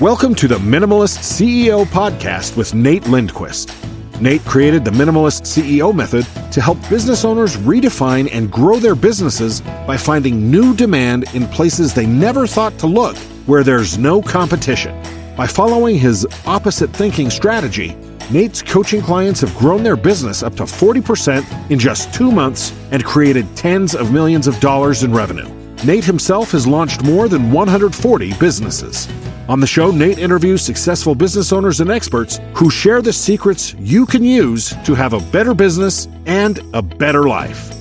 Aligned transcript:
Welcome 0.00 0.34
to 0.36 0.48
the 0.48 0.56
Minimalist 0.56 1.18
CEO 1.18 1.84
podcast 1.84 2.56
with 2.56 2.72
Nate 2.72 3.06
Lindquist. 3.06 3.70
Nate 4.18 4.42
created 4.46 4.82
the 4.82 4.90
Minimalist 4.92 5.42
CEO 5.42 5.94
method 5.94 6.24
to 6.52 6.62
help 6.62 6.78
business 6.88 7.22
owners 7.22 7.58
redefine 7.58 8.26
and 8.32 8.50
grow 8.50 8.78
their 8.78 8.94
businesses 8.94 9.60
by 9.86 9.98
finding 9.98 10.50
new 10.50 10.74
demand 10.74 11.26
in 11.34 11.46
places 11.48 11.92
they 11.92 12.06
never 12.06 12.46
thought 12.46 12.78
to 12.78 12.86
look, 12.86 13.14
where 13.44 13.62
there's 13.62 13.98
no 13.98 14.22
competition. 14.22 14.98
By 15.36 15.46
following 15.46 15.98
his 15.98 16.26
opposite 16.46 16.88
thinking 16.94 17.28
strategy, 17.28 17.94
Nate's 18.30 18.62
coaching 18.62 19.02
clients 19.02 19.42
have 19.42 19.54
grown 19.54 19.82
their 19.82 19.96
business 19.96 20.42
up 20.42 20.54
to 20.54 20.62
40% 20.62 21.70
in 21.70 21.78
just 21.78 22.14
two 22.14 22.32
months 22.32 22.72
and 22.90 23.04
created 23.04 23.54
tens 23.54 23.94
of 23.94 24.14
millions 24.14 24.46
of 24.46 24.58
dollars 24.60 25.02
in 25.02 25.12
revenue. 25.12 25.48
Nate 25.84 26.04
himself 26.04 26.52
has 26.52 26.66
launched 26.66 27.04
more 27.04 27.28
than 27.28 27.52
140 27.52 28.32
businesses. 28.40 29.06
On 29.50 29.58
the 29.58 29.66
show, 29.66 29.90
Nate 29.90 30.18
interviews 30.18 30.62
successful 30.62 31.12
business 31.12 31.52
owners 31.52 31.80
and 31.80 31.90
experts 31.90 32.38
who 32.54 32.70
share 32.70 33.02
the 33.02 33.12
secrets 33.12 33.74
you 33.80 34.06
can 34.06 34.22
use 34.22 34.72
to 34.84 34.94
have 34.94 35.12
a 35.12 35.18
better 35.32 35.54
business 35.54 36.06
and 36.24 36.60
a 36.72 36.80
better 36.80 37.24
life. 37.24 37.74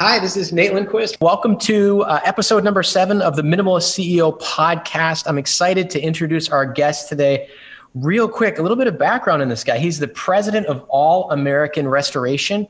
Hi, 0.00 0.18
this 0.18 0.36
is 0.36 0.52
Nate 0.52 0.74
Lindquist. 0.74 1.18
Welcome 1.22 1.56
to 1.60 2.02
uh, 2.02 2.20
episode 2.26 2.62
number 2.62 2.82
seven 2.82 3.22
of 3.22 3.36
the 3.36 3.42
Minimalist 3.42 3.98
CEO 3.98 4.38
podcast. 4.38 5.26
I'm 5.26 5.38
excited 5.38 5.88
to 5.88 6.00
introduce 6.02 6.50
our 6.50 6.66
guest 6.66 7.08
today. 7.08 7.48
Real 7.94 8.28
quick, 8.28 8.58
a 8.58 8.62
little 8.62 8.76
bit 8.76 8.86
of 8.86 8.98
background 8.98 9.40
in 9.40 9.48
this 9.48 9.64
guy. 9.64 9.78
He's 9.78 9.98
the 9.98 10.08
president 10.08 10.66
of 10.66 10.84
All 10.90 11.30
American 11.30 11.88
Restoration 11.88 12.68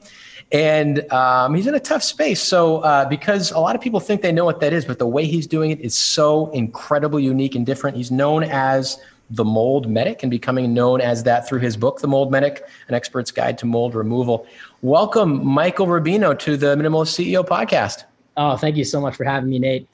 and 0.51 1.11
um, 1.13 1.55
he's 1.55 1.67
in 1.67 1.75
a 1.75 1.81
tough 1.81 2.03
space. 2.03 2.43
So, 2.43 2.79
uh, 2.79 3.09
because 3.09 3.51
a 3.51 3.59
lot 3.59 3.77
of 3.77 3.83
people 3.83 4.01
think 4.01 4.23
they 4.23 4.33
know 4.33 4.45
what 4.45 4.61
that 4.61 4.73
is, 4.73 4.85
but 4.85 4.99
the 4.99 5.07
way 5.07 5.27
he's 5.27 5.47
doing 5.47 5.71
it 5.71 5.81
is 5.81 5.97
so 5.97 6.51
incredibly 6.51 7.23
unique 7.23 7.55
and 7.55 7.67
different. 7.67 7.97
He's 7.97 8.11
known 8.11 8.45
as 8.45 8.99
the 9.31 9.45
mold 9.45 9.91
medic 9.91 10.23
and 10.23 10.31
becoming 10.31 10.73
known 10.73 11.03
as 11.03 11.23
that 11.25 11.47
through 11.47 11.59
his 11.59 11.77
book, 11.77 12.01
The 12.01 12.09
Mold 12.09 12.33
Medic 12.33 12.65
An 12.89 12.95
Expert's 12.95 13.31
Guide 13.31 13.59
to 13.59 13.67
Mold 13.67 13.95
Removal. 13.95 14.47
Welcome, 14.81 15.45
Michael 15.45 15.87
Rubino, 15.87 16.39
to 16.39 16.57
the 16.57 16.75
Minimalist 16.77 17.15
CEO 17.19 17.47
podcast. 17.47 18.05
Oh, 18.39 18.57
thank 18.57 18.77
you 18.77 18.85
so 18.85 19.01
much 19.01 19.17
for 19.17 19.25
having 19.25 19.51
me, 19.51 19.59
Nate. 19.59 19.87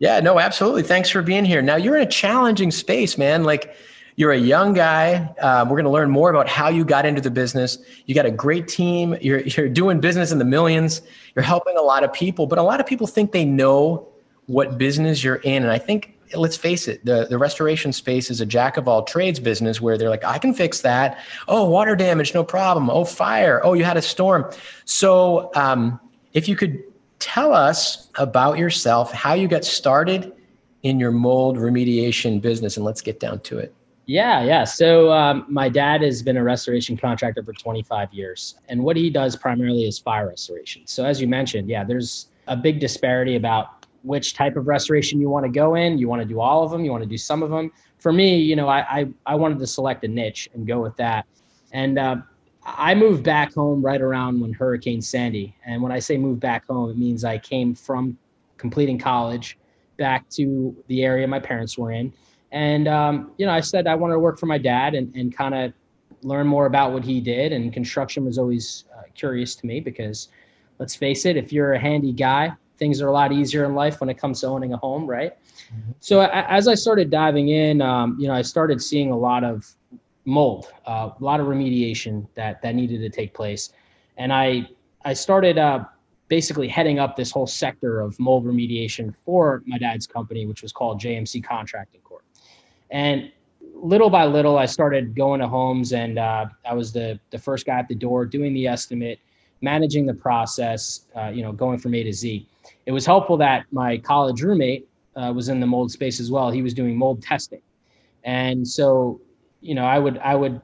Yeah, 0.00 0.20
no, 0.20 0.38
absolutely. 0.38 0.82
Thanks 0.82 1.08
for 1.08 1.22
being 1.22 1.46
here. 1.46 1.62
Now, 1.62 1.76
you're 1.76 1.96
in 1.96 2.02
a 2.02 2.10
challenging 2.10 2.70
space, 2.70 3.16
man. 3.16 3.44
Like, 3.44 3.74
you're 4.16 4.32
a 4.32 4.38
young 4.38 4.74
guy. 4.74 5.34
Uh, 5.40 5.64
we're 5.64 5.76
going 5.76 5.84
to 5.84 5.90
learn 5.90 6.10
more 6.10 6.30
about 6.30 6.48
how 6.48 6.68
you 6.68 6.84
got 6.84 7.04
into 7.04 7.20
the 7.20 7.30
business. 7.30 7.78
You 8.06 8.14
got 8.14 8.26
a 8.26 8.30
great 8.30 8.68
team. 8.68 9.16
You're, 9.20 9.40
you're 9.40 9.68
doing 9.68 10.00
business 10.00 10.30
in 10.30 10.38
the 10.38 10.44
millions. 10.44 11.02
You're 11.34 11.42
helping 11.42 11.76
a 11.76 11.82
lot 11.82 12.04
of 12.04 12.12
people, 12.12 12.46
but 12.46 12.58
a 12.58 12.62
lot 12.62 12.80
of 12.80 12.86
people 12.86 13.06
think 13.06 13.32
they 13.32 13.44
know 13.44 14.08
what 14.46 14.78
business 14.78 15.24
you're 15.24 15.36
in. 15.36 15.62
And 15.62 15.72
I 15.72 15.78
think, 15.78 16.16
let's 16.34 16.56
face 16.56 16.86
it, 16.86 17.04
the, 17.04 17.26
the 17.28 17.38
restoration 17.38 17.92
space 17.92 18.30
is 18.30 18.40
a 18.40 18.46
jack 18.46 18.76
of 18.76 18.86
all 18.86 19.02
trades 19.02 19.40
business 19.40 19.80
where 19.80 19.98
they're 19.98 20.10
like, 20.10 20.24
I 20.24 20.38
can 20.38 20.54
fix 20.54 20.80
that. 20.82 21.18
Oh, 21.48 21.68
water 21.68 21.96
damage, 21.96 22.34
no 22.34 22.44
problem. 22.44 22.90
Oh, 22.90 23.04
fire. 23.04 23.60
Oh, 23.64 23.72
you 23.72 23.84
had 23.84 23.96
a 23.96 24.02
storm. 24.02 24.50
So 24.84 25.50
um, 25.54 25.98
if 26.34 26.48
you 26.48 26.56
could 26.56 26.82
tell 27.18 27.52
us 27.52 28.10
about 28.16 28.58
yourself, 28.58 29.12
how 29.12 29.34
you 29.34 29.48
got 29.48 29.64
started 29.64 30.32
in 30.82 31.00
your 31.00 31.10
mold 31.10 31.56
remediation 31.56 32.40
business, 32.40 32.76
and 32.76 32.84
let's 32.84 33.00
get 33.00 33.18
down 33.18 33.40
to 33.40 33.58
it. 33.58 33.74
Yeah, 34.06 34.44
yeah. 34.44 34.64
So 34.64 35.10
um, 35.10 35.46
my 35.48 35.68
dad 35.68 36.02
has 36.02 36.22
been 36.22 36.36
a 36.36 36.42
restoration 36.44 36.96
contractor 36.96 37.42
for 37.42 37.54
25 37.54 38.12
years, 38.12 38.56
and 38.68 38.82
what 38.82 38.96
he 38.96 39.08
does 39.08 39.34
primarily 39.34 39.84
is 39.84 39.98
fire 39.98 40.28
restoration. 40.28 40.82
So 40.86 41.04
as 41.04 41.20
you 41.20 41.26
mentioned, 41.26 41.68
yeah, 41.68 41.84
there's 41.84 42.28
a 42.46 42.56
big 42.56 42.80
disparity 42.80 43.36
about 43.36 43.86
which 44.02 44.34
type 44.34 44.56
of 44.56 44.66
restoration 44.66 45.20
you 45.20 45.30
want 45.30 45.46
to 45.46 45.50
go 45.50 45.76
in. 45.76 45.96
You 45.96 46.08
want 46.08 46.20
to 46.20 46.28
do 46.28 46.38
all 46.38 46.62
of 46.62 46.70
them. 46.70 46.84
You 46.84 46.90
want 46.90 47.02
to 47.02 47.08
do 47.08 47.16
some 47.16 47.42
of 47.42 47.48
them. 47.48 47.72
For 47.98 48.12
me, 48.12 48.36
you 48.36 48.56
know, 48.56 48.68
I 48.68 48.80
I, 48.80 49.08
I 49.24 49.34
wanted 49.36 49.58
to 49.60 49.66
select 49.66 50.04
a 50.04 50.08
niche 50.08 50.50
and 50.52 50.66
go 50.66 50.82
with 50.82 50.96
that. 50.96 51.24
And 51.72 51.98
uh, 51.98 52.16
I 52.62 52.94
moved 52.94 53.24
back 53.24 53.54
home 53.54 53.80
right 53.80 54.00
around 54.00 54.38
when 54.38 54.52
Hurricane 54.52 55.00
Sandy. 55.00 55.56
And 55.64 55.82
when 55.82 55.92
I 55.92 55.98
say 55.98 56.18
move 56.18 56.40
back 56.40 56.66
home, 56.66 56.90
it 56.90 56.98
means 56.98 57.24
I 57.24 57.38
came 57.38 57.74
from 57.74 58.18
completing 58.58 58.98
college 58.98 59.56
back 59.96 60.28
to 60.28 60.76
the 60.88 61.04
area 61.04 61.26
my 61.26 61.38
parents 61.40 61.78
were 61.78 61.92
in 61.92 62.12
and, 62.54 62.86
um, 62.86 63.32
you 63.36 63.46
know, 63.46 63.52
I 63.52 63.58
said 63.58 63.88
I 63.88 63.96
wanted 63.96 64.14
to 64.14 64.20
work 64.20 64.38
for 64.38 64.46
my 64.46 64.58
dad 64.58 64.94
and, 64.94 65.12
and 65.16 65.36
kind 65.36 65.54
of 65.56 65.72
learn 66.22 66.46
more 66.46 66.66
about 66.66 66.92
what 66.92 67.04
he 67.04 67.20
did. 67.20 67.52
And 67.52 67.72
construction 67.72 68.24
was 68.24 68.38
always 68.38 68.84
uh, 68.96 69.02
curious 69.12 69.56
to 69.56 69.66
me 69.66 69.80
because 69.80 70.28
let's 70.78 70.94
face 70.94 71.26
it, 71.26 71.36
if 71.36 71.52
you're 71.52 71.72
a 71.72 71.78
handy 71.80 72.12
guy, 72.12 72.52
things 72.78 73.02
are 73.02 73.08
a 73.08 73.12
lot 73.12 73.32
easier 73.32 73.64
in 73.64 73.74
life 73.74 74.00
when 74.00 74.08
it 74.08 74.18
comes 74.18 74.40
to 74.42 74.46
owning 74.46 74.72
a 74.72 74.76
home, 74.76 75.04
right? 75.04 75.32
Mm-hmm. 75.32 75.92
So 75.98 76.20
as 76.20 76.68
I 76.68 76.76
started 76.76 77.10
diving 77.10 77.48
in, 77.48 77.82
um, 77.82 78.16
you 78.20 78.28
know, 78.28 78.34
I 78.34 78.42
started 78.42 78.80
seeing 78.80 79.10
a 79.10 79.18
lot 79.18 79.42
of 79.42 79.68
mold, 80.24 80.72
uh, 80.86 81.10
a 81.18 81.24
lot 81.24 81.40
of 81.40 81.48
remediation 81.48 82.24
that 82.36 82.62
that 82.62 82.76
needed 82.76 83.00
to 83.00 83.10
take 83.10 83.34
place, 83.34 83.72
and 84.16 84.32
I 84.32 84.68
I 85.04 85.12
started 85.12 85.58
uh, 85.58 85.84
basically 86.28 86.68
heading 86.68 86.98
up 86.98 87.16
this 87.16 87.30
whole 87.30 87.46
sector 87.46 88.00
of 88.00 88.18
mold 88.18 88.44
remediation 88.44 89.14
for 89.24 89.62
my 89.66 89.78
dad's 89.78 90.06
company, 90.06 90.46
which 90.46 90.62
was 90.62 90.72
called 90.72 91.00
JMC 91.00 91.44
Contracting. 91.44 92.00
And 92.90 93.30
little 93.74 94.10
by 94.10 94.24
little, 94.24 94.58
I 94.58 94.66
started 94.66 95.14
going 95.14 95.40
to 95.40 95.48
homes, 95.48 95.92
and 95.92 96.18
uh, 96.18 96.46
I 96.64 96.74
was 96.74 96.92
the 96.92 97.18
the 97.30 97.38
first 97.38 97.66
guy 97.66 97.78
at 97.78 97.88
the 97.88 97.94
door 97.94 98.24
doing 98.24 98.54
the 98.54 98.66
estimate, 98.66 99.18
managing 99.60 100.06
the 100.06 100.14
process, 100.14 101.06
uh, 101.16 101.28
you 101.28 101.42
know, 101.42 101.52
going 101.52 101.78
from 101.78 101.94
A 101.94 102.02
to 102.02 102.12
Z. 102.12 102.46
It 102.86 102.92
was 102.92 103.04
helpful 103.04 103.36
that 103.38 103.66
my 103.72 103.98
college 103.98 104.42
roommate 104.42 104.88
uh, 105.16 105.32
was 105.34 105.48
in 105.48 105.60
the 105.60 105.66
mold 105.66 105.90
space 105.90 106.20
as 106.20 106.30
well. 106.30 106.50
He 106.50 106.62
was 106.62 106.74
doing 106.74 106.96
mold 106.96 107.22
testing, 107.22 107.62
and 108.24 108.66
so 108.66 109.20
you 109.60 109.74
know, 109.74 109.84
I 109.84 109.98
would 109.98 110.18
I 110.18 110.34
would 110.34 110.60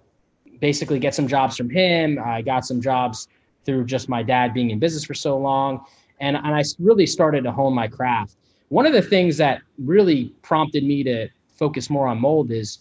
basically 0.60 0.98
get 0.98 1.14
some 1.14 1.26
jobs 1.26 1.56
from 1.56 1.70
him. 1.70 2.18
I 2.22 2.42
got 2.42 2.66
some 2.66 2.80
jobs 2.80 3.28
through 3.64 3.86
just 3.86 4.08
my 4.08 4.22
dad 4.22 4.54
being 4.54 4.70
in 4.70 4.78
business 4.78 5.04
for 5.04 5.14
so 5.14 5.36
long, 5.36 5.84
and 6.20 6.36
and 6.36 6.54
I 6.54 6.62
really 6.78 7.06
started 7.06 7.44
to 7.44 7.52
hone 7.52 7.74
my 7.74 7.88
craft. 7.88 8.36
One 8.68 8.86
of 8.86 8.92
the 8.92 9.02
things 9.02 9.36
that 9.38 9.62
really 9.78 10.32
prompted 10.42 10.84
me 10.84 11.02
to 11.04 11.28
focus 11.60 11.90
more 11.90 12.08
on 12.08 12.18
mold 12.18 12.50
is 12.50 12.78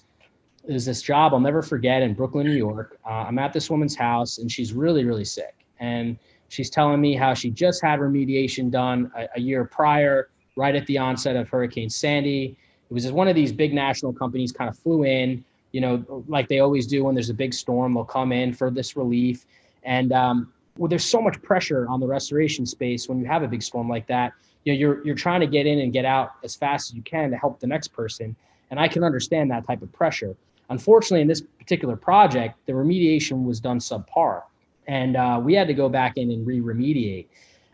is 0.68 0.86
this 0.86 1.02
job 1.02 1.34
I'll 1.34 1.40
never 1.40 1.62
forget 1.62 2.02
in 2.02 2.14
Brooklyn, 2.14 2.48
New 2.48 2.54
York. 2.54 3.00
Uh, 3.06 3.26
I'm 3.28 3.38
at 3.40 3.52
this 3.54 3.70
woman's 3.70 3.96
house 3.96 4.38
and 4.38 4.52
she's 4.52 4.72
really, 4.72 5.04
really 5.04 5.26
sick. 5.26 5.56
And 5.80 6.18
she's 6.48 6.70
telling 6.70 7.02
me 7.02 7.16
how 7.16 7.34
she 7.34 7.50
just 7.50 7.82
had 7.82 8.00
remediation 8.00 8.70
done 8.70 9.12
a, 9.18 9.28
a 9.36 9.40
year 9.40 9.66
prior, 9.66 10.30
right 10.56 10.76
at 10.76 10.86
the 10.86 10.98
onset 10.98 11.36
of 11.36 11.50
Hurricane 11.50 11.90
Sandy. 11.90 12.56
It 12.90 12.94
was 12.94 13.04
just 13.04 13.16
one 13.16 13.28
of 13.28 13.36
these 13.36 13.52
big 13.52 13.74
national 13.74 14.14
companies 14.14 14.52
kind 14.52 14.70
of 14.70 14.78
flew 14.78 15.06
in, 15.06 15.44
you 15.72 15.82
know, 15.82 16.24
like 16.28 16.48
they 16.48 16.60
always 16.60 16.86
do 16.86 17.06
when 17.06 17.16
there's 17.16 17.32
a 17.32 17.40
big 17.46 17.54
storm, 17.54 17.94
they'll 17.94 18.04
come 18.06 18.32
in 18.32 18.54
for 18.54 18.70
this 18.70 18.96
relief. 18.96 19.46
And 19.84 20.12
um, 20.12 20.54
well, 20.78 20.88
there's 20.88 21.06
so 21.06 21.22
much 21.22 21.42
pressure 21.42 21.88
on 21.90 22.00
the 22.00 22.08
restoration 22.08 22.66
space 22.66 23.10
when 23.10 23.20
you 23.20 23.26
have 23.26 23.44
a 23.44 23.48
big 23.48 23.64
storm 23.64 23.90
like 23.90 24.08
that. 24.08 24.34
You 24.70 24.76
know, 24.76 24.80
you're 24.80 25.04
you're 25.06 25.16
trying 25.16 25.40
to 25.40 25.48
get 25.48 25.66
in 25.66 25.80
and 25.80 25.92
get 25.92 26.06
out 26.06 26.34
as 26.44 26.56
fast 26.56 26.92
as 26.92 26.96
you 26.96 27.02
can 27.02 27.32
to 27.32 27.38
help 27.38 27.60
the 27.60 27.66
next 27.66 27.88
person. 27.88 28.36
And 28.70 28.80
I 28.80 28.88
can 28.88 29.04
understand 29.04 29.50
that 29.50 29.66
type 29.66 29.82
of 29.82 29.92
pressure. 29.92 30.36
Unfortunately, 30.70 31.22
in 31.22 31.28
this 31.28 31.42
particular 31.42 31.96
project, 31.96 32.60
the 32.68 32.74
remediation 32.74 33.46
was 33.46 33.60
done 33.60 33.80
subpar. 33.80 34.44
And 34.86 35.18
uh, 35.18 35.42
we 35.44 35.56
had 35.56 35.68
to 35.68 35.74
go 35.74 35.90
back 35.90 36.18
in 36.18 36.30
and 36.30 36.46
re 36.46 36.60
remediate. 36.60 37.26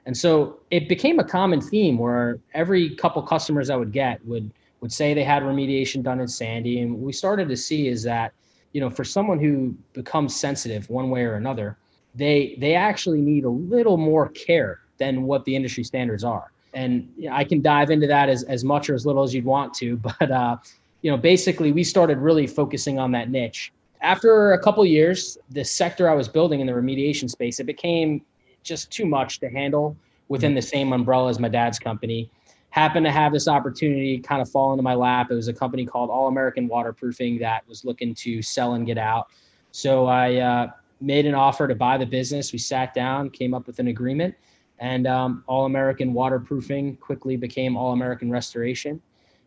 And 0.05 0.15
so 0.15 0.59
it 0.71 0.87
became 0.87 1.19
a 1.19 1.23
common 1.25 1.59
theme 1.59 1.97
where 1.97 2.39
every 2.53 2.95
couple 2.95 3.21
customers 3.23 3.69
I 3.69 3.75
would 3.75 3.91
get 3.91 4.25
would 4.25 4.49
would 4.79 4.93
say 4.93 5.13
they 5.13 5.23
had 5.25 5.43
remediation 5.43 6.01
done 6.01 6.21
in 6.21 6.29
Sandy. 6.29 6.79
And 6.79 7.01
we 7.01 7.11
started 7.11 7.49
to 7.49 7.57
see 7.57 7.89
is 7.89 8.03
that, 8.03 8.31
you 8.71 8.79
know, 8.79 8.89
for 8.89 9.03
someone 9.03 9.39
who 9.39 9.75
becomes 9.91 10.33
sensitive 10.33 10.89
one 10.89 11.09
way 11.09 11.23
or 11.23 11.33
another, 11.33 11.77
they 12.13 12.55
they 12.59 12.73
actually 12.73 13.19
need 13.19 13.43
a 13.43 13.49
little 13.49 13.97
more 13.97 14.29
care 14.29 14.79
than 14.97 15.23
what 15.23 15.43
the 15.43 15.53
industry 15.57 15.83
standards 15.83 16.23
are. 16.23 16.53
And 16.75 17.09
I 17.31 17.43
can 17.43 17.61
dive 17.61 17.89
into 17.89 18.05
that 18.07 18.29
as, 18.29 18.43
as 18.43 18.63
much 18.63 18.89
or 18.89 18.93
as 18.93 19.05
little 19.05 19.23
as 19.23 19.33
you'd 19.33 19.45
want 19.45 19.73
to, 19.75 19.97
but 20.19 20.29
uh, 20.29 20.57
you 21.01 21.09
know, 21.09 21.17
basically 21.17 21.71
we 21.71 21.83
started 21.83 22.19
really 22.19 22.45
focusing 22.45 22.99
on 22.99 23.11
that 23.11 23.29
niche. 23.29 23.71
After 24.01 24.53
a 24.53 24.59
couple 24.61 24.85
years, 24.85 25.37
the 25.49 25.63
sector 25.63 26.09
I 26.09 26.13
was 26.13 26.27
building 26.27 26.59
in 26.59 26.67
the 26.67 26.73
remediation 26.73 27.29
space, 27.29 27.59
it 27.59 27.63
became 27.63 28.21
just 28.61 28.91
too 28.91 29.05
much 29.05 29.39
to 29.39 29.49
handle 29.49 29.95
within 30.27 30.53
the 30.53 30.61
same 30.61 30.93
umbrella 30.93 31.29
as 31.29 31.39
my 31.39 31.49
dad's 31.49 31.79
company. 31.79 32.29
Happened 32.71 33.05
to 33.05 33.11
have 33.11 33.31
this 33.31 33.47
opportunity 33.47 34.19
kind 34.19 34.41
of 34.41 34.49
fall 34.49 34.73
into 34.73 34.83
my 34.83 34.95
lap. 34.95 35.31
It 35.31 35.35
was 35.35 35.47
a 35.47 35.53
company 35.53 35.85
called 35.85 36.09
All 36.09 36.27
American 36.27 36.67
Waterproofing 36.67 37.39
that 37.39 37.67
was 37.69 37.85
looking 37.85 38.13
to 38.15 38.41
sell 38.41 38.73
and 38.73 38.85
get 38.85 38.97
out. 38.97 39.27
So 39.71 40.07
I 40.07 40.35
uh, 40.35 40.71
made 40.99 41.25
an 41.25 41.35
offer 41.35 41.67
to 41.67 41.75
buy 41.75 41.97
the 41.97 42.05
business. 42.05 42.51
We 42.51 42.59
sat 42.59 42.93
down, 42.93 43.29
came 43.29 43.53
up 43.53 43.67
with 43.67 43.79
an 43.79 43.87
agreement, 43.87 44.35
and 44.79 45.07
um, 45.07 45.43
All 45.47 45.65
American 45.65 46.13
Waterproofing 46.13 46.97
quickly 46.97 47.37
became 47.37 47.77
All 47.77 47.93
American 47.93 48.29
Restoration. 48.29 49.01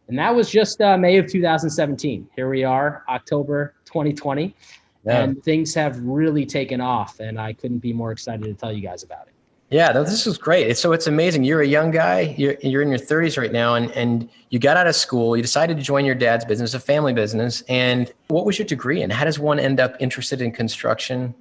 And 0.09 0.19
that 0.19 0.35
was 0.35 0.51
just 0.51 0.81
uh, 0.81 0.97
May 0.97 1.19
of 1.19 1.31
2017. 1.31 2.29
Here 2.35 2.49
we 2.49 2.65
are, 2.65 3.05
October 3.09 3.75
2020. 3.85 4.55
Yeah. 5.05 5.23
And 5.23 5.43
things 5.45 5.75
have 5.75 5.99
really 6.01 6.47
taken 6.47 6.81
off. 6.81 7.21
And 7.21 7.39
I 7.39 7.53
couldn't 7.53 7.79
be 7.79 7.93
more 7.93 8.11
excited 8.11 8.45
to 8.45 8.55
tell 8.55 8.73
you 8.73 8.81
guys 8.81 9.03
about 9.03 9.29
it. 9.29 9.35
Yeah, 9.71 9.93
no, 9.93 10.03
this 10.03 10.27
is 10.27 10.39
great. 10.39 10.79
So 10.79 10.93
it's 10.93 11.07
amazing. 11.07 11.45
You're 11.45 11.61
a 11.61 11.67
young 11.67 11.91
guy. 11.91 12.35
You're, 12.39 12.57
you're 12.63 12.81
in 12.81 12.89
your 12.89 12.99
30s 12.99 13.37
right 13.37 13.53
now, 13.53 13.75
and, 13.75 13.91
and 13.91 14.31
you 14.49 14.59
got 14.59 14.79
out 14.79 14.87
of 14.87 14.95
school. 14.95 15.37
You 15.37 15.43
decided 15.43 15.77
to 15.77 15.83
join 15.83 16.07
your 16.07 16.15
dad's 16.15 16.47
business, 16.47 16.73
a 16.73 16.81
family 16.81 17.13
business. 17.13 17.63
And 17.69 18.11
what 18.29 18.47
was 18.47 18.59
your 18.59 18.67
degree? 18.67 19.03
And 19.03 19.13
how 19.13 19.25
does 19.25 19.39
one 19.39 19.61
end 19.61 19.79
up 19.79 19.95
interested 20.01 20.41
in 20.41 20.53
construction 20.53 21.35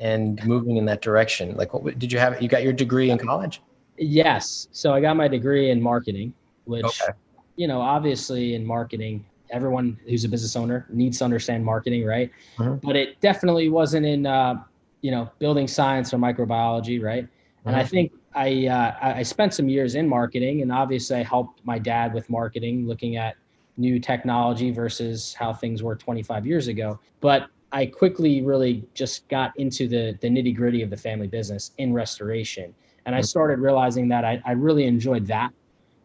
and 0.00 0.44
moving 0.44 0.76
in 0.76 0.86
that 0.86 1.02
direction? 1.02 1.56
Like, 1.56 1.72
what 1.72 1.98
did 1.98 2.10
you 2.10 2.18
have? 2.18 2.42
You 2.42 2.48
got 2.48 2.64
your 2.64 2.72
degree 2.72 3.10
in 3.10 3.18
college? 3.18 3.62
Yes. 3.98 4.66
So 4.72 4.92
I 4.92 5.00
got 5.00 5.16
my 5.16 5.28
degree 5.28 5.70
in 5.70 5.80
marketing, 5.80 6.32
which, 6.64 6.84
okay. 6.84 7.12
you 7.56 7.68
know, 7.68 7.80
obviously 7.80 8.54
in 8.54 8.64
marketing, 8.64 9.24
everyone 9.50 9.98
who's 10.08 10.24
a 10.24 10.28
business 10.28 10.56
owner 10.56 10.86
needs 10.88 11.18
to 11.18 11.24
understand 11.24 11.64
marketing, 11.64 12.04
right? 12.04 12.30
Mm-hmm. 12.56 12.86
But 12.86 12.96
it 12.96 13.20
definitely 13.20 13.68
wasn't 13.68 14.06
in, 14.06 14.26
uh, 14.26 14.62
you 15.02 15.10
know, 15.10 15.30
building 15.38 15.68
science 15.68 16.14
or 16.14 16.18
microbiology, 16.18 17.02
right? 17.02 17.28
And 17.66 17.76
I 17.76 17.80
mm-hmm. 17.80 17.88
think 17.88 18.12
I 18.34 18.66
uh, 18.68 19.16
I 19.18 19.22
spent 19.22 19.52
some 19.52 19.68
years 19.68 19.96
in 19.96 20.08
marketing, 20.08 20.62
and 20.62 20.72
obviously 20.72 21.16
I 21.16 21.22
helped 21.22 21.64
my 21.64 21.78
dad 21.78 22.14
with 22.14 22.30
marketing, 22.30 22.86
looking 22.86 23.16
at 23.16 23.36
new 23.76 23.98
technology 23.98 24.70
versus 24.70 25.34
how 25.34 25.52
things 25.52 25.82
were 25.82 25.96
25 25.96 26.46
years 26.46 26.68
ago. 26.68 26.98
But 27.20 27.48
I 27.72 27.86
quickly 27.86 28.42
really 28.42 28.84
just 28.94 29.28
got 29.28 29.52
into 29.58 29.88
the 29.88 30.18
the 30.20 30.28
nitty 30.28 30.54
gritty 30.54 30.82
of 30.82 30.90
the 30.90 30.96
family 30.96 31.28
business 31.28 31.72
in 31.78 31.92
restoration, 31.92 32.74
and 33.06 33.14
I 33.14 33.18
mm-hmm. 33.18 33.26
started 33.26 33.58
realizing 33.58 34.08
that 34.08 34.24
I, 34.24 34.42
I 34.44 34.52
really 34.52 34.84
enjoyed 34.84 35.26
that 35.28 35.52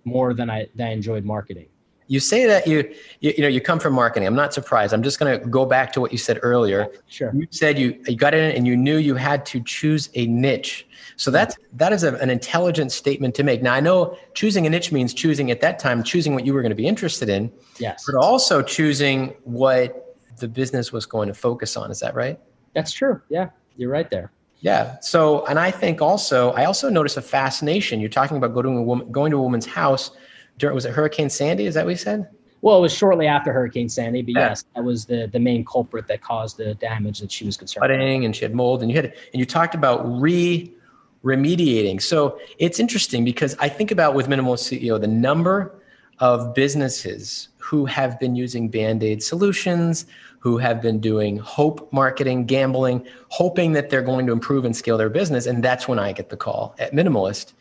more 0.03 0.33
than 0.33 0.49
I 0.49 0.67
than 0.75 0.87
I 0.87 0.91
enjoyed 0.91 1.25
marketing. 1.25 1.67
You 2.07 2.19
say 2.19 2.45
that 2.45 2.67
you, 2.67 2.93
you, 3.19 3.33
you 3.35 3.41
know 3.41 3.47
you 3.47 3.59
come 3.59 3.79
from 3.79 3.93
marketing. 3.93 4.27
I'm 4.27 4.35
not 4.35 4.53
surprised. 4.53 4.93
I'm 4.93 5.01
just 5.01 5.19
going 5.19 5.39
to 5.39 5.47
go 5.47 5.65
back 5.65 5.91
to 5.93 6.01
what 6.01 6.11
you 6.11 6.19
said 6.19 6.39
earlier. 6.43 6.87
Sure. 7.07 7.31
You 7.33 7.47
said 7.49 7.79
you, 7.79 7.99
you 8.07 8.15
got 8.15 8.35
in 8.35 8.55
and 8.55 8.67
you 8.67 8.77
knew 8.77 8.97
you 8.97 9.15
had 9.15 9.43
to 9.47 9.59
choose 9.61 10.09
a 10.13 10.27
niche. 10.27 10.85
So 11.15 11.31
that's 11.31 11.57
that 11.73 11.93
is 11.93 12.03
a, 12.03 12.13
an 12.15 12.29
intelligent 12.29 12.91
statement 12.91 13.33
to 13.35 13.43
make. 13.43 13.63
Now 13.63 13.73
i 13.73 13.79
know 13.79 14.17
choosing 14.35 14.67
a 14.67 14.69
niche 14.69 14.91
means 14.91 15.13
choosing 15.13 15.49
at 15.49 15.61
that 15.61 15.79
time 15.79 16.03
choosing 16.03 16.35
what 16.35 16.45
you 16.45 16.53
were 16.53 16.61
going 16.61 16.71
to 16.71 16.75
be 16.75 16.87
interested 16.87 17.29
in 17.29 17.51
yes. 17.79 18.03
but 18.05 18.15
also 18.15 18.61
choosing 18.61 19.29
what 19.43 20.04
the 20.37 20.47
business 20.47 20.91
was 20.91 21.05
going 21.05 21.27
to 21.27 21.33
focus 21.33 21.77
on 21.77 21.91
is 21.91 21.99
that 21.99 22.15
right 22.15 22.39
that's 22.73 22.91
true 22.91 23.21
yeah 23.29 23.49
you're 23.77 23.91
right 23.91 24.09
there 24.09 24.31
yeah. 24.65 24.99
So, 24.99 25.45
and 25.45 25.59
I 25.59 25.69
think 25.69 26.01
also, 26.01 26.51
I 26.53 26.65
also 26.65 26.89
notice 26.89 27.17
a 27.17 27.21
fascination. 27.21 27.99
You're 27.99 28.09
talking 28.09 28.35
about 28.35 28.55
going 28.55 28.65
to 28.65 28.71
a 28.71 28.81
woman, 28.81 29.11
going 29.11 29.29
to 29.29 29.37
a 29.37 29.41
woman's 29.41 29.67
house 29.67 30.09
during 30.57 30.73
was 30.73 30.85
it 30.85 30.91
Hurricane 30.91 31.29
Sandy? 31.29 31.67
Is 31.67 31.75
that 31.75 31.85
what 31.85 31.91
you 31.91 31.97
said? 31.97 32.27
Well, 32.61 32.79
it 32.79 32.81
was 32.81 32.91
shortly 32.91 33.27
after 33.27 33.53
Hurricane 33.53 33.89
Sandy, 33.89 34.23
but 34.23 34.33
yeah. 34.33 34.49
yes, 34.49 34.65
that 34.75 34.83
was 34.83 35.05
the 35.05 35.29
the 35.31 35.39
main 35.39 35.63
culprit 35.65 36.07
that 36.07 36.21
caused 36.21 36.57
the 36.57 36.73
damage 36.73 37.19
that 37.19 37.31
she 37.31 37.45
was 37.45 37.57
concerned. 37.57 37.81
Flooding, 37.81 38.25
and 38.25 38.35
she 38.35 38.43
had 38.43 38.55
mold, 38.55 38.81
and 38.81 38.89
you 38.89 38.97
had 38.97 39.05
and 39.05 39.39
you 39.39 39.45
talked 39.45 39.75
about 39.75 40.03
re 40.19 40.73
remediating. 41.23 42.01
So 42.01 42.39
it's 42.57 42.79
interesting 42.79 43.23
because 43.23 43.55
I 43.59 43.69
think 43.69 43.91
about 43.91 44.15
with 44.15 44.27
minimal 44.27 44.55
CEO 44.55 44.99
the 44.99 45.07
number 45.07 45.79
of 46.19 46.53
businesses 46.53 47.49
who 47.57 47.85
have 47.85 48.19
been 48.19 48.35
using 48.35 48.69
band-aid 48.69 49.21
solutions, 49.21 50.05
who 50.39 50.57
have 50.57 50.81
been 50.81 50.99
doing 50.99 51.37
hope 51.37 51.91
marketing, 51.91 52.45
gambling, 52.45 53.05
hoping 53.29 53.73
that 53.73 53.89
they're 53.89 54.01
going 54.01 54.25
to 54.27 54.31
improve 54.31 54.65
and 54.65 54.75
scale 54.75 54.97
their 54.97 55.09
business. 55.09 55.45
And 55.45 55.63
that's 55.63 55.87
when 55.87 55.99
I 55.99 56.11
get 56.11 56.29
the 56.29 56.37
call 56.37 56.75
at 56.79 56.93
Minimalist 56.93 57.53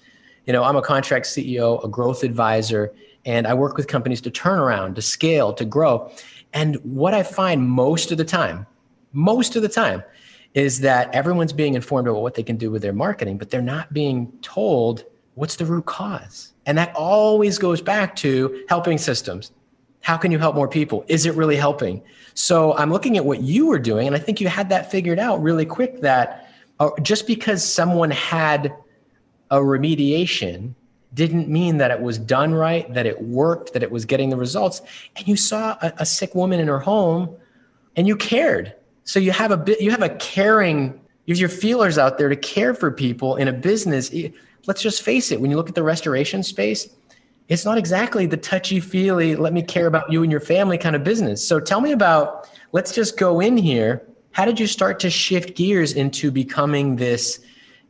you 0.47 0.53
know, 0.53 0.63
I'm 0.63 0.77
a 0.77 0.83
contract 0.83 1.27
CEO, 1.27 1.83
a 1.85 1.89
growth 1.89 2.23
advisor, 2.23 2.93
and 3.25 3.47
I 3.47 3.55
work 3.55 3.77
with 3.77 3.87
companies 3.87 4.21
to 4.23 4.31
turn 4.31 4.59
around, 4.59 4.97
to 4.97 5.03
scale, 5.03 5.53
to 5.55 5.65
grow. 5.65 6.11
And 6.53 6.77
what 6.85 7.15
I 7.15 7.23
find 7.23 7.69
most 7.69 8.13
of 8.13 8.19
the 8.19 8.25
time, 8.25 8.67
most 9.13 9.57
of 9.57 9.63
the 9.63 9.69
time, 9.69 10.03
is 10.53 10.81
that 10.81 11.13
everyone's 11.15 11.53
being 11.53 11.75
informed 11.75 12.07
about 12.07 12.23
what 12.23 12.35
they 12.35 12.43
can 12.43 12.57
do 12.57 12.71
with 12.71 12.83
their 12.83 12.93
marketing, 12.93 13.39
but 13.39 13.51
they're 13.51 13.63
not 13.63 13.93
being 13.93 14.31
told 14.43 15.05
what's 15.35 15.57
the 15.57 15.65
root 15.65 15.87
cause. 15.87 16.53
And 16.67 16.79
that 16.79 16.95
always 16.95 17.59
goes 17.59 17.81
back 17.81 18.17
to 18.17 18.65
helping 18.69 18.99
systems. 18.99 19.53
How 20.01 20.17
can 20.17 20.31
you 20.31 20.39
help 20.39 20.55
more 20.55 20.69
people? 20.69 21.05
Is 21.09 21.27
it 21.27 21.35
really 21.35 21.57
helping? 21.57 22.03
So 22.35 22.77
I'm 22.77 22.93
looking 22.93 23.17
at 23.17 23.25
what 23.25 23.41
you 23.43 23.67
were 23.67 23.79
doing, 23.79 24.07
and 24.07 24.15
I 24.15 24.19
think 24.19 24.41
you 24.41 24.49
had 24.49 24.69
that 24.69 24.91
figured 24.91 25.19
out 25.19 25.43
really 25.43 25.65
quick 25.65 26.01
that 26.03 26.51
uh, 26.79 26.91
just 27.03 27.27
because 27.27 27.65
someone 27.65 28.11
had 28.11 28.75
a 29.51 29.59
remediation 29.59 30.75
didn't 31.15 31.49
mean 31.49 31.79
that 31.79 31.91
it 31.91 32.01
was 32.01 32.19
done 32.19 32.53
right, 32.53 32.93
that 32.93 33.07
it 33.07 33.23
worked, 33.23 33.73
that 33.73 33.83
it 33.83 33.91
was 33.91 34.05
getting 34.05 34.31
the 34.31 34.37
results. 34.37 34.83
And 35.17 35.29
you 35.29 35.37
saw 35.37 35.77
a, 35.81 35.93
a 35.99 36.07
sick 36.07 36.35
woman 36.35 36.59
in 36.59 36.67
her 36.67 36.81
home 36.81 37.37
and 37.97 38.09
you 38.09 38.17
cared. 38.17 38.75
So 39.05 39.21
you 39.21 39.31
have 39.31 39.53
a 39.53 39.57
bit, 39.57 39.81
you 39.81 39.91
have 39.93 40.03
a 40.03 40.09
caring, 40.09 41.01
use 41.27 41.39
your 41.39 41.49
feelers 41.49 41.99
out 41.99 42.19
there 42.19 42.29
to 42.29 42.37
care 42.37 42.75
for 42.75 42.91
people 42.91 43.37
in 43.37 43.47
a 43.47 43.53
business. 43.53 44.11
Let's 44.67 44.83
just 44.83 45.03
face 45.03 45.31
it. 45.31 45.41
When 45.41 45.51
you 45.51 45.57
look 45.57 45.69
at 45.69 45.75
the 45.75 45.83
restoration 45.83 46.43
space, 46.43 46.89
it's 47.49 47.65
not 47.65 47.77
exactly 47.77 48.27
the 48.27 48.37
touchy 48.37 48.81
feely, 48.81 49.37
let 49.37 49.53
me 49.53 49.63
care 49.63 49.87
about 49.87 50.11
you 50.11 50.23
and 50.23 50.33
your 50.33 50.41
family 50.41 50.79
kind 50.79 50.97
of 50.97 51.05
business. 51.05 51.47
So 51.47 51.61
tell 51.61 51.81
me 51.81 51.93
about, 51.93 52.49
let's 52.73 52.95
just 52.95 53.19
go 53.19 53.41
in 53.41 53.57
here. 53.57 54.07
How 54.33 54.45
did 54.45 54.59
you 54.59 54.67
start 54.67 54.99
to 55.01 55.11
shift 55.11 55.55
gears 55.55 55.93
into 55.93 56.31
becoming 56.31 56.97
this 56.97 57.41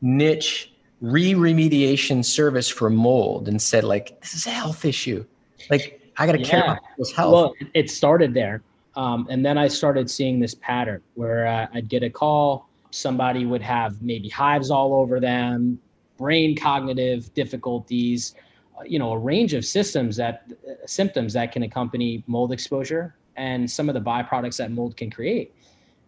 niche 0.03 0.75
re-remediation 1.01 2.25
service 2.25 2.69
for 2.69 2.89
mold 2.89 3.49
and 3.49 3.61
said 3.61 3.85
like 3.85 4.19
this 4.21 4.35
is 4.35 4.47
a 4.47 4.51
health 4.51 4.85
issue 4.85 5.25
like 5.69 6.01
i 6.17 6.25
got 6.25 6.33
to 6.33 6.41
yeah. 6.41 6.49
care 6.49 6.63
about 6.63 6.79
people's 6.89 7.13
health 7.13 7.33
well 7.33 7.55
it 7.75 7.91
started 7.91 8.33
there 8.33 8.63
um, 8.97 9.27
and 9.29 9.45
then 9.45 9.59
i 9.59 9.69
started 9.69 10.09
seeing 10.09 10.41
this 10.41 10.55
pattern 10.55 11.03
where 11.15 11.47
uh, 11.47 11.67
i'd 11.75 11.89
get 11.89 12.03
a 12.03 12.09
call 12.09 12.69
somebody 12.91 13.45
would 13.45 13.61
have 13.61 14.01
maybe 14.01 14.29
hives 14.29 14.71
all 14.71 14.95
over 14.95 15.21
them 15.21 15.79
brain 16.17 16.57
cognitive 16.57 17.33
difficulties 17.35 18.35
uh, 18.79 18.83
you 18.85 18.99
know 18.99 19.13
a 19.13 19.19
range 19.19 19.55
of 19.55 19.65
systems 19.65 20.17
that 20.17 20.45
uh, 20.69 20.73
symptoms 20.87 21.33
that 21.33 21.53
can 21.53 21.63
accompany 21.63 22.23
mold 22.27 22.53
exposure 22.53 23.15
and 23.37 23.71
some 23.71 23.89
of 23.89 23.95
the 23.95 24.01
byproducts 24.01 24.57
that 24.57 24.71
mold 24.71 24.97
can 24.97 25.11
create 25.11 25.53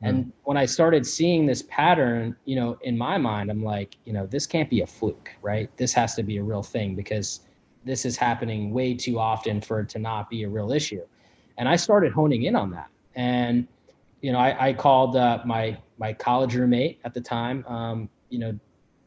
and 0.02 0.26
mm. 0.26 0.32
when 0.44 0.56
I 0.56 0.66
started 0.66 1.06
seeing 1.06 1.46
this 1.46 1.62
pattern, 1.62 2.36
you 2.44 2.56
know, 2.56 2.78
in 2.82 2.98
my 2.98 3.16
mind, 3.16 3.50
I'm 3.50 3.64
like, 3.64 3.96
you 4.04 4.12
know, 4.12 4.26
this 4.26 4.46
can't 4.46 4.68
be 4.68 4.82
a 4.82 4.86
fluke, 4.86 5.30
right? 5.42 5.74
This 5.76 5.92
has 5.94 6.14
to 6.16 6.22
be 6.22 6.36
a 6.36 6.42
real 6.42 6.62
thing 6.62 6.94
because 6.94 7.40
this 7.84 8.04
is 8.04 8.16
happening 8.16 8.72
way 8.72 8.94
too 8.94 9.18
often 9.18 9.60
for 9.60 9.80
it 9.80 9.88
to 9.90 9.98
not 9.98 10.28
be 10.28 10.42
a 10.42 10.48
real 10.48 10.72
issue. 10.72 11.02
And 11.56 11.68
I 11.68 11.76
started 11.76 12.12
honing 12.12 12.42
in 12.42 12.54
on 12.54 12.70
that. 12.72 12.90
And, 13.14 13.66
you 14.20 14.32
know, 14.32 14.38
I, 14.38 14.68
I 14.68 14.72
called 14.72 15.16
uh, 15.16 15.40
my 15.46 15.78
my 15.98 16.12
college 16.12 16.54
roommate 16.54 17.00
at 17.04 17.14
the 17.14 17.20
time, 17.20 17.64
um, 17.66 18.10
you 18.28 18.38
know, 18.38 18.58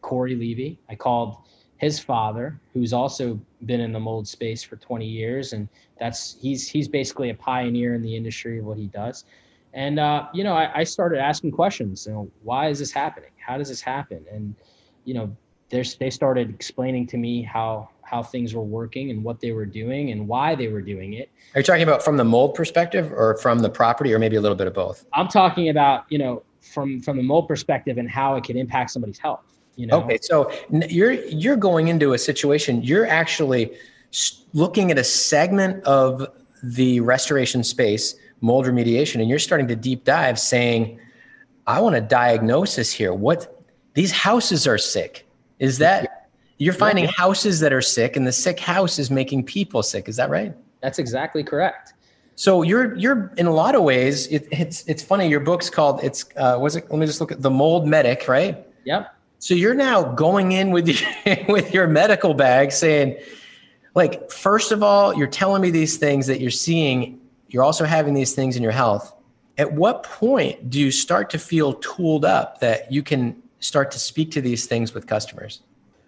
Corey 0.09 0.33
Levy. 0.33 0.79
I 0.89 0.95
called 0.95 1.37
his 1.77 1.99
father, 1.99 2.59
who's 2.73 2.93
also 2.93 3.39
been 3.67 3.79
in 3.79 3.93
the 3.93 3.99
mold 3.99 4.27
space 4.27 4.63
for 4.63 4.75
20 4.75 5.05
years, 5.05 5.53
and 5.53 5.69
that's 5.99 6.35
he's 6.41 6.67
he's 6.67 6.87
basically 6.87 7.29
a 7.29 7.35
pioneer 7.35 7.93
in 7.93 8.01
the 8.01 8.15
industry 8.15 8.57
of 8.57 8.65
what 8.65 8.79
he 8.79 8.87
does. 8.87 9.25
And 9.75 9.99
uh, 9.99 10.25
you 10.33 10.43
know, 10.43 10.53
I, 10.53 10.79
I, 10.79 10.83
started 10.83 11.19
asking 11.19 11.51
questions. 11.51 12.07
You 12.07 12.13
know, 12.13 12.31
why 12.41 12.69
is 12.69 12.79
this 12.79 12.91
happening? 12.91 13.29
How 13.37 13.59
does 13.59 13.69
this 13.69 13.81
happen? 13.81 14.25
And 14.31 14.55
you 15.05 15.13
know, 15.13 15.37
they 15.69 16.09
started 16.09 16.49
explaining 16.49 17.05
to 17.07 17.17
me 17.17 17.43
how 17.43 17.89
how 18.01 18.23
things 18.23 18.55
were 18.55 18.63
working 18.63 19.11
and 19.11 19.23
what 19.23 19.39
they 19.39 19.51
were 19.51 19.67
doing 19.67 20.09
and 20.09 20.27
why 20.27 20.55
they 20.55 20.69
were 20.69 20.81
doing 20.81 21.13
it. 21.13 21.29
Are 21.53 21.59
you 21.59 21.63
talking 21.63 21.83
about 21.83 22.03
from 22.03 22.17
the 22.17 22.23
mold 22.23 22.55
perspective, 22.55 23.13
or 23.13 23.37
from 23.37 23.59
the 23.59 23.69
property, 23.69 24.11
or 24.11 24.17
maybe 24.17 24.37
a 24.37 24.41
little 24.41 24.57
bit 24.57 24.65
of 24.65 24.73
both? 24.73 25.05
I'm 25.13 25.27
talking 25.27 25.69
about 25.69 26.05
you 26.09 26.17
know 26.17 26.41
from 26.61 26.99
from 26.99 27.15
the 27.17 27.23
mold 27.23 27.47
perspective 27.47 27.99
and 27.99 28.09
how 28.09 28.35
it 28.37 28.43
can 28.43 28.57
impact 28.57 28.89
somebody's 28.89 29.19
health. 29.19 29.43
You 29.79 29.87
know. 29.87 30.03
Okay, 30.03 30.19
so 30.21 30.51
you're 30.71 31.13
you're 31.13 31.55
going 31.55 31.87
into 31.87 32.11
a 32.11 32.17
situation. 32.17 32.83
You're 32.83 33.07
actually 33.07 33.71
looking 34.51 34.91
at 34.91 34.97
a 34.97 35.05
segment 35.05 35.81
of 35.85 36.27
the 36.61 36.99
restoration 36.99 37.63
space 37.63 38.15
mold 38.41 38.65
remediation 38.65 39.21
and 39.21 39.29
you're 39.29 39.39
starting 39.39 39.67
to 39.67 39.75
deep 39.75 40.03
dive 40.03 40.37
saying 40.39 40.99
i 41.67 41.79
want 41.79 41.95
a 41.95 42.01
diagnosis 42.01 42.91
here. 42.91 43.13
What 43.13 43.63
these 43.93 44.11
houses 44.11 44.67
are 44.67 44.77
sick. 44.77 45.25
Is 45.59 45.77
that 45.77 46.29
you're 46.57 46.73
finding 46.73 47.05
yeah. 47.05 47.11
houses 47.11 47.61
that 47.61 47.71
are 47.71 47.81
sick 47.81 48.17
and 48.17 48.27
the 48.27 48.33
sick 48.33 48.59
house 48.59 48.99
is 48.99 49.09
making 49.09 49.43
people 49.45 49.81
sick. 49.81 50.09
Is 50.09 50.17
that 50.17 50.29
right? 50.29 50.53
That's 50.81 50.99
exactly 50.99 51.43
correct. 51.43 51.93
So 52.35 52.63
you're 52.63 52.95
you're 52.95 53.31
in 53.37 53.45
a 53.45 53.53
lot 53.53 53.75
of 53.75 53.83
ways 53.83 54.27
it, 54.27 54.45
it's 54.51 54.83
it's 54.87 55.03
funny 55.03 55.29
your 55.29 55.39
book's 55.39 55.69
called 55.69 56.03
it's 56.03 56.25
uh 56.35 56.57
was 56.59 56.75
it 56.75 56.89
let 56.89 56.99
me 56.99 57.05
just 57.05 57.21
look 57.21 57.31
at 57.31 57.41
the 57.41 57.49
mold 57.49 57.87
medic 57.87 58.27
right? 58.27 58.65
Yep 58.83 59.15
so 59.39 59.53
you're 59.53 59.73
now 59.73 60.03
going 60.03 60.51
in 60.51 60.71
with 60.71 60.87
your 60.87 61.45
with 61.49 61.73
your 61.73 61.87
medical 61.87 62.33
bag 62.33 62.71
saying 62.71 63.17
like 63.95 64.29
first 64.31 64.71
of 64.71 64.83
all 64.83 65.15
you're 65.15 65.27
telling 65.27 65.61
me 65.61 65.71
these 65.71 65.97
things 65.97 66.27
that 66.27 66.39
you're 66.39 66.51
seeing 66.51 67.19
you're 67.49 67.63
also 67.63 67.85
having 67.85 68.13
these 68.13 68.33
things 68.33 68.55
in 68.55 68.63
your 68.63 68.71
health. 68.71 69.13
At 69.57 69.73
what 69.73 70.03
point 70.03 70.69
do 70.69 70.79
you 70.79 70.91
start 70.91 71.29
to 71.31 71.39
feel 71.39 71.73
tooled 71.73 72.23
up 72.23 72.59
that 72.59 72.91
you 72.91 73.03
can 73.03 73.41
start 73.59 73.91
to 73.91 73.99
speak 73.99 74.31
to 74.31 74.41
these 74.41 74.67
things 74.67 74.93
with 74.93 75.07
customers? 75.07 75.61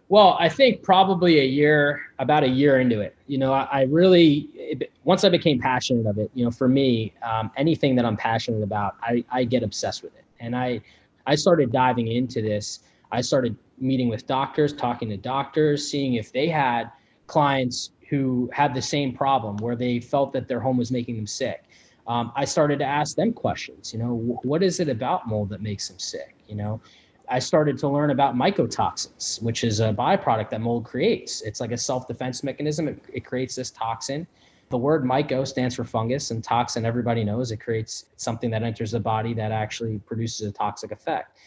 Well, 0.08 0.38
I 0.40 0.50
think 0.50 0.84
probably 0.84 1.40
a 1.40 1.46
year, 1.46 2.02
about 2.20 2.44
a 2.44 2.48
year 2.48 2.80
into 2.80 3.00
it. 3.00 3.16
You 3.28 3.38
know, 3.38 3.54
I, 3.54 3.68
I 3.72 3.82
really, 3.84 4.50
it, 4.54 4.92
once 5.04 5.24
I 5.24 5.30
became 5.30 5.60
passionate 5.60 6.06
of 6.06 6.18
it, 6.18 6.30
you 6.34 6.46
know, 6.46 6.52
for 6.52 6.68
me, 6.68 7.14
um, 7.24 7.50
anything 7.58 7.96
that 7.96 8.06
I'm 8.06 8.18
passionate 8.18 8.62
about, 8.62 8.96
I, 9.02 9.24
I 9.32 9.44
get 9.46 9.64
obsessed 9.64 10.04
with 10.04 10.14
it. 10.16 10.26
And 10.40 10.56
I, 10.56 10.82
I 11.26 11.36
started 11.36 11.72
diving 11.72 12.08
into 12.08 12.42
this. 12.42 12.82
I 13.12 13.22
started 13.22 13.58
meeting 13.80 14.10
with 14.10 14.28
doctors, 14.28 14.74
talking 14.74 15.10
to 15.10 15.18
doctors, 15.18 15.90
seeing 15.90 16.16
if 16.16 16.32
they 16.32 16.48
had 16.48 16.92
clients 17.28 17.92
who 18.10 18.50
had 18.54 18.74
the 18.74 18.82
same 18.82 19.14
problem 19.14 19.58
where 19.58 19.76
they 19.76 20.00
felt 20.00 20.34
that 20.34 20.48
their 20.48 20.60
home 20.60 20.78
was 20.78 20.92
making 20.92 21.16
them 21.16 21.28
sick. 21.28 21.64
Um, 22.08 22.32
I 22.36 22.46
started 22.46 22.80
to 22.80 22.86
ask 22.86 23.16
them 23.16 23.32
questions. 23.32 23.94
You 23.94 24.00
know, 24.00 24.40
what 24.44 24.64
is 24.64 24.80
it 24.80 24.90
about 24.90 25.28
mold 25.28 25.50
that 25.50 25.62
makes 25.62 25.88
them 25.88 26.00
sick? 26.00 26.36
You 26.48 26.56
know, 26.56 26.82
I 27.30 27.40
started 27.40 27.78
to 27.80 27.88
learn 27.88 28.12
about 28.12 28.36
mycotoxins, 28.36 29.42
which 29.42 29.64
is 29.64 29.80
a 29.80 29.94
byproduct 29.94 30.50
that 30.50 30.60
mold 30.60 30.84
creates. 30.84 31.42
It's 31.42 31.62
like 31.62 31.72
a 31.72 31.78
self 31.78 32.08
defense 32.08 32.44
mechanism. 32.44 32.90
It, 32.90 33.02
it, 33.14 33.26
creates 33.26 33.56
this 33.56 33.72
toxin. 33.72 34.28
The 34.70 34.78
word 34.78 35.06
myco 35.06 35.48
stands 35.48 35.76
for 35.76 35.86
fungus, 35.86 36.32
and 36.32 36.44
toxin, 36.44 36.86
everybody 36.86 37.24
knows 37.24 37.52
it 37.52 37.58
creates 37.58 38.08
something 38.18 38.50
that 38.52 38.64
enters 38.64 38.92
the 38.92 39.00
body 39.00 39.34
that 39.36 39.52
actually 39.52 40.00
produces 40.00 40.48
a 40.48 40.52
toxic 40.52 40.92
effect. 40.92 41.38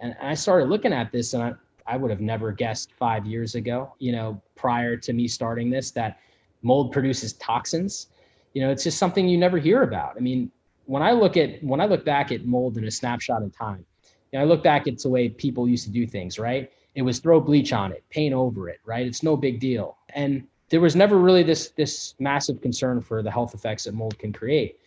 And 0.00 0.14
I 0.20 0.34
started 0.34 0.68
looking 0.68 0.92
at 0.92 1.12
this, 1.12 1.34
and 1.34 1.42
I, 1.42 1.52
I 1.86 1.96
would 1.96 2.10
have 2.10 2.20
never 2.20 2.52
guessed 2.52 2.92
five 2.92 3.26
years 3.26 3.54
ago, 3.54 3.94
you 3.98 4.12
know, 4.12 4.40
prior 4.54 4.96
to 4.96 5.12
me 5.12 5.28
starting 5.28 5.70
this, 5.70 5.90
that 5.92 6.20
mold 6.62 6.92
produces 6.92 7.34
toxins. 7.34 8.08
You 8.52 8.62
know, 8.62 8.70
it's 8.70 8.84
just 8.84 8.98
something 8.98 9.28
you 9.28 9.38
never 9.38 9.58
hear 9.58 9.82
about. 9.82 10.16
I 10.16 10.20
mean, 10.20 10.50
when 10.86 11.02
I 11.02 11.12
look 11.12 11.36
at 11.36 11.62
when 11.62 11.80
I 11.80 11.86
look 11.86 12.04
back 12.04 12.32
at 12.32 12.46
mold 12.46 12.78
in 12.78 12.84
a 12.84 12.90
snapshot 12.90 13.42
in 13.42 13.50
time, 13.50 13.84
you 14.32 14.38
know, 14.38 14.44
I 14.44 14.44
look 14.44 14.62
back 14.62 14.86
at 14.88 14.98
the 14.98 15.08
way 15.08 15.28
people 15.28 15.68
used 15.68 15.84
to 15.84 15.90
do 15.90 16.06
things, 16.06 16.38
right? 16.38 16.72
It 16.94 17.02
was 17.02 17.18
throw 17.18 17.40
bleach 17.40 17.72
on 17.72 17.92
it, 17.92 18.04
paint 18.08 18.34
over 18.34 18.68
it, 18.68 18.80
right? 18.84 19.06
It's 19.06 19.22
no 19.22 19.36
big 19.36 19.60
deal. 19.60 19.98
And 20.10 20.46
there 20.70 20.80
was 20.80 20.96
never 20.96 21.18
really 21.18 21.42
this 21.42 21.70
this 21.70 22.14
massive 22.18 22.60
concern 22.60 23.00
for 23.00 23.22
the 23.22 23.30
health 23.30 23.54
effects 23.54 23.84
that 23.84 23.94
mold 23.94 24.18
can 24.18 24.32
create. 24.32 24.78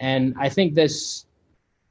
And 0.00 0.34
I 0.38 0.48
think 0.48 0.74
this 0.74 1.26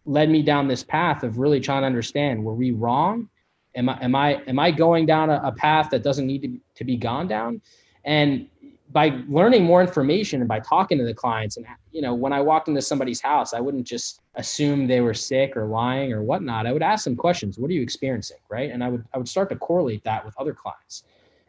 led 0.06 0.30
me 0.30 0.42
down 0.42 0.68
this 0.68 0.84
path 0.84 1.24
of 1.24 1.38
really 1.38 1.60
trying 1.60 1.82
to 1.82 1.88
understand 1.88 2.44
were 2.44 2.56
we 2.56 2.72
wrong? 2.72 3.30
Am 3.76 3.90
i 3.90 4.04
am 4.04 4.16
i 4.16 4.42
am 4.48 4.60
i 4.60 4.72
going 4.72 5.06
down 5.06 5.30
a, 5.30 5.42
a 5.44 5.52
path 5.52 5.90
that 5.92 6.04
doesn't 6.04 6.28
need 6.28 6.42
to, 6.44 6.60
to 6.76 6.84
be 6.84 6.98
gone 6.98 7.28
down? 7.28 7.62
And 8.06 8.48
by 8.92 9.22
learning 9.28 9.64
more 9.64 9.82
information 9.82 10.42
and 10.42 10.48
by 10.48 10.60
talking 10.60 10.98
to 11.00 11.04
the 11.04 11.14
clients 11.14 11.58
and 11.58 11.66
you 11.92 12.02
know 12.02 12.14
when 12.14 12.32
i 12.32 12.40
walked 12.40 12.68
into 12.68 12.82
somebody's 12.82 13.20
house 13.22 13.54
i 13.54 13.60
wouldn't 13.60 13.88
just 13.88 14.22
assume 14.36 14.88
they 14.88 15.02
were 15.02 15.14
sick 15.14 15.56
or 15.56 15.66
lying 15.66 16.12
or 16.12 16.24
whatnot. 16.24 16.66
I 16.66 16.72
would 16.72 16.82
ask 16.84 17.04
them 17.04 17.16
questions. 17.16 17.60
What 17.60 17.70
are 17.70 17.74
you 17.74 17.82
experiencing? 17.82 18.38
Right? 18.50 18.72
And 18.72 18.84
i 18.84 18.90
would 18.90 19.06
i 19.14 19.18
would 19.18 19.28
start 19.28 19.50
to 19.50 19.56
correlate 19.56 20.04
that 20.04 20.26
with 20.26 20.36
other 20.40 20.54
clients. 20.54 21.04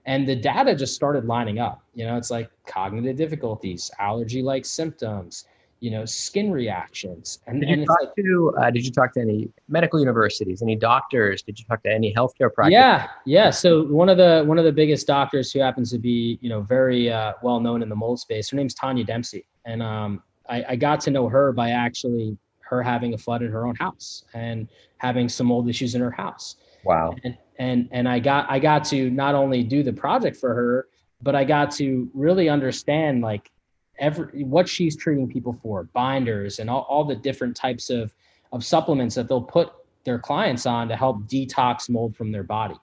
And 0.06 0.28
the 0.28 0.36
data 0.36 0.74
just 0.74 0.94
started 0.94 1.24
lining 1.24 1.58
up. 1.58 1.82
You 1.94 2.06
know 2.06 2.16
it's 2.16 2.30
like 2.30 2.50
cognitive 2.66 3.16
difficulties 3.16 3.90
allergy 3.98 4.42
like 4.42 4.64
symptoms 4.64 5.46
you 5.80 5.90
know, 5.90 6.04
skin 6.04 6.50
reactions. 6.50 7.40
And 7.46 7.60
did 7.60 7.68
you 7.68 7.74
and 7.74 7.86
talk 7.86 8.00
like, 8.00 8.16
to 8.16 8.54
uh, 8.58 8.70
did 8.70 8.84
you 8.84 8.90
talk 8.90 9.12
to 9.14 9.20
any 9.20 9.48
medical 9.68 9.98
universities, 9.98 10.62
any 10.62 10.76
doctors? 10.76 11.42
Did 11.42 11.58
you 11.58 11.64
talk 11.66 11.82
to 11.82 11.92
any 11.92 12.14
healthcare 12.14 12.52
practitioners? 12.52 12.72
Yeah, 12.72 13.08
yeah. 13.26 13.50
So 13.50 13.84
one 13.84 14.08
of 14.08 14.16
the 14.16 14.44
one 14.46 14.58
of 14.58 14.64
the 14.64 14.72
biggest 14.72 15.06
doctors 15.06 15.52
who 15.52 15.60
happens 15.60 15.90
to 15.90 15.98
be 15.98 16.38
you 16.40 16.48
know 16.48 16.62
very 16.62 17.10
uh, 17.10 17.34
well 17.42 17.60
known 17.60 17.82
in 17.82 17.88
the 17.88 17.96
mold 17.96 18.20
space. 18.20 18.50
Her 18.50 18.56
name's 18.56 18.74
Tania 18.74 19.04
Dempsey, 19.04 19.46
and 19.64 19.82
um, 19.82 20.22
I, 20.48 20.64
I 20.70 20.76
got 20.76 21.00
to 21.00 21.10
know 21.10 21.28
her 21.28 21.52
by 21.52 21.70
actually 21.70 22.36
her 22.60 22.82
having 22.82 23.14
a 23.14 23.18
flood 23.18 23.42
in 23.42 23.50
her 23.50 23.66
own 23.66 23.76
house 23.76 24.24
and 24.34 24.68
having 24.98 25.28
some 25.28 25.46
mold 25.46 25.68
issues 25.68 25.94
in 25.94 26.00
her 26.00 26.10
house. 26.10 26.56
Wow. 26.84 27.14
And 27.24 27.36
and 27.58 27.88
and 27.92 28.08
I 28.08 28.18
got 28.18 28.50
I 28.50 28.58
got 28.58 28.84
to 28.86 29.10
not 29.10 29.34
only 29.34 29.62
do 29.62 29.82
the 29.82 29.92
project 29.92 30.36
for 30.36 30.54
her, 30.54 30.88
but 31.22 31.34
I 31.34 31.44
got 31.44 31.70
to 31.72 32.08
really 32.14 32.48
understand 32.48 33.22
like 33.22 33.50
every 33.98 34.44
what 34.44 34.68
she's 34.68 34.96
treating 34.96 35.28
people 35.28 35.58
for, 35.62 35.84
binders 35.92 36.58
and 36.58 36.68
all, 36.68 36.86
all 36.88 37.04
the 37.04 37.16
different 37.16 37.56
types 37.56 37.90
of 37.90 38.14
of 38.52 38.64
supplements 38.64 39.14
that 39.14 39.28
they'll 39.28 39.42
put 39.42 39.72
their 40.04 40.18
clients 40.18 40.66
on 40.66 40.88
to 40.88 40.96
help 40.96 41.22
detox 41.22 41.88
mold 41.88 42.14
from 42.14 42.30
their 42.30 42.42
body. 42.42 42.76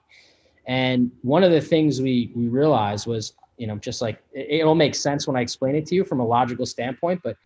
And 0.66 1.10
one 1.22 1.44
of 1.44 1.50
the 1.50 1.60
things 1.60 2.00
we 2.00 2.30
we 2.34 2.48
realized 2.48 3.06
was, 3.06 3.34
you 3.56 3.66
know, 3.66 3.76
just 3.76 4.02
like 4.02 4.22
it, 4.32 4.60
it'll 4.60 4.74
make 4.74 4.94
sense 4.94 5.26
when 5.26 5.36
I 5.36 5.40
explain 5.40 5.74
it 5.74 5.86
to 5.86 5.94
you 5.94 6.04
from 6.04 6.20
a 6.20 6.26
logical 6.26 6.66
standpoint, 6.66 7.20
but 7.22 7.36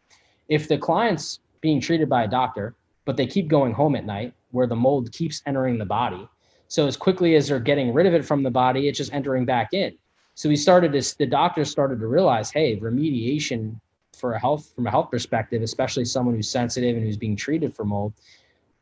if 0.48 0.68
the 0.68 0.78
client's 0.78 1.40
being 1.60 1.80
treated 1.80 2.08
by 2.08 2.24
a 2.24 2.28
doctor, 2.28 2.74
but 3.04 3.16
they 3.16 3.26
keep 3.26 3.48
going 3.48 3.72
home 3.72 3.96
at 3.96 4.04
night 4.04 4.32
where 4.50 4.66
the 4.66 4.76
mold 4.76 5.10
keeps 5.12 5.42
entering 5.46 5.78
the 5.78 5.84
body. 5.84 6.28
So 6.68 6.86
as 6.86 6.96
quickly 6.96 7.36
as 7.36 7.48
they're 7.48 7.60
getting 7.60 7.92
rid 7.92 8.06
of 8.06 8.14
it 8.14 8.24
from 8.24 8.42
the 8.42 8.50
body, 8.50 8.88
it's 8.88 8.98
just 8.98 9.12
entering 9.12 9.44
back 9.44 9.72
in. 9.72 9.96
So 10.36 10.50
we 10.50 10.56
started 10.56 10.92
to, 10.92 11.18
the 11.18 11.26
doctors 11.26 11.70
started 11.70 11.98
to 11.98 12.06
realize, 12.06 12.50
hey, 12.50 12.76
remediation 12.76 13.80
for 14.14 14.34
a 14.34 14.38
health, 14.38 14.70
from 14.74 14.86
a 14.86 14.90
health 14.90 15.10
perspective, 15.10 15.62
especially 15.62 16.04
someone 16.04 16.34
who's 16.34 16.50
sensitive 16.50 16.94
and 16.94 17.04
who's 17.04 17.16
being 17.16 17.36
treated 17.36 17.74
for 17.74 17.86
mold, 17.86 18.12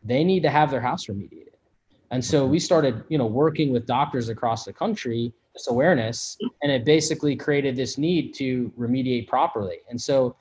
they 0.02 0.24
need 0.24 0.42
to 0.42 0.50
have 0.50 0.68
their 0.68 0.80
house 0.80 1.06
remediated. 1.06 1.54
And 2.10 2.24
so 2.24 2.44
we 2.44 2.58
started, 2.58 3.04
you 3.08 3.18
know, 3.18 3.26
working 3.26 3.72
with 3.72 3.86
doctors 3.86 4.28
across 4.28 4.64
the 4.64 4.72
country, 4.72 5.32
this 5.52 5.68
awareness, 5.68 6.36
and 6.62 6.72
it 6.72 6.84
basically 6.84 7.36
created 7.36 7.76
this 7.76 7.98
need 7.98 8.34
to 8.34 8.72
remediate 8.76 9.28
properly. 9.28 9.78
And 9.88 10.00
so, 10.00 10.34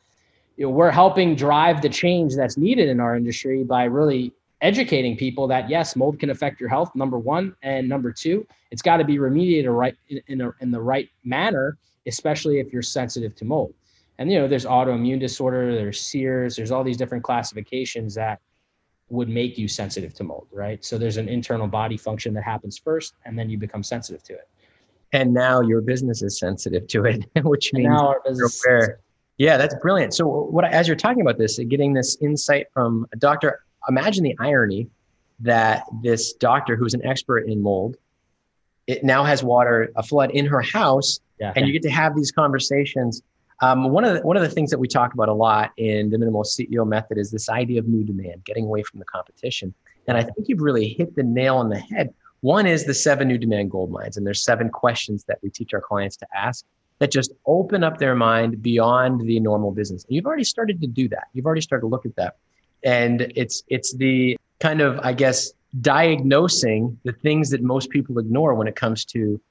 you 0.57 0.65
know, 0.65 0.71
we're 0.71 0.91
helping 0.91 1.35
drive 1.35 1.83
the 1.83 1.89
change 1.89 2.35
that's 2.35 2.57
needed 2.57 2.89
in 2.89 2.99
our 2.99 3.15
industry 3.15 3.63
by 3.63 3.83
really 3.83 4.33
educating 4.63 5.15
people 5.15 5.45
that 5.47 5.69
yes, 5.69 5.95
mold 5.95 6.19
can 6.19 6.31
affect 6.31 6.59
your 6.59 6.69
health. 6.69 6.95
Number 6.95 7.19
one, 7.19 7.55
and 7.61 7.87
number 7.87 8.11
two, 8.11 8.47
it's 8.71 8.81
got 8.81 8.97
to 8.97 9.03
be 9.03 9.17
remediated 9.17 9.75
right 9.77 9.95
in, 10.27 10.41
a, 10.41 10.51
in 10.61 10.71
the 10.71 10.81
right 10.81 11.09
manner, 11.23 11.77
especially 12.07 12.59
if 12.59 12.73
you're 12.73 12.81
sensitive 12.81 13.35
to 13.35 13.45
mold. 13.45 13.73
And 14.17 14.31
you 14.31 14.39
know, 14.39 14.47
there's 14.47 14.65
autoimmune 14.65 15.19
disorder, 15.19 15.75
there's 15.75 16.01
CIRS, 16.01 16.55
there's 16.55 16.71
all 16.71 16.83
these 16.83 16.97
different 16.97 17.23
classifications 17.23 18.15
that 18.15 18.39
would 19.09 19.29
make 19.29 19.57
you 19.57 19.67
sensitive 19.67 20.13
to 20.15 20.23
mold, 20.23 20.47
right? 20.51 20.83
So 20.83 20.97
there's 20.97 21.17
an 21.17 21.27
internal 21.27 21.67
body 21.67 21.97
function 21.97 22.33
that 22.35 22.43
happens 22.43 22.77
first, 22.77 23.15
and 23.25 23.37
then 23.37 23.49
you 23.49 23.57
become 23.57 23.83
sensitive 23.83 24.23
to 24.23 24.33
it. 24.33 24.47
And 25.11 25.33
now 25.33 25.61
your 25.61 25.81
business 25.81 26.23
is 26.23 26.39
sensitive 26.39 26.87
to 26.87 27.05
it, 27.05 27.25
which 27.43 27.73
means 27.73 27.89
now 27.89 28.07
our 28.07 28.21
business 28.25 28.63
aware. 28.65 28.99
Yeah, 29.37 29.57
that's 29.57 29.75
brilliant. 29.81 30.13
So, 30.13 30.27
what 30.27 30.63
as 30.65 30.87
you're 30.87 30.95
talking 30.95 31.21
about 31.21 31.37
this, 31.37 31.59
getting 31.67 31.93
this 31.93 32.17
insight 32.21 32.67
from 32.71 33.07
a 33.13 33.17
doctor, 33.17 33.63
imagine 33.89 34.23
the 34.23 34.35
irony 34.39 34.87
that 35.39 35.83
this 36.01 36.33
doctor 36.33 36.75
who's 36.75 36.93
an 36.93 37.05
expert 37.05 37.47
in 37.47 37.61
mold 37.61 37.97
it 38.87 39.03
now 39.03 39.23
has 39.23 39.43
water 39.43 39.91
a 39.95 40.03
flood 40.03 40.31
in 40.31 40.45
her 40.45 40.61
house 40.61 41.19
yeah, 41.39 41.53
and 41.55 41.67
you 41.67 41.73
get 41.73 41.81
to 41.83 41.89
have 41.89 42.15
these 42.15 42.31
conversations. 42.31 43.21
Um, 43.61 43.89
one 43.89 44.03
of 44.03 44.15
the, 44.15 44.21
one 44.21 44.37
of 44.37 44.43
the 44.43 44.49
things 44.49 44.69
that 44.69 44.77
we 44.77 44.87
talk 44.87 45.13
about 45.13 45.29
a 45.29 45.33
lot 45.33 45.71
in 45.77 46.09
the 46.09 46.17
minimal 46.17 46.43
ceo 46.43 46.87
method 46.87 47.17
is 47.17 47.31
this 47.31 47.49
idea 47.49 47.79
of 47.79 47.87
new 47.87 48.03
demand 48.03 48.43
getting 48.45 48.65
away 48.65 48.83
from 48.83 48.99
the 48.99 49.05
competition. 49.05 49.73
And 50.07 50.17
i 50.17 50.23
think 50.23 50.49
you've 50.49 50.61
really 50.61 50.89
hit 50.89 51.15
the 51.15 51.23
nail 51.23 51.57
on 51.57 51.69
the 51.69 51.79
head. 51.79 52.13
One 52.41 52.65
is 52.65 52.85
the 52.85 52.93
seven 52.93 53.27
new 53.27 53.37
demand 53.37 53.71
gold 53.71 53.91
mines 53.91 54.17
and 54.17 54.25
there's 54.25 54.43
seven 54.43 54.69
questions 54.69 55.23
that 55.25 55.39
we 55.41 55.49
teach 55.49 55.73
our 55.73 55.81
clients 55.81 56.17
to 56.17 56.27
ask 56.35 56.65
that 56.99 57.11
just 57.11 57.31
open 57.45 57.83
up 57.83 57.97
their 57.97 58.15
mind 58.15 58.61
beyond 58.61 59.21
the 59.21 59.39
normal 59.39 59.71
business. 59.71 60.03
And 60.05 60.15
you've 60.15 60.25
already 60.25 60.43
started 60.43 60.81
to 60.81 60.87
do 60.87 61.07
that. 61.09 61.27
You've 61.33 61.45
already 61.45 61.61
started 61.61 61.81
to 61.81 61.87
look 61.87 62.05
at 62.05 62.15
that 62.17 62.35
and 62.83 63.21
it's 63.35 63.63
it's 63.67 63.93
the 63.95 64.37
kind 64.59 64.81
of 64.81 64.99
i 64.99 65.13
guess 65.13 65.53
diagnosing 65.81 66.97
the 67.03 67.11
things 67.11 67.49
that 67.49 67.61
most 67.61 67.89
people 67.89 68.19
ignore 68.19 68.53
when 68.53 68.67
it 68.67 68.75
comes 68.75 69.05
to 69.05 69.41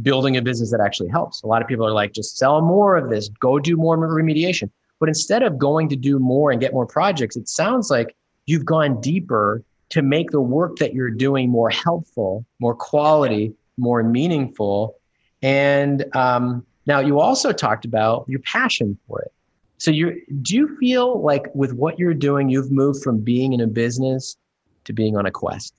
building 0.00 0.36
a 0.36 0.42
business 0.42 0.70
that 0.70 0.80
actually 0.80 1.08
helps. 1.08 1.42
A 1.42 1.46
lot 1.46 1.60
of 1.60 1.68
people 1.68 1.86
are 1.86 1.92
like 1.92 2.12
just 2.12 2.38
sell 2.38 2.62
more 2.62 2.96
of 2.96 3.10
this 3.10 3.28
go 3.28 3.58
do 3.58 3.76
more 3.76 3.96
remediation. 3.96 4.70
But 5.00 5.08
instead 5.08 5.42
of 5.42 5.58
going 5.58 5.88
to 5.88 5.96
do 5.96 6.18
more 6.18 6.52
and 6.52 6.60
get 6.60 6.72
more 6.72 6.86
projects 6.86 7.36
it 7.36 7.48
sounds 7.48 7.90
like 7.90 8.14
you've 8.46 8.64
gone 8.64 9.00
deeper 9.00 9.62
to 9.90 10.02
make 10.02 10.30
the 10.30 10.40
work 10.40 10.76
that 10.76 10.94
you're 10.94 11.10
doing 11.10 11.50
more 11.50 11.70
helpful 11.70 12.46
more 12.60 12.74
quality 12.74 13.52
more 13.76 14.02
meaningful. 14.02 14.96
And 15.42 16.04
um, 16.14 16.64
now 16.86 17.00
you 17.00 17.18
also 17.18 17.52
talked 17.52 17.84
about 17.84 18.24
your 18.28 18.40
passion 18.40 18.98
for 19.08 19.22
it 19.22 19.32
so 19.82 19.90
you 19.90 20.22
do 20.42 20.54
you 20.54 20.76
feel 20.78 21.20
like 21.22 21.52
with 21.56 21.72
what 21.72 21.98
you're 21.98 22.14
doing, 22.14 22.48
you've 22.48 22.70
moved 22.70 23.02
from 23.02 23.18
being 23.18 23.52
in 23.52 23.62
a 23.62 23.66
business 23.66 24.36
to 24.84 24.92
being 24.92 25.16
on 25.16 25.26
a 25.26 25.30
quest? 25.32 25.74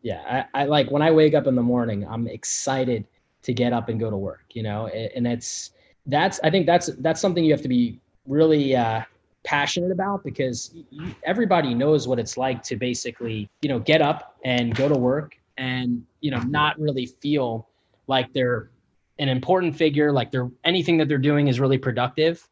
Yeah, 0.00 0.46
I, 0.54 0.62
I 0.62 0.64
like 0.64 0.90
when 0.90 1.02
I 1.02 1.10
wake 1.10 1.34
up 1.34 1.46
in 1.46 1.54
the 1.54 1.62
morning, 1.62 2.06
I'm 2.08 2.26
excited 2.28 3.06
to 3.42 3.52
get 3.52 3.74
up 3.74 3.90
and 3.90 4.00
go 4.00 4.08
to 4.08 4.16
work. 4.16 4.44
You 4.54 4.62
know, 4.62 4.86
and 4.86 5.26
it's 5.26 5.72
that's 6.06 6.40
I 6.42 6.48
think 6.48 6.64
that's 6.64 6.86
that's 7.00 7.20
something 7.20 7.44
you 7.44 7.52
have 7.52 7.60
to 7.60 7.68
be 7.68 8.00
really 8.26 8.74
uh, 8.74 9.02
passionate 9.44 9.90
about 9.90 10.24
because 10.24 10.74
everybody 11.24 11.74
knows 11.74 12.08
what 12.08 12.18
it's 12.18 12.38
like 12.38 12.62
to 12.62 12.76
basically 12.76 13.50
you 13.60 13.68
know 13.68 13.80
get 13.80 14.00
up 14.00 14.34
and 14.46 14.74
go 14.74 14.88
to 14.88 14.98
work 14.98 15.36
and 15.58 16.02
you 16.22 16.30
know 16.30 16.40
not 16.44 16.80
really 16.80 17.04
feel 17.04 17.68
like 18.06 18.32
they're 18.32 18.70
an 19.18 19.28
important 19.28 19.76
figure 19.76 20.10
like 20.10 20.30
they're 20.30 20.50
anything 20.64 20.96
that 20.96 21.06
they're 21.06 21.18
doing 21.18 21.48
is 21.48 21.60
really 21.60 21.76
productive 21.76 22.48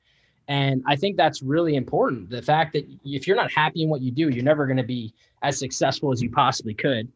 and 0.50 0.82
I 0.84 0.96
think 0.96 1.16
that's 1.16 1.42
really 1.42 1.76
important. 1.76 2.28
The 2.28 2.42
fact 2.42 2.72
that 2.72 2.84
if 3.04 3.28
you're 3.28 3.36
not 3.36 3.52
happy 3.52 3.84
in 3.84 3.88
what 3.88 4.00
you 4.00 4.10
do, 4.10 4.30
you're 4.30 4.42
never 4.42 4.66
going 4.66 4.78
to 4.78 4.82
be 4.82 5.14
as 5.42 5.56
successful 5.56 6.10
as 6.12 6.20
you 6.20 6.28
possibly 6.28 6.74
could 6.74 7.08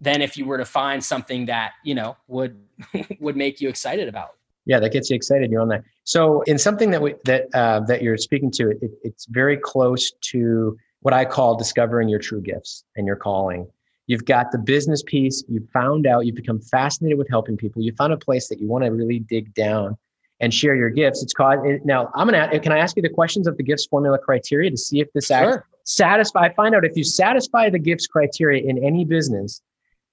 than 0.00 0.22
if 0.22 0.36
you 0.36 0.44
were 0.44 0.56
to 0.56 0.64
find 0.64 1.02
something 1.02 1.46
that, 1.46 1.72
you 1.82 1.96
know, 1.96 2.16
would 2.28 2.56
would 3.20 3.36
make 3.36 3.60
you 3.60 3.68
excited 3.68 4.08
about. 4.08 4.36
Yeah, 4.66 4.78
that 4.78 4.92
gets 4.92 5.10
you 5.10 5.16
excited. 5.16 5.50
You're 5.50 5.62
on 5.62 5.68
that. 5.68 5.82
So, 6.04 6.42
in 6.42 6.58
something 6.58 6.92
that 6.92 7.02
we 7.02 7.16
that 7.24 7.52
uh, 7.54 7.80
that 7.88 8.02
you're 8.02 8.16
speaking 8.16 8.52
to, 8.52 8.70
it, 8.70 8.92
it's 9.02 9.26
very 9.26 9.56
close 9.56 10.12
to 10.30 10.78
what 11.00 11.12
I 11.12 11.24
call 11.24 11.56
discovering 11.56 12.08
your 12.08 12.20
true 12.20 12.40
gifts 12.40 12.84
and 12.94 13.04
your 13.04 13.16
calling. 13.16 13.66
You've 14.06 14.26
got 14.26 14.52
the 14.52 14.58
business 14.58 15.02
piece. 15.02 15.42
You've 15.48 15.68
found 15.70 16.06
out, 16.06 16.24
you've 16.24 16.36
become 16.36 16.60
fascinated 16.60 17.18
with 17.18 17.28
helping 17.28 17.56
people. 17.56 17.82
You 17.82 17.92
found 17.96 18.12
a 18.12 18.16
place 18.16 18.48
that 18.48 18.60
you 18.60 18.68
want 18.68 18.84
to 18.84 18.92
really 18.92 19.18
dig 19.18 19.52
down 19.54 19.96
and 20.40 20.52
share 20.52 20.76
your 20.76 20.90
gifts. 20.90 21.22
It's 21.22 21.32
called 21.32 21.60
now. 21.84 22.10
I'm 22.14 22.28
gonna. 22.28 22.58
Can 22.60 22.72
I 22.72 22.78
ask 22.78 22.96
you 22.96 23.02
the 23.02 23.08
questions 23.08 23.46
of 23.46 23.56
the 23.56 23.62
gifts 23.62 23.86
formula 23.86 24.18
criteria 24.18 24.70
to 24.70 24.76
see 24.76 25.00
if 25.00 25.12
this 25.12 25.26
sure. 25.26 25.66
satisfy? 25.84 26.52
Find 26.54 26.74
out 26.74 26.84
if 26.84 26.96
you 26.96 27.04
satisfy 27.04 27.70
the 27.70 27.78
gifts 27.78 28.06
criteria 28.06 28.62
in 28.68 28.82
any 28.82 29.04
business, 29.04 29.62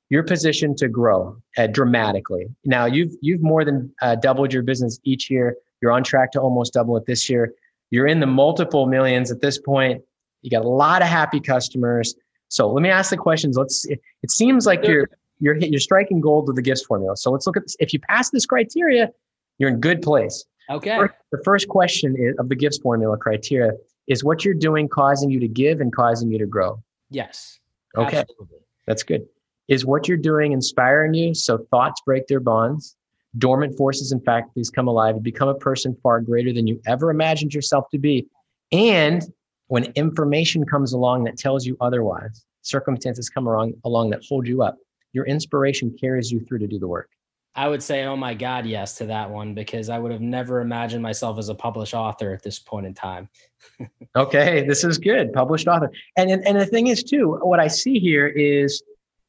you're 0.10 0.24
positioned 0.24 0.78
to 0.78 0.88
grow 0.88 1.38
uh, 1.58 1.68
dramatically. 1.68 2.48
Now 2.66 2.86
you've 2.86 3.14
you've 3.22 3.42
more 3.42 3.66
than 3.66 3.94
uh, 4.02 4.16
doubled 4.16 4.54
your 4.54 4.64
business 4.64 5.00
each 5.04 5.30
year. 5.30 5.58
You're 5.82 5.92
on 5.92 6.04
track 6.04 6.32
to 6.34 6.40
almost 6.40 6.74
double 6.74 6.96
it 6.98 7.06
this 7.06 7.30
year. 7.30 7.54
You're 7.90 8.08
in 8.08 8.20
the 8.20 8.28
multiple 8.28 8.88
millions 8.88 9.32
at 9.32 9.42
this 9.42 9.58
point. 9.60 10.02
You 10.42 10.50
got 10.50 10.64
a 10.64 10.70
lot 10.70 11.02
of 11.02 11.08
happy 11.10 11.40
customers. 11.40 12.16
So 12.48 12.72
let 12.72 12.82
me 12.82 12.90
ask 12.90 13.10
the 13.10 13.18
questions. 13.18 13.58
Let's. 13.58 13.86
It, 13.86 14.00
it 14.22 14.32
seems 14.32 14.66
like 14.66 14.86
you're 14.88 15.10
you're 15.40 15.58
you're 15.58 15.80
striking 15.80 16.22
gold 16.22 16.48
with 16.48 16.56
the 16.56 16.62
gifts 16.62 16.84
formula. 16.84 17.18
So 17.18 17.32
let's 17.32 17.46
look 17.46 17.58
at 17.58 17.64
this. 17.64 17.76
If 17.80 17.92
you 17.92 18.00
pass 18.00 18.30
this 18.30 18.46
criteria, 18.46 19.10
you're 19.58 19.70
in 19.70 19.80
good 19.80 20.02
place. 20.02 20.46
Okay. 20.70 20.96
First, 20.96 21.14
the 21.32 21.42
first 21.44 21.68
question 21.68 22.16
is, 22.18 22.36
of 22.40 22.50
the 22.50 22.56
gifts 22.56 22.78
formula 22.80 23.18
criteria 23.18 23.74
is 24.08 24.24
what 24.24 24.44
you're 24.44 24.54
doing 24.54 24.88
causing 24.88 25.30
you 25.30 25.40
to 25.40 25.48
give 25.48 25.82
and 25.82 25.94
causing 25.94 26.32
you 26.32 26.38
to 26.40 26.46
grow. 26.46 26.82
Yes. 27.10 27.60
Okay. 27.98 28.18
Absolutely. 28.18 28.60
That's 28.88 29.04
good. 29.04 29.26
Is 29.68 29.86
what 29.86 30.08
you're 30.08 30.18
doing 30.18 30.52
inspiring 30.52 31.14
you 31.14 31.34
so 31.34 31.60
thoughts 31.72 32.02
break 32.06 32.28
their 32.28 32.40
bonds? 32.40 32.96
Dormant 33.38 33.78
forces 33.78 34.12
and 34.12 34.24
faculties 34.24 34.70
come 34.70 34.88
alive. 34.88 35.16
and 35.16 35.24
become 35.24 35.48
a 35.48 35.56
person 35.56 35.96
far 36.04 36.22
greater 36.22 36.54
than 36.54 36.68
you 36.68 36.82
ever 36.86 37.10
imagined 37.10 37.54
yourself 37.54 37.90
to 37.92 37.98
be. 37.98 38.28
And 38.72 39.24
when 39.68 39.86
information 39.96 40.66
comes 40.66 40.94
along 40.94 41.24
that 41.24 41.38
tells 41.38 41.66
you 41.66 41.78
otherwise, 41.80 42.46
circumstances 42.62 43.30
come 43.30 43.48
along, 43.48 43.74
along 43.86 44.12
that 44.12 44.22
hold 44.28 44.48
you 44.48 44.62
up, 44.62 44.78
your 45.14 45.26
inspiration 45.26 45.96
carries 46.00 46.32
you 46.32 46.42
through 46.42 46.60
to 46.60 46.68
do 46.68 46.78
the 46.78 46.88
work. 46.88 47.10
I 47.56 47.68
would 47.68 47.84
say, 47.84 48.04
oh 48.06 48.16
my 48.16 48.34
God, 48.34 48.66
yes 48.66 48.98
to 48.98 49.06
that 49.06 49.30
one 49.30 49.54
because 49.54 49.90
I 49.90 50.00
would 50.00 50.12
have 50.12 50.22
never 50.22 50.60
imagined 50.60 51.04
myself 51.04 51.38
as 51.38 51.50
a 51.50 51.56
published 51.56 51.94
author 51.94 52.34
at 52.34 52.42
this 52.42 52.58
point 52.58 52.88
in 52.88 52.94
time. 52.96 53.30
okay, 54.16 54.66
this 54.66 54.84
is 54.84 54.98
good. 54.98 55.32
Published 55.34 55.68
author, 55.68 55.92
and, 56.18 56.32
and 56.32 56.46
and 56.48 56.60
the 56.60 56.66
thing 56.66 56.88
is 56.88 57.04
too, 57.04 57.40
what 57.44 57.60
I 57.60 57.68
see 57.68 58.00
here 58.00 58.28
is 58.28 58.82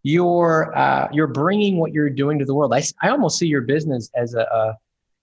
you're 0.02 0.76
uh, 0.76 1.08
you're 1.12 1.26
bringing 1.26 1.76
what 1.76 1.92
you're 1.92 2.10
doing 2.10 2.38
to 2.38 2.44
the 2.44 2.54
world. 2.54 2.72
I 2.72 2.82
I 3.02 3.10
almost 3.10 3.38
see 3.38 3.46
your 3.46 3.62
business 3.62 4.10
as 4.14 4.34
a, 4.34 4.40
a 4.40 4.76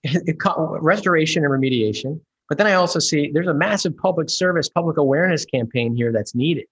restoration 0.80 1.44
and 1.44 1.52
remediation, 1.52 2.20
but 2.48 2.56
then 2.56 2.66
I 2.68 2.74
also 2.74 3.00
see 3.00 3.30
there's 3.32 3.48
a 3.48 3.54
massive 3.54 3.96
public 3.96 4.30
service, 4.30 4.68
public 4.68 4.96
awareness 4.96 5.44
campaign 5.44 5.96
here 5.96 6.12
that's 6.12 6.34
needed, 6.34 6.66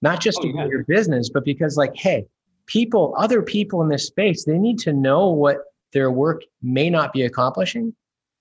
not 0.00 0.20
just 0.20 0.38
oh, 0.38 0.42
to 0.42 0.48
yeah. 0.48 0.66
your 0.66 0.84
business, 0.84 1.28
but 1.28 1.44
because 1.44 1.76
like, 1.76 1.96
hey, 1.96 2.26
people, 2.66 3.14
other 3.18 3.42
people 3.42 3.82
in 3.82 3.88
this 3.88 4.06
space, 4.06 4.44
they 4.44 4.58
need 4.58 4.78
to 4.80 4.92
know 4.92 5.28
what 5.28 5.58
their 5.92 6.10
work 6.10 6.42
may 6.62 6.90
not 6.90 7.12
be 7.12 7.22
accomplishing. 7.22 7.94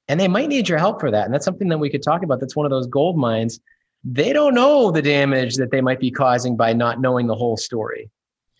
And 0.07 0.19
they 0.19 0.27
might 0.27 0.49
need 0.49 0.67
your 0.67 0.77
help 0.77 0.99
for 0.99 1.11
that. 1.11 1.25
And 1.25 1.33
that's 1.33 1.45
something 1.45 1.69
that 1.69 1.77
we 1.77 1.89
could 1.89 2.03
talk 2.03 2.23
about. 2.23 2.39
That's 2.39 2.55
one 2.55 2.65
of 2.65 2.69
those 2.69 2.87
gold 2.87 3.17
mines. 3.17 3.59
They 4.03 4.33
don't 4.33 4.53
know 4.53 4.91
the 4.91 5.01
damage 5.01 5.55
that 5.55 5.71
they 5.71 5.79
might 5.79 5.99
be 5.99 6.11
causing 6.11 6.57
by 6.57 6.73
not 6.73 6.99
knowing 6.99 7.27
the 7.27 7.35
whole 7.35 7.55
story. 7.55 8.09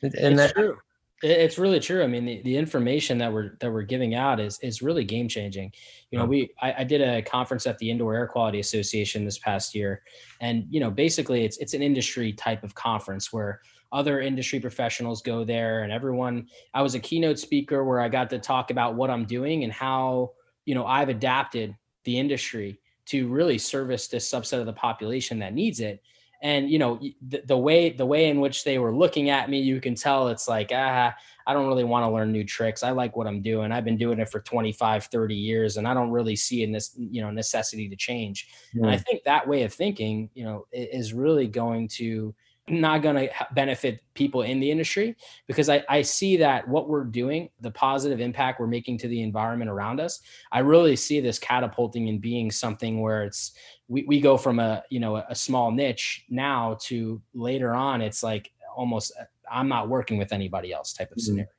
And 0.01 0.38
that's 0.38 0.53
true. 0.53 0.77
It's 1.24 1.60
really 1.60 1.79
true. 1.79 2.03
I 2.03 2.07
mean, 2.07 2.25
the, 2.25 2.41
the 2.41 2.57
information 2.57 3.19
that 3.19 3.31
we're 3.31 3.55
that 3.60 3.71
we're 3.71 3.83
giving 3.83 4.15
out 4.15 4.39
is 4.39 4.57
is 4.60 4.81
really 4.81 5.03
game 5.03 5.27
changing. 5.27 5.71
You 6.10 6.17
know, 6.17 6.25
we 6.25 6.51
I, 6.60 6.74
I, 6.79 6.83
did 6.83 7.01
a 7.01 7.21
conference 7.21 7.67
at 7.67 7.77
the 7.77 7.91
Indoor 7.91 8.15
Air 8.15 8.25
Quality 8.25 8.60
Association 8.60 9.24
this 9.24 9.38
past 9.38 9.75
year, 9.75 10.01
and 10.39 10.65
you 10.71 10.79
know, 10.79 10.89
basically, 10.89 11.45
it's 11.45 11.57
it's 11.57 11.75
an 11.75 11.83
industry 11.83 12.33
type 12.33 12.63
of 12.63 12.74
conference 12.74 13.31
where 13.31 13.62
other 13.91 14.21
industry 14.21 14.60
professionals 14.60 15.21
go 15.21 15.43
there. 15.43 15.83
And 15.83 15.91
everyone 15.91 16.48
i 16.74 16.81
was 16.81 16.95
a 16.95 17.00
keynote 17.00 17.39
speaker 17.39 17.83
where 17.83 18.00
i 18.00 18.10
got 18.10 18.29
to 18.29 18.39
talk 18.39 18.71
about 18.71 18.95
what 18.95 19.10
i'm 19.10 19.25
doing 19.25 19.63
and 19.63 19.74
how 19.74 20.31
you 20.65 20.75
know 20.75 20.86
i've 20.86 21.10
adapted 21.10 21.75
the 22.03 22.17
industry 22.17 22.79
to 23.05 23.27
really 23.27 23.57
service 23.57 24.08
this 24.08 24.30
subset 24.30 24.60
of 24.60 24.65
the 24.65 24.73
population 24.73 25.39
that 25.39 25.54
needs 25.54 25.80
it. 25.80 26.01
And 26.43 26.71
you 26.71 26.80
know 26.80 26.99
the, 27.27 27.43
the 27.45 27.58
way 27.58 27.91
the 27.91 28.06
way 28.06 28.30
in 28.30 28.39
which 28.39 28.63
they 28.63 28.80
were 28.80 28.95
looking 28.95 29.30
at 29.30 29.47
me 29.47 29.60
you 29.60 29.80
can 29.80 29.93
tell 29.93 30.30
it's 30.30 30.47
like 30.47 30.71
ah 30.73 31.13
i 31.45 31.54
don't 31.54 31.67
really 31.67 31.84
want 31.84 32.04
to 32.04 32.10
learn 32.10 32.32
new 32.32 32.43
tricks. 32.43 32.82
I 32.82 32.89
like 32.89 33.15
what 33.15 33.27
i'm 33.27 33.43
doing. 33.43 33.71
I've 33.71 33.86
been 33.86 33.97
doing 33.97 34.17
it 34.17 34.27
for 34.27 34.39
25 34.39 35.06
30 35.06 35.36
years 35.36 35.77
and 35.77 35.88
i 35.88 35.93
don't 35.93 36.10
really 36.10 36.36
see 36.36 36.63
in 36.63 36.71
this 36.71 36.95
you 36.97 37.21
know 37.21 37.30
necessity 37.30 37.88
to 37.89 37.95
change. 37.95 38.47
Mm. 38.75 38.84
and 38.84 38.89
i 38.89 38.97
think 38.97 39.23
that 39.23 39.47
way 39.47 39.62
of 39.62 39.71
thinking 39.71 40.32
you 40.34 40.43
know 40.43 40.65
is 40.71 41.13
really 41.13 41.45
going 41.45 41.88
to 41.99 42.34
not 42.67 43.02
going 43.02 43.15
to 43.15 43.30
benefit 43.54 44.02
people 44.13 44.43
in 44.43 44.60
the 44.60 44.69
industry 44.69 45.15
because 45.47 45.67
I, 45.67 45.84
I 45.89 46.04
see 46.04 46.38
that 46.38 46.67
what 46.67 46.88
we're 46.88 47.04
doing, 47.04 47.50
the 47.60 47.71
positive 47.71 48.21
impact 48.21 48.60
we're 48.60 48.67
making 48.67 49.00
to 49.00 49.08
the 49.08 49.24
environment 49.24 49.69
around 49.69 50.00
us, 50.00 50.21
I 50.52 50.60
really 50.60 50.95
see 50.95 51.19
this 51.19 51.39
catapulting 51.39 52.08
and 52.08 52.21
being 52.21 52.52
something 52.52 53.02
where 53.02 53.24
it's 53.24 53.54
we, 53.88 54.04
we 54.08 54.21
go 54.21 54.38
from 54.38 54.60
a 54.60 54.84
you 54.89 55.00
know 55.00 55.17
a 55.17 55.36
small 55.36 55.71
niche 55.71 56.24
now 56.30 56.78
to 56.82 57.21
later 57.34 57.74
on 57.74 58.02
it's 58.02 58.24
like 58.24 58.52
almost 58.76 59.12
I'm 59.52 59.67
not 59.67 59.89
working 59.89 60.17
with 60.17 60.32
anybody 60.32 60.71
else 60.71 60.93
type 60.93 61.12
of 61.12 61.17
mm-hmm. 61.17 61.26
scenario. 61.26 61.50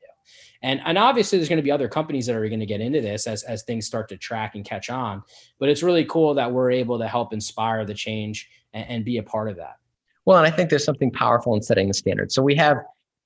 And, 0.63 0.81
and 0.85 0.97
obviously 0.97 1.39
there's 1.39 1.49
going 1.49 1.59
to 1.59 1.65
be 1.65 1.73
other 1.73 1.89
companies 1.89 2.27
that 2.27 2.37
are 2.37 2.49
going 2.49 2.61
to 2.61 2.67
get 2.67 2.81
into 2.81 3.01
this 3.01 3.27
as, 3.27 3.43
as 3.43 3.65
things 3.65 3.87
start 3.87 4.09
to 4.11 4.17
track 4.17 4.55
and 4.55 4.65
catch 4.65 4.91
on. 4.91 5.23
But 5.59 5.69
it's 5.69 5.83
really 5.83 6.05
cool 6.05 6.35
that 6.35 6.53
we're 6.53 6.71
able 6.71 6.99
to 7.01 7.09
help 7.09 7.33
inspire 7.33 7.85
the 7.85 7.95
change 7.95 8.49
and, 8.73 8.89
and 8.89 9.05
be 9.05 9.19
a 9.19 9.23
part 9.23 9.51
of 9.51 9.57
that. 9.57 9.77
Well, 10.25 10.39
and 10.39 10.47
I 10.47 10.51
think 10.51 10.71
there's 10.71 10.85
something 10.85 11.11
powerful 11.11 11.55
in 11.55 11.63
setting 11.63 11.89
the 11.89 11.95
standard. 11.95 12.31
So 12.31 12.43
we 12.43 12.55
have 12.57 12.79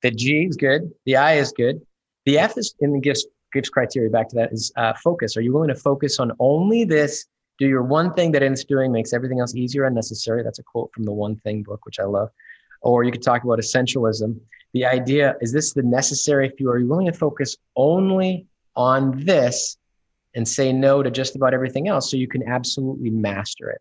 the 0.03 0.11
G 0.11 0.47
is 0.49 0.57
good, 0.57 0.91
the 1.05 1.17
I 1.17 1.35
is 1.35 1.53
good, 1.53 1.81
the 2.25 2.39
F 2.39 2.57
is 2.57 2.75
in 2.81 2.93
the 2.93 3.01
gifts 3.01 3.27
gifts 3.53 3.69
criteria. 3.69 4.11
Back 4.11 4.29
to 4.31 4.37
that 4.37 4.53
is 4.53 4.73
uh, 4.77 4.93
focus. 5.03 5.37
Are 5.37 5.41
you 5.41 5.53
willing 5.53 5.69
to 5.69 5.75
focus 5.75 6.19
on 6.19 6.33
only 6.39 6.85
this? 6.85 7.27
Do 7.59 7.67
your 7.67 7.83
one 7.83 8.13
thing 8.13 8.33
that 8.33 8.43
it's 8.43 8.65
doing 8.65 8.93
makes 8.93 9.13
everything 9.13 9.41
else 9.41 9.55
easier 9.55 9.85
and 9.85 9.95
necessary. 9.95 10.43
That's 10.43 10.59
a 10.59 10.63
quote 10.63 10.91
from 10.93 11.05
the 11.05 11.13
One 11.13 11.37
Thing 11.37 11.63
book, 11.63 11.87
which 11.87 11.99
I 11.99 12.05
love. 12.05 12.29
Or 12.83 13.03
you 13.03 13.13
could 13.13 13.23
talk 13.23 13.45
about 13.45 13.59
essentialism. 13.59 14.39
The 14.75 14.85
idea 14.85 15.37
is 15.41 15.53
this 15.53 15.73
the 15.73 15.83
necessary 15.83 16.51
few? 16.51 16.71
Are 16.71 16.79
you 16.79 16.87
willing 16.87 17.07
to 17.07 17.13
focus 17.13 17.57
only 17.77 18.47
on 18.75 19.25
this 19.25 19.79
and 20.35 20.47
say 20.47 20.71
no 20.71 21.03
to 21.03 21.11
just 21.11 21.35
about 21.35 21.55
everything 21.55 21.89
else 21.89 22.11
so 22.11 22.19
you 22.19 22.29
can 22.29 22.47
absolutely 22.47 23.09
master 23.09 23.71
it? 23.71 23.81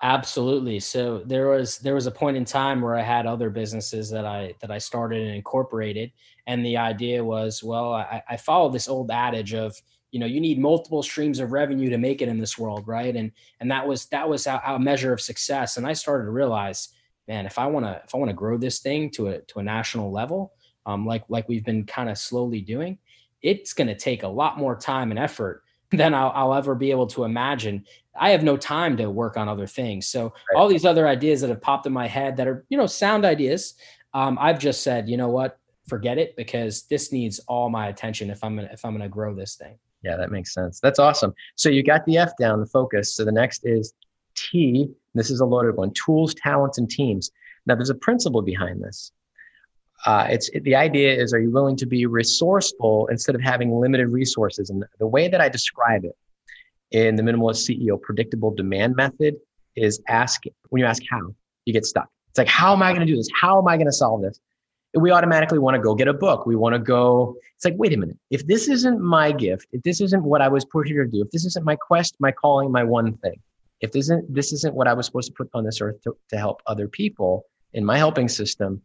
Absolutely. 0.00 0.78
So 0.78 1.18
there 1.26 1.48
was 1.48 1.78
there 1.78 1.94
was 1.94 2.06
a 2.06 2.12
point 2.12 2.36
in 2.36 2.44
time 2.44 2.80
where 2.80 2.94
I 2.96 3.02
had 3.02 3.26
other 3.26 3.50
businesses 3.50 4.08
that 4.10 4.24
I 4.24 4.54
that 4.60 4.70
I 4.70 4.78
started 4.78 5.20
and 5.22 5.34
incorporated, 5.34 6.12
and 6.46 6.64
the 6.64 6.76
idea 6.76 7.24
was, 7.24 7.64
well, 7.64 7.92
I, 7.94 8.22
I 8.28 8.36
follow 8.36 8.68
this 8.70 8.88
old 8.88 9.10
adage 9.10 9.54
of 9.54 9.74
you 10.12 10.20
know 10.20 10.26
you 10.26 10.40
need 10.40 10.60
multiple 10.60 11.02
streams 11.02 11.40
of 11.40 11.50
revenue 11.50 11.90
to 11.90 11.98
make 11.98 12.22
it 12.22 12.28
in 12.28 12.38
this 12.38 12.56
world, 12.56 12.86
right? 12.86 13.14
And 13.16 13.32
and 13.58 13.68
that 13.72 13.88
was 13.88 14.06
that 14.06 14.28
was 14.28 14.46
a, 14.46 14.62
a 14.66 14.78
measure 14.78 15.12
of 15.12 15.20
success. 15.20 15.76
And 15.76 15.84
I 15.86 15.94
started 15.94 16.26
to 16.26 16.30
realize, 16.30 16.90
man, 17.26 17.44
if 17.44 17.58
I 17.58 17.66
want 17.66 17.84
to 17.86 18.00
if 18.04 18.14
I 18.14 18.18
want 18.18 18.30
to 18.30 18.34
grow 18.36 18.56
this 18.56 18.78
thing 18.78 19.10
to 19.12 19.28
a 19.28 19.40
to 19.40 19.58
a 19.58 19.64
national 19.64 20.12
level, 20.12 20.52
um, 20.86 21.06
like 21.06 21.24
like 21.28 21.48
we've 21.48 21.64
been 21.64 21.84
kind 21.84 22.08
of 22.08 22.18
slowly 22.18 22.60
doing, 22.60 22.98
it's 23.42 23.72
going 23.72 23.88
to 23.88 23.96
take 23.96 24.22
a 24.22 24.28
lot 24.28 24.58
more 24.58 24.76
time 24.76 25.10
and 25.10 25.18
effort 25.18 25.64
than 25.90 26.14
I'll, 26.14 26.32
I'll, 26.34 26.54
ever 26.54 26.74
be 26.74 26.90
able 26.90 27.06
to 27.08 27.24
imagine. 27.24 27.84
I 28.18 28.30
have 28.30 28.42
no 28.42 28.56
time 28.56 28.96
to 28.98 29.08
work 29.10 29.36
on 29.36 29.48
other 29.48 29.66
things. 29.66 30.06
So 30.06 30.24
right. 30.24 30.56
all 30.56 30.68
these 30.68 30.84
other 30.84 31.08
ideas 31.08 31.40
that 31.40 31.50
have 31.50 31.62
popped 31.62 31.86
in 31.86 31.92
my 31.92 32.06
head 32.06 32.36
that 32.36 32.46
are, 32.46 32.64
you 32.68 32.76
know, 32.76 32.86
sound 32.86 33.24
ideas, 33.24 33.74
um, 34.12 34.38
I've 34.40 34.58
just 34.58 34.82
said, 34.82 35.08
you 35.08 35.16
know 35.16 35.28
what, 35.28 35.58
forget 35.86 36.18
it 36.18 36.36
because 36.36 36.82
this 36.84 37.12
needs 37.12 37.38
all 37.48 37.70
my 37.70 37.88
attention 37.88 38.30
if 38.30 38.44
I'm 38.44 38.56
gonna 38.56 38.68
if 38.72 38.84
I'm 38.84 38.92
gonna 38.92 39.08
grow 39.08 39.34
this 39.34 39.56
thing. 39.56 39.78
Yeah, 40.02 40.16
that 40.16 40.30
makes 40.30 40.54
sense. 40.54 40.80
That's 40.80 40.98
awesome. 40.98 41.34
So 41.56 41.68
you 41.68 41.82
got 41.82 42.04
the 42.04 42.18
F 42.18 42.32
down, 42.38 42.60
the 42.60 42.66
focus. 42.66 43.16
So 43.16 43.24
the 43.24 43.32
next 43.32 43.64
is 43.64 43.94
T. 44.34 44.88
This 45.14 45.30
is 45.30 45.40
a 45.40 45.44
loaded 45.44 45.76
one: 45.76 45.92
tools, 45.92 46.34
talents, 46.34 46.78
and 46.78 46.88
teams. 46.88 47.30
Now 47.66 47.74
there's 47.74 47.90
a 47.90 47.94
principle 47.94 48.42
behind 48.42 48.82
this. 48.82 49.12
Uh, 50.06 50.26
it's 50.30 50.48
it, 50.50 50.64
the 50.64 50.76
idea 50.76 51.14
is: 51.14 51.32
Are 51.32 51.40
you 51.40 51.50
willing 51.50 51.76
to 51.76 51.86
be 51.86 52.06
resourceful 52.06 53.08
instead 53.08 53.34
of 53.34 53.40
having 53.40 53.72
limited 53.72 54.08
resources? 54.08 54.70
And 54.70 54.84
the 54.98 55.06
way 55.06 55.28
that 55.28 55.40
I 55.40 55.48
describe 55.48 56.04
it 56.04 56.16
in 56.90 57.16
the 57.16 57.22
minimalist 57.22 57.68
CEO 57.68 58.00
predictable 58.00 58.54
demand 58.54 58.96
method 58.96 59.36
is 59.76 60.00
ask 60.08 60.42
when 60.70 60.80
you 60.80 60.86
ask 60.86 61.02
how, 61.10 61.20
you 61.64 61.72
get 61.72 61.84
stuck. 61.84 62.08
It's 62.30 62.38
like, 62.38 62.48
how 62.48 62.72
am 62.72 62.82
I 62.82 62.92
going 62.92 63.06
to 63.06 63.12
do 63.12 63.16
this? 63.16 63.28
How 63.38 63.58
am 63.58 63.68
I 63.68 63.76
going 63.76 63.86
to 63.86 63.92
solve 63.92 64.22
this? 64.22 64.40
And 64.94 65.02
we 65.02 65.10
automatically 65.10 65.58
want 65.58 65.74
to 65.74 65.80
go 65.80 65.94
get 65.94 66.08
a 66.08 66.14
book. 66.14 66.46
We 66.46 66.56
want 66.56 66.74
to 66.74 66.78
go. 66.78 67.36
It's 67.56 67.64
like, 67.64 67.74
wait 67.76 67.92
a 67.92 67.96
minute. 67.96 68.16
If 68.30 68.46
this 68.46 68.68
isn't 68.68 69.00
my 69.00 69.32
gift, 69.32 69.66
if 69.72 69.82
this 69.82 70.00
isn't 70.00 70.22
what 70.22 70.40
I 70.40 70.48
was 70.48 70.64
put 70.64 70.86
here 70.86 71.04
to 71.04 71.10
do, 71.10 71.22
if 71.22 71.30
this 71.30 71.44
isn't 71.44 71.64
my 71.64 71.76
quest, 71.76 72.16
my 72.20 72.32
calling, 72.32 72.72
my 72.72 72.84
one 72.84 73.16
thing, 73.18 73.40
if 73.80 73.92
this 73.92 74.06
isn't 74.06 74.32
this 74.32 74.52
isn't 74.52 74.74
what 74.74 74.88
I 74.88 74.94
was 74.94 75.06
supposed 75.06 75.28
to 75.28 75.34
put 75.34 75.50
on 75.54 75.64
this 75.64 75.80
earth 75.80 76.00
to, 76.02 76.16
to 76.30 76.38
help 76.38 76.62
other 76.66 76.88
people 76.88 77.44
in 77.74 77.84
my 77.84 77.98
helping 77.98 78.28
system, 78.28 78.80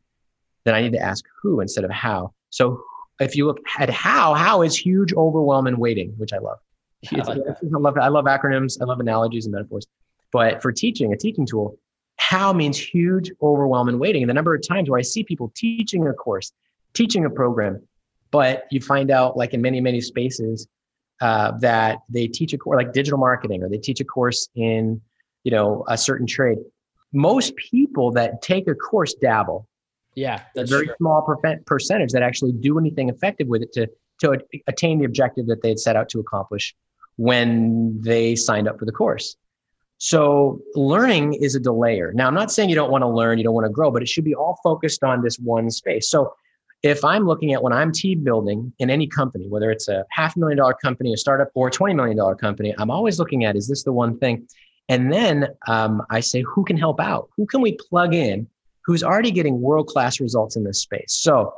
then 0.66 0.76
I 0.76 0.82
need 0.82 0.94
to 0.94 1.00
ask 1.00 1.26
who 1.42 1.60
instead 1.60 1.84
of 1.84 1.92
how. 1.92 2.34
So 2.50 2.84
if 3.20 3.36
you 3.36 3.46
look 3.46 3.60
at 3.80 3.90
how, 3.90 4.34
how 4.34 4.62
is 4.62 4.76
huge, 4.76 5.14
overwhelming, 5.14 5.78
waiting, 5.78 6.14
which 6.18 6.34
I 6.34 6.38
love. 6.38 6.60
I, 7.12 7.18
like 7.18 7.40
I 7.48 7.78
love 7.78 7.98
I 7.98 8.08
love 8.08 8.26
acronyms. 8.26 8.82
I 8.82 8.86
love 8.86 9.00
analogies 9.00 9.46
and 9.46 9.54
metaphors. 9.54 9.86
But 10.32 10.62
for 10.62 10.72
teaching, 10.72 11.14
a 11.14 11.18
teaching 11.18 11.46
tool, 11.46 11.78
how 12.18 12.54
means 12.54 12.78
huge, 12.78 13.32
overwhelming 13.42 14.00
waiting. 14.00 14.24
And 14.24 14.30
the 14.30 14.34
number 14.34 14.56
of 14.56 14.66
times 14.68 14.90
where 14.90 15.00
I 15.00 15.04
see 15.04 15.24
people 15.24 15.52
teaching 15.56 16.08
a 16.08 16.14
course, 16.14 16.52
teaching 16.94 17.26
a 17.26 17.30
program, 17.30 17.82
but 18.32 18.66
you 18.72 18.82
find 18.82 19.12
out 19.12 19.38
like 19.38 19.54
in 19.54 19.62
many, 19.62 19.80
many 19.80 20.02
spaces 20.02 20.68
uh, 21.22 21.52
that 21.60 22.00
they 22.10 22.28
teach 22.28 22.54
a 22.54 22.58
course 22.58 22.78
like 22.78 22.94
digital 22.94 23.20
marketing 23.20 23.64
or 23.64 23.70
they 23.70 23.78
teach 23.78 24.00
a 24.00 24.06
course 24.06 24.50
in, 24.56 25.00
you 25.44 25.52
know, 25.52 25.86
a 25.88 25.98
certain 25.98 26.26
trade. 26.26 26.58
Most 27.12 27.56
people 27.56 28.12
that 28.14 28.42
take 28.42 28.68
a 28.68 28.74
course 28.74 29.14
dabble. 29.14 29.68
Yeah, 30.16 30.42
that's 30.56 30.72
a 30.72 30.76
very 30.76 30.88
true. 30.88 30.96
small 30.98 31.38
percentage 31.66 32.12
that 32.12 32.22
actually 32.22 32.52
do 32.54 32.78
anything 32.78 33.10
effective 33.10 33.48
with 33.48 33.62
it 33.64 33.74
to 33.74 33.88
to 34.22 34.40
attain 34.68 35.00
the 35.00 35.06
objective 35.06 35.48
that 35.48 35.62
they 35.62 35.70
had 35.70 35.80
set 35.80 35.96
out 35.96 36.10
to 36.10 36.20
accomplish 36.20 36.76
when 37.18 38.00
they 38.02 38.36
signed 38.36 38.68
up 38.68 38.80
for 38.80 38.86
the 38.86 38.92
course. 38.92 39.36
So 39.98 40.60
learning 40.76 41.36
is 41.36 41.56
a 41.56 41.60
delayer. 41.60 42.14
Now, 42.14 42.28
I'm 42.28 42.34
not 42.34 42.52
saying 42.52 42.70
you 42.70 42.76
don't 42.76 42.92
want 42.92 43.04
to 43.04 43.08
learn, 43.08 43.38
you 43.38 43.44
don't 43.44 43.54
want 43.54 43.66
to 43.66 43.72
grow, 43.72 43.92
but 43.92 44.02
it 44.02 44.10
should 44.10 44.26
be 44.26 44.36
all 44.36 44.60
focused 44.64 45.04
on 45.04 45.22
this 45.22 45.38
one 45.38 45.70
space. 45.72 46.10
So 46.10 46.34
if 46.82 47.06
I'm 47.06 47.26
looking 47.26 47.54
at 47.54 47.64
when 47.64 47.72
I'm 47.72 47.92
team 47.92 48.24
building 48.24 48.74
in 48.80 48.90
any 48.90 49.08
company, 49.08 49.48
whether 49.48 49.72
it's 49.72 49.88
a 49.88 50.04
half 50.10 50.36
million 50.36 50.58
dollar 50.58 50.74
company, 50.74 51.14
a 51.14 51.18
startup, 51.18 51.50
or 51.54 51.70
a 51.70 51.72
$20 51.72 51.96
million 51.96 52.36
company, 52.36 52.76
I'm 52.78 52.92
always 52.92 53.20
looking 53.20 53.46
at, 53.46 53.56
is 53.56 53.68
this 53.68 53.84
the 53.84 53.94
one 53.94 54.20
thing? 54.20 54.48
And 54.90 55.12
then 55.12 55.48
um, 55.68 56.04
I 56.10 56.20
say, 56.20 56.42
who 56.42 56.66
can 56.66 56.76
help 56.76 57.00
out? 57.00 57.30
Who 57.38 57.46
can 57.46 57.62
we 57.62 57.78
plug 57.90 58.14
in 58.14 58.48
who's 58.86 59.04
already 59.04 59.32
getting 59.32 59.62
world 59.62 59.88
class 59.88 60.20
results 60.20 60.56
in 60.56 60.64
this 60.64 60.82
space? 60.82 61.14
So 61.14 61.54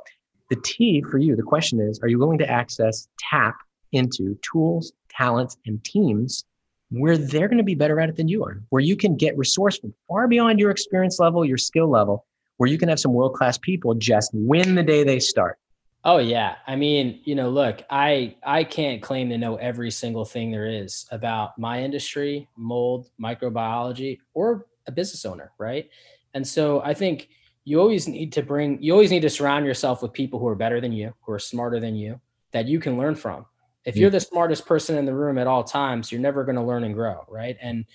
the 0.50 0.58
T 0.64 1.04
for 1.10 1.18
you, 1.18 1.36
the 1.36 1.44
question 1.44 1.80
is, 1.80 2.00
are 2.02 2.08
you 2.08 2.20
willing 2.20 2.38
to 2.40 2.50
access, 2.50 3.08
tap 3.32 3.56
into 3.92 4.38
tools, 4.42 4.94
talents, 5.10 5.58
and 5.66 5.84
teams 5.84 6.46
where 6.92 7.18
they're 7.18 7.48
going 7.48 7.58
to 7.58 7.64
be 7.64 7.76
better 7.76 8.00
at 8.00 8.10
it 8.10 8.16
than 8.16 8.28
you 8.28 8.44
are, 8.44 8.62
where 8.70 8.82
you 8.82 8.96
can 8.96 9.16
get 9.16 9.38
resourceful 9.38 9.92
far 10.08 10.28
beyond 10.28 10.60
your 10.60 10.70
experience 10.70 11.20
level, 11.20 11.44
your 11.44 11.58
skill 11.58 11.90
level, 11.90 12.26
where 12.58 12.70
you 12.70 12.78
can 12.78 12.90
have 12.90 13.00
some 13.00 13.14
world 13.14 13.34
class 13.34 13.58
people 13.58 13.94
just 13.96 14.32
win 14.34 14.76
the 14.76 14.84
day 14.84 15.04
they 15.04 15.20
start. 15.20 15.58
Oh 16.04 16.20
yeah. 16.20 16.58
I 16.68 16.76
mean, 16.76 17.22
you 17.24 17.34
know, 17.34 17.50
look, 17.50 17.82
I 17.90 18.36
I 18.44 18.64
can't 18.64 19.02
claim 19.02 19.30
to 19.30 19.40
know 19.40 19.56
every 19.56 19.90
single 19.90 20.24
thing 20.24 20.52
there 20.52 20.68
is 20.68 21.08
about 21.10 21.58
my 21.58 21.82
industry, 21.82 22.48
mold, 22.56 23.10
microbiology, 23.20 24.20
or 24.36 24.68
a 24.88 24.92
business 24.92 25.26
owner, 25.26 25.52
right? 25.58 25.90
And 26.36 26.48
so 26.48 26.82
I 26.82 26.94
think 26.94 27.30
you 27.64 27.80
always 27.80 28.08
need 28.08 28.32
to 28.34 28.44
bring 28.44 28.80
you 28.82 28.94
always 28.94 29.10
need 29.10 29.22
to 29.22 29.30
surround 29.30 29.66
yourself 29.66 30.04
with 30.04 30.14
people 30.14 30.38
who 30.40 30.48
are 30.48 30.56
better 30.56 30.80
than 30.80 30.92
you, 30.92 31.14
who 31.22 31.32
are 31.32 31.40
smarter 31.40 31.80
than 31.80 31.96
you, 31.96 32.22
that 32.52 32.68
you 32.68 32.80
can 32.80 32.96
learn 32.98 33.16
from 33.16 33.48
if 33.86 33.96
you're 33.96 34.10
the 34.10 34.20
smartest 34.20 34.66
person 34.66 34.98
in 34.98 35.06
the 35.06 35.14
room 35.14 35.38
at 35.38 35.48
all 35.48 35.64
times, 35.64 36.12
you're 36.12 36.22
never 36.22 36.44
going 36.44 36.56
to 36.56 36.64
learn 36.64 36.84
and 36.84 36.94
grow, 36.94 37.24
right? 37.30 37.56
And 37.62 37.86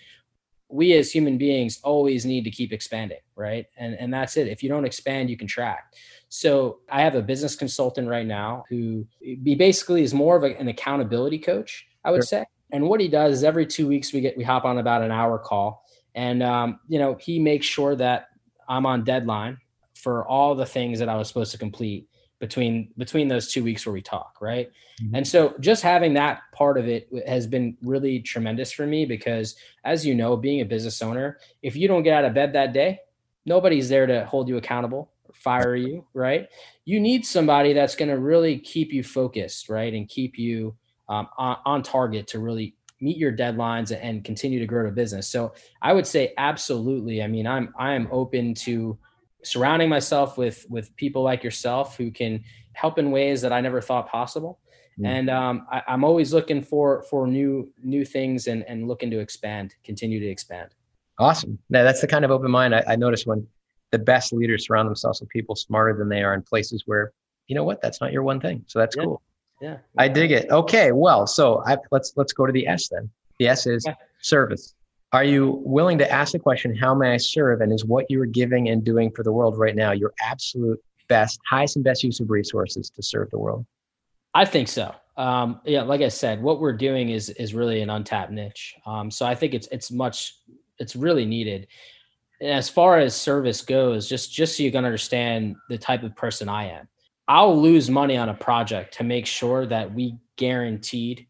we 0.68 0.92
as 0.94 1.11
human 1.11 1.37
beings 1.37 1.81
always 1.83 2.24
need 2.24 2.44
to 2.44 2.50
keep 2.50 2.72
expanding, 2.72 3.18
right? 3.35 3.66
And 3.76 3.94
and 3.94 4.14
that's 4.14 4.37
it. 4.37 4.46
If 4.46 4.62
you 4.62 4.68
don't 4.68 4.85
expand, 4.85 5.29
you 5.29 5.37
contract. 5.37 5.96
So 6.29 6.79
I 6.88 7.03
have 7.03 7.16
a 7.16 7.22
business 7.22 7.57
consultant 7.57 8.09
right 8.09 8.26
now 8.26 8.64
who 8.68 9.05
he 9.20 9.57
basically 9.57 10.05
is 10.05 10.14
more 10.14 10.37
of 10.37 10.44
a, 10.44 10.57
an 10.59 10.68
accountability 10.68 11.40
coach, 11.40 11.87
I 12.05 12.12
would 12.12 12.18
sure. 12.18 12.22
say. 12.22 12.44
And 12.70 12.88
what 12.88 13.00
he 13.00 13.09
does 13.09 13.35
is 13.35 13.44
every 13.44 13.66
two 13.66 13.88
weeks 13.88 14.12
we 14.12 14.20
get 14.20 14.37
we 14.37 14.44
hop 14.44 14.64
on 14.64 14.79
about 14.79 15.03
an 15.03 15.11
hour 15.11 15.40
call, 15.40 15.85
and 16.14 16.40
um, 16.40 16.79
you 16.87 17.00
know 17.00 17.16
he 17.20 17.40
makes 17.40 17.66
sure 17.66 17.96
that 17.96 18.29
I'm 18.70 18.87
on 18.87 19.04
deadline 19.04 19.59
for 19.94 20.26
all 20.26 20.54
the 20.54 20.64
things 20.64 21.00
that 21.00 21.11
I 21.11 21.16
was 21.16 21.28
supposed 21.28 21.52
to 21.52 21.59
complete 21.59 22.09
between 22.38 22.88
between 22.96 23.28
those 23.28 23.52
two 23.52 23.62
weeks 23.62 23.85
where 23.85 23.92
we 23.92 24.00
talk 24.00 24.37
right? 24.40 24.70
Mm-hmm. 25.02 25.14
and 25.14 25.28
so 25.28 25.54
just 25.61 25.83
having 25.83 26.14
that 26.14 26.40
part 26.54 26.78
of 26.78 26.88
it 26.88 27.09
has 27.26 27.46
been 27.46 27.76
really 27.83 28.20
tremendous 28.20 28.72
for 28.72 28.87
me 28.87 29.04
because 29.04 29.56
as 29.85 30.06
you 30.06 30.14
know 30.14 30.37
being 30.37 30.61
a 30.62 30.64
business 30.64 31.02
owner 31.02 31.38
if 31.62 31.76
you 31.76 31.87
don't 31.87 32.02
get 32.02 32.14
out 32.14 32.24
of 32.24 32.33
bed 32.33 32.54
that 32.54 32.72
day 32.72 33.00
nobody's 33.44 33.88
there 33.88 34.06
to 34.06 34.24
hold 34.24 34.48
you 34.48 34.56
accountable 34.56 35.11
or 35.24 35.35
fire 35.35 35.76
you 35.76 36.06
right? 36.14 36.48
You 36.85 37.00
need 37.00 37.26
somebody 37.26 37.72
that's 37.72 37.94
going 37.94 38.11
to 38.11 38.18
really 38.18 38.59
keep 38.59 38.92
you 38.92 39.02
focused 39.02 39.68
right? 39.68 39.92
And 39.92 40.09
keep 40.09 40.38
you 40.38 40.76
um, 41.09 41.28
on, 41.37 41.56
on 41.66 41.83
target 41.83 42.28
to 42.28 42.38
really 42.38 42.76
meet 43.00 43.16
your 43.16 43.32
deadlines 43.32 43.96
and 43.98 44.24
continue 44.24 44.58
to 44.58 44.66
grow 44.66 44.84
the 44.84 44.92
business 44.92 45.28
so 45.28 45.52
i 45.82 45.92
would 45.92 46.06
say 46.06 46.32
absolutely 46.38 47.22
i 47.22 47.26
mean 47.26 47.46
i'm 47.46 47.72
i 47.78 47.92
am 47.92 48.08
open 48.10 48.54
to 48.54 48.98
surrounding 49.42 49.88
myself 49.88 50.36
with 50.36 50.66
with 50.68 50.94
people 50.96 51.22
like 51.22 51.42
yourself 51.42 51.96
who 51.96 52.10
can 52.10 52.42
help 52.72 52.98
in 52.98 53.10
ways 53.10 53.40
that 53.42 53.52
I 53.52 53.60
never 53.60 53.80
thought 53.80 54.08
possible. 54.08 54.58
Mm. 54.98 55.06
And 55.06 55.30
um, 55.30 55.66
I, 55.70 55.82
am 55.88 56.04
always 56.04 56.32
looking 56.32 56.62
for 56.62 57.02
for 57.04 57.26
new 57.26 57.72
new 57.82 58.04
things 58.04 58.46
and 58.46 58.64
and 58.64 58.88
looking 58.88 59.10
to 59.10 59.18
expand, 59.18 59.74
continue 59.84 60.20
to 60.20 60.26
expand. 60.26 60.74
Awesome. 61.18 61.58
Now 61.68 61.82
that's 61.82 62.00
the 62.00 62.06
kind 62.06 62.24
of 62.24 62.30
open 62.30 62.50
mind 62.50 62.74
I, 62.74 62.82
I 62.86 62.96
notice 62.96 63.26
when 63.26 63.46
the 63.90 63.98
best 63.98 64.32
leaders 64.32 64.66
surround 64.66 64.88
themselves 64.88 65.20
with 65.20 65.28
people 65.30 65.56
smarter 65.56 65.96
than 65.96 66.08
they 66.08 66.22
are 66.22 66.34
in 66.34 66.42
places 66.42 66.84
where 66.86 67.12
you 67.48 67.54
know 67.54 67.64
what 67.64 67.82
that's 67.82 68.00
not 68.00 68.12
your 68.12 68.22
one 68.22 68.40
thing. 68.40 68.64
So 68.66 68.78
that's 68.78 68.96
yeah. 68.96 69.04
cool. 69.04 69.22
Yeah. 69.60 69.78
I 69.98 70.08
dig 70.08 70.32
it. 70.32 70.50
Okay. 70.50 70.92
Well, 70.92 71.26
so 71.26 71.62
I, 71.66 71.76
let's 71.90 72.12
let's 72.16 72.32
go 72.32 72.46
to 72.46 72.52
the 72.52 72.66
S 72.66 72.88
then. 72.88 73.10
The 73.38 73.48
S 73.48 73.66
is 73.66 73.84
yeah. 73.86 73.94
service. 74.20 74.74
Are 75.12 75.24
you 75.24 75.60
willing 75.64 75.98
to 75.98 76.10
ask 76.10 76.32
the 76.32 76.38
question, 76.38 76.74
how 76.76 76.94
may 76.94 77.12
I 77.12 77.16
serve? 77.16 77.60
And 77.60 77.72
is 77.72 77.84
what 77.84 78.06
you 78.08 78.22
are 78.22 78.26
giving 78.26 78.68
and 78.68 78.84
doing 78.84 79.10
for 79.10 79.24
the 79.24 79.32
world 79.32 79.58
right 79.58 79.74
now 79.74 79.90
your 79.90 80.12
absolute 80.22 80.80
best, 81.08 81.40
highest 81.50 81.74
and 81.74 81.84
best 81.84 82.04
use 82.04 82.20
of 82.20 82.30
resources 82.30 82.90
to 82.90 83.02
serve 83.02 83.28
the 83.30 83.38
world? 83.38 83.66
I 84.34 84.44
think 84.44 84.68
so. 84.68 84.94
Um, 85.16 85.60
yeah, 85.64 85.82
like 85.82 86.00
I 86.00 86.08
said, 86.08 86.40
what 86.40 86.60
we're 86.60 86.72
doing 86.72 87.10
is 87.10 87.28
is 87.30 87.54
really 87.54 87.82
an 87.82 87.90
untapped 87.90 88.30
niche. 88.30 88.74
Um, 88.86 89.10
so 89.10 89.26
I 89.26 89.34
think 89.34 89.52
it's 89.52 89.66
it's 89.72 89.90
much 89.90 90.36
it's 90.78 90.96
really 90.96 91.26
needed. 91.26 91.66
And 92.40 92.50
as 92.50 92.70
far 92.70 92.98
as 92.98 93.14
service 93.14 93.60
goes, 93.60 94.08
just 94.08 94.32
just 94.32 94.56
so 94.56 94.62
you 94.62 94.70
can 94.70 94.84
understand 94.84 95.56
the 95.68 95.76
type 95.76 96.04
of 96.04 96.16
person 96.16 96.48
I 96.48 96.70
am, 96.70 96.88
I'll 97.30 97.62
lose 97.62 97.88
money 97.88 98.16
on 98.16 98.28
a 98.28 98.34
project 98.34 98.94
to 98.94 99.04
make 99.04 99.24
sure 99.24 99.64
that 99.64 99.94
we 99.94 100.18
guaranteed 100.34 101.28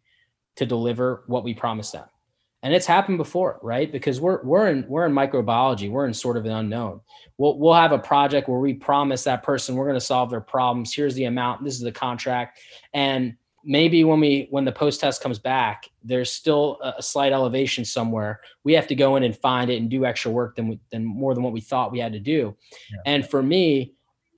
to 0.57 0.65
deliver 0.65 1.25
what 1.27 1.45
we 1.45 1.53
promised 1.53 1.93
them. 1.93 2.07
And 2.63 2.73
it's 2.73 2.87
happened 2.87 3.19
before 3.19 3.59
right? 3.63 3.93
Because 3.93 4.19
we're 4.19 4.43
we're 4.43 4.69
in 4.69 4.87
we're 4.89 5.05
in 5.05 5.13
microbiology. 5.13 5.91
We're 5.91 6.07
in 6.07 6.15
sort 6.15 6.39
of 6.39 6.47
an 6.47 6.53
unknown. 6.53 7.03
We'll, 7.37 7.59
we'll 7.59 7.75
have 7.75 7.93
a 7.93 7.99
project 7.99 8.49
where 8.49 8.61
we 8.61 8.73
promise 8.73 9.25
that 9.25 9.43
person 9.43 9.75
we're 9.75 9.85
going 9.85 9.95
to 9.99 10.01
solve 10.01 10.31
their 10.31 10.41
problems. 10.41 10.95
Here's 10.95 11.15
the 11.15 11.25
amount. 11.25 11.65
This 11.65 11.75
is 11.75 11.83
the 11.83 11.93
contract. 11.93 12.61
And 12.95 13.37
maybe 13.63 14.03
when 14.03 14.21
we 14.21 14.47
when 14.49 14.65
the 14.65 14.73
post 14.73 15.01
test 15.01 15.23
comes 15.23 15.39
back 15.39 15.87
there's 16.03 16.31
still 16.31 16.79
a, 16.83 17.03
slight 17.03 17.31
elevation 17.31 17.85
somewhere. 17.85 18.41
We 18.65 18.73
have 18.73 18.87
to 18.87 18.95
go 18.95 19.17
in 19.17 19.23
and 19.23 19.37
find 19.37 19.71
it 19.71 19.77
and 19.77 19.91
do 19.91 20.07
extra 20.07 20.31
work 20.31 20.57
than 20.57 20.69
we, 20.69 20.81
than 20.91 21.05
more 21.05 21.35
than 21.35 21.43
what 21.43 21.53
we 21.53 21.61
thought 21.61 21.93
we 21.93 21.99
had 21.99 22.15
to 22.15 22.21
do. 22.21 22.57
Yeah. 22.91 23.03
and 23.05 23.29
for 23.29 23.43
me 23.43 23.93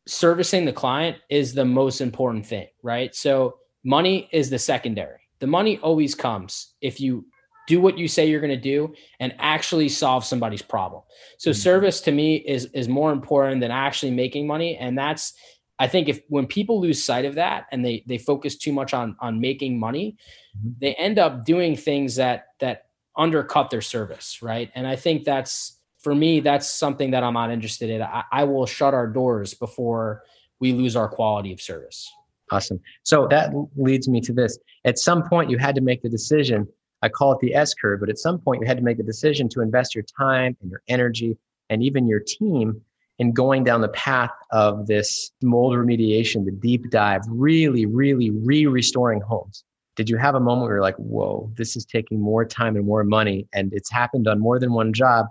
servicing 0.06 0.64
the 0.64 0.72
client 0.72 1.16
is 1.30 1.54
the 1.54 1.64
most 1.64 2.00
important 2.00 2.46
thing 2.46 2.66
right? 2.82 3.14
So 3.14 3.58
money 3.84 4.28
is 4.32 4.50
the 4.50 4.58
secondary. 4.58 5.20
The 5.38 5.46
money 5.46 5.78
always 5.78 6.14
comes 6.14 6.74
if 6.80 7.00
you 7.00 7.26
do 7.68 7.80
what 7.80 7.96
you 7.96 8.08
say 8.08 8.26
you're 8.26 8.40
going 8.40 8.50
to 8.50 8.56
do 8.56 8.92
and 9.20 9.34
actually 9.38 9.88
solve 9.88 10.24
somebody's 10.24 10.62
problem. 10.62 11.02
So 11.38 11.50
mm-hmm. 11.50 11.58
service 11.58 12.00
to 12.02 12.12
me 12.12 12.36
is 12.36 12.66
is 12.66 12.88
more 12.88 13.12
important 13.12 13.60
than 13.60 13.70
actually 13.70 14.12
making 14.12 14.46
money. 14.46 14.76
And 14.76 14.96
that's 14.98 15.34
i 15.78 15.88
think 15.88 16.08
if 16.08 16.20
when 16.28 16.46
people 16.46 16.80
lose 16.80 17.02
sight 17.02 17.24
of 17.24 17.34
that 17.34 17.66
and 17.72 17.82
they 17.84 18.04
they 18.06 18.18
focus 18.18 18.56
too 18.56 18.72
much 18.72 18.92
on 18.92 19.16
on 19.20 19.40
making 19.40 19.78
money 19.78 20.16
mm-hmm. 20.56 20.70
they 20.78 20.94
end 20.94 21.18
up 21.18 21.46
doing 21.46 21.74
things 21.74 22.16
that 22.16 22.48
that 22.60 22.88
undercut 23.16 23.70
their 23.70 23.80
service 23.80 24.42
right? 24.42 24.70
And 24.74 24.86
i 24.86 24.96
think 24.96 25.24
that's 25.24 25.78
for 26.02 26.14
me 26.14 26.40
that's 26.40 26.68
something 26.68 27.10
that 27.10 27.22
i'm 27.22 27.34
not 27.34 27.50
interested 27.50 27.90
in 27.90 28.02
I, 28.02 28.24
I 28.30 28.44
will 28.44 28.66
shut 28.66 28.94
our 28.94 29.06
doors 29.06 29.54
before 29.54 30.22
we 30.60 30.72
lose 30.72 30.96
our 30.96 31.08
quality 31.08 31.52
of 31.52 31.60
service 31.60 32.10
awesome 32.50 32.80
so 33.02 33.26
that 33.28 33.52
leads 33.76 34.08
me 34.08 34.20
to 34.22 34.32
this 34.32 34.58
at 34.84 34.98
some 34.98 35.22
point 35.28 35.50
you 35.50 35.58
had 35.58 35.74
to 35.74 35.80
make 35.80 36.02
the 36.02 36.08
decision 36.08 36.66
I 37.02 37.08
call 37.08 37.32
it 37.32 37.40
the 37.40 37.54
S 37.54 37.74
curve, 37.74 38.00
but 38.00 38.08
at 38.08 38.18
some 38.18 38.38
point 38.38 38.62
you 38.62 38.66
had 38.66 38.76
to 38.76 38.82
make 38.82 39.00
a 39.00 39.02
decision 39.02 39.48
to 39.50 39.60
invest 39.60 39.94
your 39.94 40.04
time 40.16 40.56
and 40.60 40.70
your 40.70 40.82
energy 40.88 41.36
and 41.68 41.82
even 41.82 42.06
your 42.06 42.20
team 42.20 42.80
in 43.18 43.32
going 43.32 43.64
down 43.64 43.80
the 43.80 43.88
path 43.88 44.30
of 44.52 44.86
this 44.86 45.32
mold 45.42 45.74
remediation, 45.74 46.44
the 46.44 46.52
deep 46.52 46.90
dive, 46.90 47.22
really, 47.28 47.86
really 47.86 48.30
re 48.30 48.66
restoring 48.66 49.20
homes. 49.20 49.64
Did 49.96 50.08
you 50.08 50.16
have 50.16 50.34
a 50.34 50.40
moment 50.40 50.68
where 50.68 50.76
you're 50.76 50.82
like, 50.82 50.96
whoa, 50.96 51.52
this 51.56 51.76
is 51.76 51.84
taking 51.84 52.18
more 52.18 52.44
time 52.44 52.76
and 52.76 52.86
more 52.86 53.04
money, 53.04 53.46
and 53.52 53.72
it's 53.74 53.90
happened 53.90 54.26
on 54.26 54.38
more 54.38 54.58
than 54.58 54.72
one 54.72 54.92
job? 54.92 55.26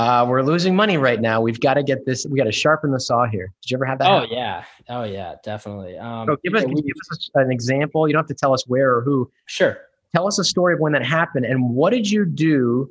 Uh, 0.00 0.24
we're 0.26 0.42
losing 0.42 0.74
money 0.74 0.96
right 0.96 1.20
now. 1.20 1.40
We've 1.40 1.60
got 1.60 1.74
to 1.74 1.82
get 1.82 2.06
this. 2.06 2.26
We 2.28 2.38
got 2.38 2.44
to 2.44 2.52
sharpen 2.52 2.90
the 2.90 3.00
saw 3.00 3.26
here. 3.26 3.52
Did 3.62 3.70
you 3.70 3.76
ever 3.76 3.84
have 3.84 3.98
that? 3.98 4.10
Oh 4.10 4.20
happen? 4.20 4.36
yeah, 4.36 4.64
oh 4.88 5.02
yeah, 5.04 5.34
definitely. 5.44 5.98
Um, 5.98 6.26
so 6.26 6.36
give 6.44 6.54
us, 6.54 6.64
we, 6.64 6.74
give 6.82 6.96
us 7.12 7.30
an 7.34 7.50
example. 7.50 8.08
You 8.08 8.14
don't 8.14 8.20
have 8.20 8.28
to 8.28 8.34
tell 8.34 8.54
us 8.54 8.64
where 8.66 8.94
or 8.96 9.02
who. 9.02 9.30
Sure 9.46 9.78
tell 10.14 10.26
us 10.26 10.38
a 10.38 10.44
story 10.44 10.74
of 10.74 10.80
when 10.80 10.92
that 10.92 11.04
happened 11.04 11.46
and 11.46 11.70
what 11.70 11.90
did 11.90 12.10
you 12.10 12.24
do 12.24 12.90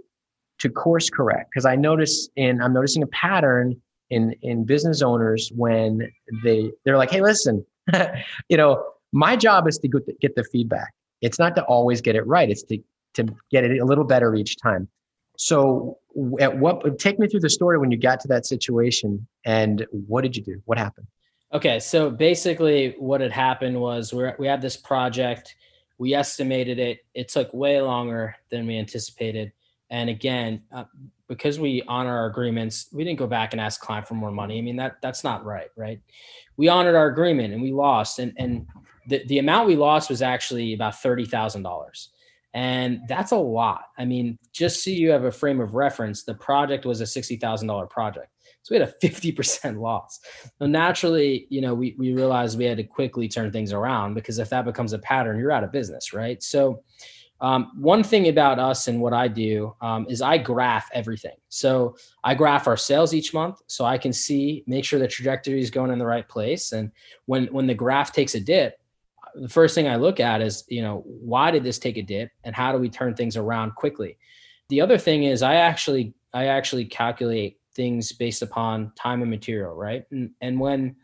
to 0.58 0.70
course 0.70 1.10
correct 1.10 1.50
because 1.52 1.66
i 1.66 1.76
notice 1.76 2.30
in 2.36 2.62
i'm 2.62 2.74
noticing 2.74 3.04
a 3.04 3.08
pattern 3.08 3.80
in 4.10 4.34
in 4.42 4.64
business 4.66 5.02
owners 5.02 5.52
when 5.56 6.12
they 6.44 6.72
they're 6.86 6.98
like 6.98 7.12
hey 7.12 7.22
listen 7.22 7.66
you 8.50 8.58
know 8.58 8.84
my 9.12 9.36
job 9.36 9.68
is 9.68 9.78
to 9.78 9.88
get 10.22 10.36
the 10.36 10.44
feedback 10.46 10.94
it's 11.22 11.40
not 11.40 11.56
to 11.56 11.64
always 11.64 12.02
get 12.02 12.16
it 12.16 12.26
right 12.28 12.50
it's 12.50 12.64
to 12.64 12.78
to 13.14 13.26
get 13.52 13.64
it 13.64 13.80
a 13.80 13.86
little 13.86 14.04
better 14.04 14.36
each 14.36 14.58
time 14.58 14.88
so 15.42 15.98
at 16.42 16.58
what 16.58 17.00
take 17.00 17.18
me 17.18 17.28
through 17.28 17.40
the 17.40 17.50
story 17.50 17.78
when 17.78 17.92
you 17.92 17.98
got 17.98 18.20
to 18.20 18.28
that 18.28 18.46
situation 18.46 19.26
and 19.46 19.86
what 19.92 20.22
did 20.22 20.36
you 20.36 20.44
do 20.44 20.62
what 20.66 20.78
happened 20.78 21.08
Okay, 21.52 21.80
so 21.80 22.12
basically, 22.12 22.96
what 23.00 23.22
had 23.22 23.32
happened 23.32 23.80
was 23.80 24.14
we 24.14 24.30
we 24.38 24.46
had 24.46 24.62
this 24.62 24.78
project. 24.78 25.56
We 25.98 26.14
estimated 26.14 26.78
it. 26.78 27.00
It 27.16 27.28
took 27.28 27.52
way 27.54 27.82
longer 27.82 28.36
than 28.52 28.68
we 28.68 28.78
anticipated. 28.78 29.52
And 29.90 30.10
again, 30.10 30.62
uh, 30.72 30.86
because 31.28 31.60
we 31.60 31.82
honor 31.88 32.16
our 32.16 32.28
agreements, 32.28 32.88
we 32.94 33.04
didn't 33.04 33.18
go 33.18 33.26
back 33.26 33.54
and 33.54 33.60
ask 33.60 33.82
client 33.82 34.08
for 34.08 34.14
more 34.14 34.32
money. 34.32 34.60
I 34.60 34.62
mean 34.62 34.76
that 34.76 34.98
that's 35.02 35.24
not 35.24 35.44
right, 35.44 35.70
right? 35.76 36.00
We 36.56 36.68
honored 36.68 36.96
our 36.96 37.08
agreement 37.08 37.54
and 37.54 37.64
we 37.64 37.72
lost, 37.72 38.20
and 38.20 38.34
and 38.38 38.68
the 39.08 39.24
the 39.26 39.40
amount 39.40 39.68
we 39.68 39.76
lost 39.76 40.08
was 40.08 40.22
actually 40.22 40.76
about 40.76 41.02
thirty 41.02 41.26
thousand 41.26 41.64
dollars, 41.64 42.10
and 42.54 43.02
that's 43.08 43.32
a 43.32 43.38
lot. 43.38 43.86
I 43.98 44.06
mean, 44.06 44.38
just 44.52 44.84
so 44.84 44.90
you 44.90 45.12
have 45.12 45.26
a 45.26 45.32
frame 45.32 45.60
of 45.60 45.76
reference, 45.76 46.24
the 46.24 46.34
project 46.34 46.86
was 46.86 47.02
a 47.02 47.08
sixty 47.08 47.38
thousand 47.38 47.68
dollar 47.68 47.86
project, 47.86 48.30
so 48.64 48.74
we 48.74 48.80
had 48.80 48.90
a 48.90 48.94
fifty 49.02 49.32
percent 49.32 49.80
loss. 49.82 50.20
So 50.60 50.66
naturally, 50.66 51.48
you 51.50 51.62
know, 51.62 51.74
we 51.74 51.96
we 51.98 52.14
realized 52.14 52.58
we 52.58 52.66
had 52.66 52.78
to 52.78 52.84
quickly 52.84 53.28
turn 53.28 53.52
things 53.52 53.74
around 53.74 54.16
because 54.16 54.40
if 54.40 54.50
that 54.50 54.66
becomes 54.66 54.94
a 54.94 55.00
pattern, 55.00 55.40
you're 55.40 55.52
out 55.52 55.64
of 55.64 55.72
business, 55.72 56.14
right? 56.14 56.42
So 56.42 56.84
um, 57.42 57.72
one 57.76 58.04
thing 58.04 58.28
about 58.28 58.60
us 58.60 58.88
and 58.88 59.00
what 59.00 59.14
I 59.14 59.28
do 59.28 59.74
um, 59.82 60.06
is 60.10 60.22
I 60.22 60.38
graph 60.38 60.90
everything. 60.94 61.38
So 61.48 61.96
I 62.24 62.36
graph 62.36 62.68
our 62.68 62.76
sales 62.76 63.14
each 63.14 63.34
month, 63.34 63.62
so 63.68 63.86
I 63.86 63.98
can 63.98 64.12
see, 64.12 64.64
make 64.68 64.84
sure 64.84 65.00
the 65.00 65.08
trajectory 65.08 65.62
is 65.62 65.72
going 65.72 65.92
in 65.92 66.00
the 66.00 66.06
right 66.06 66.28
place. 66.28 66.74
And 66.74 66.92
when 67.26 67.46
when 67.48 67.68
the 67.68 67.74
graph 67.74 68.12
takes 68.12 68.36
a 68.36 68.40
dip, 68.40 68.79
the 69.36 69.50
first 69.50 69.76
thing 69.76 69.88
I 69.88 69.96
look 69.96 70.20
at 70.20 70.42
is, 70.42 70.64
you 70.68 70.82
know, 70.82 71.04
why 71.06 71.52
did 71.52 71.64
this 71.64 71.80
take 71.80 71.98
a 71.98 72.02
dip, 72.02 72.32
and 72.44 72.56
how 72.56 72.72
do 72.72 72.78
we 72.78 72.90
turn 72.90 73.16
things 73.16 73.38
around 73.38 73.76
quickly? 73.76 74.18
The 74.70 74.82
other 74.82 74.98
thing 74.98 75.24
is, 75.24 75.42
I 75.42 75.56
actually 75.56 76.14
I 76.34 76.46
actually 76.46 76.86
calculate 76.86 77.60
things 77.74 78.12
based 78.12 78.42
upon 78.42 78.92
time 78.96 79.22
and 79.22 79.32
material, 79.32 79.74
right? 79.74 80.06
And, 80.12 80.32
and 80.42 80.60
when 80.60 80.96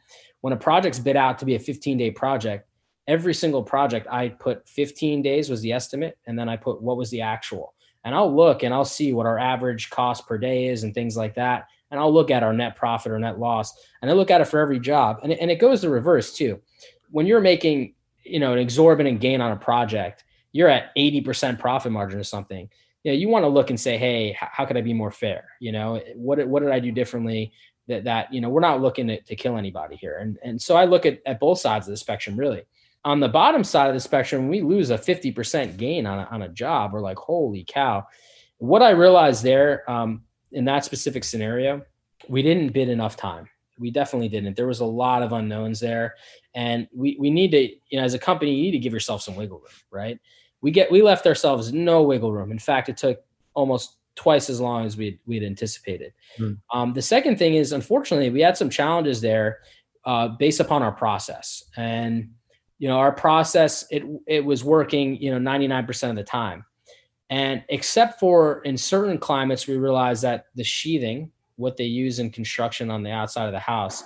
when 0.41 0.53
a 0.53 0.57
project's 0.57 0.99
bid 0.99 1.15
out 1.15 1.39
to 1.39 1.45
be 1.45 1.55
a 1.55 1.59
15 1.59 1.97
day 1.97 2.11
project 2.11 2.67
every 3.07 3.33
single 3.33 3.63
project 3.63 4.07
I 4.09 4.29
put 4.29 4.67
15 4.67 5.21
days 5.21 5.49
was 5.49 5.61
the 5.61 5.71
estimate 5.71 6.17
and 6.25 6.37
then 6.37 6.49
I 6.49 6.57
put 6.57 6.81
what 6.81 6.97
was 6.97 7.09
the 7.09 7.21
actual. 7.21 7.73
And 8.03 8.13
I'll 8.13 8.33
look 8.33 8.63
and 8.63 8.73
I'll 8.73 8.85
see 8.85 9.13
what 9.13 9.25
our 9.25 9.39
average 9.39 9.89
cost 9.89 10.27
per 10.27 10.37
day 10.37 10.67
is 10.67 10.83
and 10.83 10.93
things 10.93 11.17
like 11.17 11.35
that. 11.35 11.65
And 11.91 11.99
I'll 11.99 12.13
look 12.13 12.31
at 12.31 12.43
our 12.43 12.53
net 12.53 12.75
profit 12.75 13.11
or 13.11 13.19
net 13.19 13.39
loss 13.39 13.73
and 14.01 14.09
I 14.09 14.13
look 14.13 14.31
at 14.31 14.41
it 14.41 14.47
for 14.47 14.59
every 14.59 14.79
job. 14.79 15.19
And, 15.23 15.31
and 15.33 15.49
it 15.49 15.59
goes 15.59 15.81
the 15.81 15.89
reverse 15.89 16.33
too. 16.33 16.61
When 17.09 17.25
you're 17.25 17.41
making, 17.41 17.94
you 18.25 18.39
know, 18.39 18.53
an 18.53 18.59
exorbitant 18.59 19.19
gain 19.19 19.41
on 19.41 19.51
a 19.51 19.55
project, 19.55 20.23
you're 20.51 20.69
at 20.69 20.95
80% 20.95 21.59
profit 21.59 21.91
margin 21.91 22.19
or 22.19 22.23
something. 22.23 22.69
You 23.03 23.11
know, 23.11 23.17
you 23.17 23.29
want 23.29 23.43
to 23.43 23.49
look 23.49 23.69
and 23.69 23.79
say, 23.79 23.97
hey, 23.97 24.35
how 24.39 24.65
could 24.65 24.77
I 24.77 24.81
be 24.81 24.93
more 24.93 25.11
fair? 25.11 25.49
You 25.59 25.71
know, 25.71 26.01
what, 26.15 26.45
what 26.47 26.63
did 26.63 26.71
I 26.71 26.79
do 26.79 26.91
differently? 26.91 27.53
That, 27.87 28.05
that 28.05 28.33
you 28.33 28.41
know 28.41 28.49
we're 28.49 28.61
not 28.61 28.81
looking 28.81 29.05
to, 29.09 29.21
to 29.21 29.35
kill 29.35 29.57
anybody 29.57 29.95
here 29.95 30.17
and 30.17 30.39
and 30.41 30.59
so 30.59 30.75
i 30.75 30.85
look 30.85 31.05
at, 31.05 31.21
at 31.27 31.39
both 31.39 31.59
sides 31.59 31.87
of 31.87 31.91
the 31.91 31.97
spectrum 31.97 32.35
really 32.35 32.63
on 33.05 33.19
the 33.19 33.29
bottom 33.29 33.63
side 33.63 33.87
of 33.87 33.93
the 33.93 33.99
spectrum, 33.99 34.49
we 34.49 34.61
lose 34.61 34.89
a 34.89 34.97
50% 34.97 35.77
gain 35.77 36.07
on 36.07 36.19
a, 36.19 36.23
on 36.23 36.41
a 36.41 36.49
job. 36.49 36.91
We're 36.91 37.01
like, 37.01 37.17
holy 37.17 37.63
cow. 37.65 38.07
What 38.57 38.81
I 38.81 38.89
realized 38.89 39.43
there 39.43 39.89
um, 39.89 40.23
in 40.51 40.65
that 40.65 40.83
specific 40.83 41.23
scenario, 41.23 41.83
we 42.27 42.41
didn't 42.41 42.73
bid 42.73 42.89
enough 42.89 43.15
time. 43.15 43.47
We 43.77 43.91
definitely 43.91 44.29
didn't. 44.29 44.55
There 44.55 44.67
was 44.67 44.79
a 44.79 44.85
lot 44.85 45.21
of 45.21 45.33
unknowns 45.33 45.79
there. 45.79 46.15
And 46.53 46.87
we, 46.93 47.17
we 47.19 47.29
need 47.29 47.51
to, 47.51 47.69
you 47.89 47.99
know, 47.99 48.03
as 48.03 48.13
a 48.13 48.19
company, 48.19 48.53
you 48.53 48.63
need 48.63 48.71
to 48.71 48.79
give 48.79 48.93
yourself 48.93 49.21
some 49.21 49.35
wiggle 49.35 49.59
room, 49.59 49.67
right? 49.91 50.19
We 50.61 50.71
get, 50.71 50.91
we 50.91 51.01
left 51.01 51.27
ourselves 51.27 51.73
no 51.73 52.01
wiggle 52.03 52.31
room. 52.31 52.51
In 52.51 52.59
fact, 52.59 52.89
it 52.89 52.97
took 52.97 53.23
almost 53.53 53.97
twice 54.15 54.49
as 54.49 54.61
long 54.61 54.85
as 54.85 54.95
we 54.95 55.19
we'd 55.25 55.43
anticipated. 55.43 56.13
Mm. 56.39 56.57
Um, 56.73 56.93
the 56.93 57.01
second 57.01 57.37
thing 57.37 57.55
is, 57.55 57.73
unfortunately, 57.73 58.29
we 58.29 58.41
had 58.41 58.57
some 58.57 58.69
challenges 58.69 59.19
there 59.19 59.59
uh, 60.05 60.29
based 60.29 60.61
upon 60.61 60.81
our 60.81 60.93
process. 60.93 61.63
And 61.75 62.29
you 62.77 62.87
know 62.87 62.97
our 62.97 63.11
process 63.11 63.85
it 63.89 64.03
it 64.27 64.43
was 64.43 64.63
working 64.63 65.21
you 65.21 65.31
know 65.31 65.51
99% 65.51 66.09
of 66.09 66.15
the 66.15 66.23
time 66.23 66.65
and 67.29 67.63
except 67.69 68.19
for 68.19 68.61
in 68.61 68.77
certain 68.77 69.17
climates 69.17 69.67
we 69.67 69.77
realized 69.77 70.23
that 70.23 70.47
the 70.55 70.63
sheathing 70.63 71.31
what 71.57 71.77
they 71.77 71.85
use 71.85 72.19
in 72.19 72.29
construction 72.29 72.89
on 72.89 73.03
the 73.03 73.11
outside 73.11 73.45
of 73.45 73.53
the 73.53 73.59
house 73.59 74.03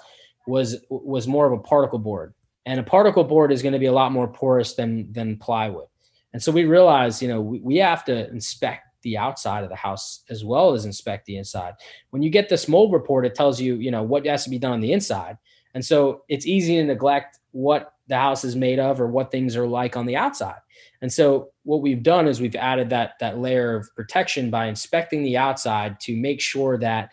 was 0.48 0.78
was 0.90 1.28
more 1.28 1.46
of 1.46 1.54
a 1.54 1.62
particle 1.62 2.00
board. 2.00 2.34
And 2.66 2.80
a 2.80 2.84
particle 2.84 3.24
board 3.24 3.52
is 3.52 3.62
going 3.62 3.74
to 3.74 3.80
be 3.80 3.88
a 3.88 3.94
lot 3.94 4.12
more 4.12 4.28
porous 4.28 4.74
than 4.74 5.12
than 5.14 5.38
plywood. 5.38 5.88
And 6.34 6.42
so 6.42 6.52
we 6.52 6.66
realized 6.66 7.22
you 7.22 7.28
know 7.28 7.42
we, 7.42 7.60
we 7.60 7.78
have 7.78 8.04
to 8.06 8.30
inspect 8.30 8.86
the 9.02 9.18
outside 9.18 9.64
of 9.64 9.70
the 9.70 9.76
house 9.76 10.24
as 10.30 10.44
well 10.44 10.74
as 10.74 10.86
inspect 10.86 11.26
the 11.26 11.38
inside. 11.38 11.74
When 12.10 12.22
you 12.22 12.30
get 12.30 12.50
this 12.50 12.68
mold 12.68 12.92
report 12.92 13.26
it 13.26 13.36
tells 13.36 13.62
you 13.62 13.76
you 13.76 13.92
know 13.92 14.04
what 14.04 14.26
has 14.26 14.44
to 14.44 14.50
be 14.50 14.60
done 14.60 14.74
on 14.74 14.82
the 14.82 14.94
inside. 14.94 15.38
And 15.74 15.86
so 15.86 16.24
it's 16.28 16.48
easy 16.48 16.78
to 16.78 16.84
neglect 16.84 17.40
what 17.52 17.94
the 18.08 18.18
house 18.18 18.44
is 18.44 18.56
made 18.56 18.80
of 18.80 19.00
or 19.00 19.08
what 19.08 19.32
things 19.32 19.56
are 19.56 19.68
like 19.68 19.96
on 19.96 20.06
the 20.06 20.16
outside. 20.16 20.60
And 21.02 21.12
so 21.12 21.50
what 21.64 21.82
we've 21.82 22.04
done 22.04 22.28
is 22.28 22.42
we've 22.42 22.56
added 22.56 22.90
that 22.90 23.14
that 23.20 23.38
layer 23.38 23.76
of 23.76 23.96
protection 23.96 24.50
by 24.50 24.66
inspecting 24.66 25.24
the 25.24 25.38
outside 25.38 26.00
to 26.02 26.16
make 26.16 26.42
sure 26.42 26.78
that 26.80 27.12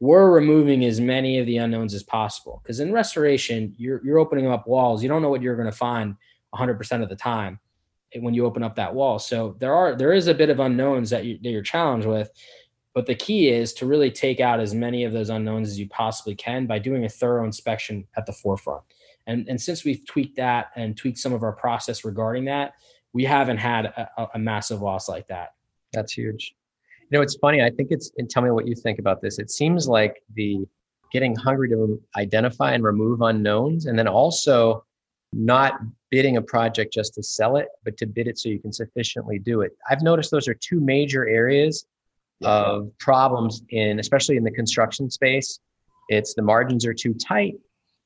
we're 0.00 0.30
removing 0.30 0.84
as 0.84 1.00
many 1.00 1.38
of 1.38 1.46
the 1.46 1.56
unknowns 1.56 1.94
as 1.94 2.02
possible. 2.02 2.60
Because 2.62 2.80
in 2.80 2.92
restoration, 2.92 3.74
you're 3.78 4.04
you're 4.04 4.18
opening 4.18 4.46
up 4.46 4.66
walls. 4.66 5.02
You 5.02 5.08
don't 5.08 5.22
know 5.22 5.30
what 5.30 5.42
you're 5.42 5.56
going 5.56 5.70
to 5.70 5.76
find 5.76 6.16
100% 6.54 7.02
of 7.02 7.08
the 7.08 7.16
time 7.16 7.58
when 8.14 8.34
you 8.34 8.46
open 8.46 8.62
up 8.62 8.76
that 8.76 8.94
wall. 8.94 9.18
So 9.18 9.56
there 9.58 9.74
are 9.74 9.94
there 9.94 10.12
is 10.12 10.26
a 10.26 10.34
bit 10.34 10.50
of 10.50 10.60
unknowns 10.60 11.10
that, 11.10 11.24
you, 11.24 11.38
that 11.42 11.50
you're 11.50 11.62
challenged 11.62 12.06
with. 12.06 12.30
But 12.94 13.06
the 13.06 13.14
key 13.14 13.50
is 13.50 13.74
to 13.74 13.86
really 13.86 14.10
take 14.10 14.40
out 14.40 14.58
as 14.58 14.74
many 14.74 15.04
of 15.04 15.12
those 15.12 15.28
unknowns 15.28 15.68
as 15.68 15.78
you 15.78 15.86
possibly 15.88 16.34
can 16.34 16.66
by 16.66 16.78
doing 16.78 17.04
a 17.04 17.10
thorough 17.10 17.44
inspection 17.44 18.06
at 18.16 18.24
the 18.24 18.32
forefront. 18.32 18.82
And, 19.26 19.46
and 19.48 19.60
since 19.60 19.84
we've 19.84 20.06
tweaked 20.06 20.36
that 20.36 20.70
and 20.76 20.96
tweaked 20.96 21.18
some 21.18 21.34
of 21.34 21.42
our 21.42 21.52
process 21.52 22.06
regarding 22.06 22.46
that, 22.46 22.72
we 23.12 23.24
haven't 23.24 23.58
had 23.58 23.86
a, 23.86 24.28
a 24.34 24.38
massive 24.38 24.80
loss 24.80 25.10
like 25.10 25.26
that. 25.28 25.54
That's 25.92 26.12
huge. 26.12 26.54
You 27.10 27.18
know, 27.18 27.22
it's 27.22 27.36
funny. 27.36 27.62
I 27.62 27.70
think 27.70 27.88
it's, 27.90 28.10
and 28.18 28.28
tell 28.28 28.42
me 28.42 28.50
what 28.50 28.66
you 28.66 28.74
think 28.74 28.98
about 28.98 29.20
this. 29.20 29.38
It 29.38 29.50
seems 29.50 29.88
like 29.88 30.22
the 30.34 30.66
getting 31.12 31.36
hungry 31.36 31.68
to 31.70 32.00
identify 32.16 32.72
and 32.72 32.82
remove 32.82 33.20
unknowns, 33.22 33.86
and 33.86 33.98
then 33.98 34.08
also 34.08 34.84
not 35.32 35.80
bidding 36.10 36.36
a 36.36 36.42
project 36.42 36.92
just 36.92 37.14
to 37.14 37.22
sell 37.22 37.56
it, 37.56 37.68
but 37.84 37.96
to 37.98 38.06
bid 38.06 38.26
it 38.26 38.38
so 38.38 38.48
you 38.48 38.58
can 38.58 38.72
sufficiently 38.72 39.38
do 39.38 39.60
it. 39.60 39.72
I've 39.88 40.02
noticed 40.02 40.30
those 40.30 40.48
are 40.48 40.54
two 40.54 40.80
major 40.80 41.26
areas 41.28 41.86
yeah. 42.40 42.48
of 42.48 42.98
problems 42.98 43.62
in, 43.70 44.00
especially 44.00 44.36
in 44.36 44.44
the 44.44 44.50
construction 44.50 45.10
space. 45.10 45.60
It's 46.08 46.34
the 46.34 46.42
margins 46.42 46.86
are 46.86 46.94
too 46.94 47.14
tight 47.14 47.56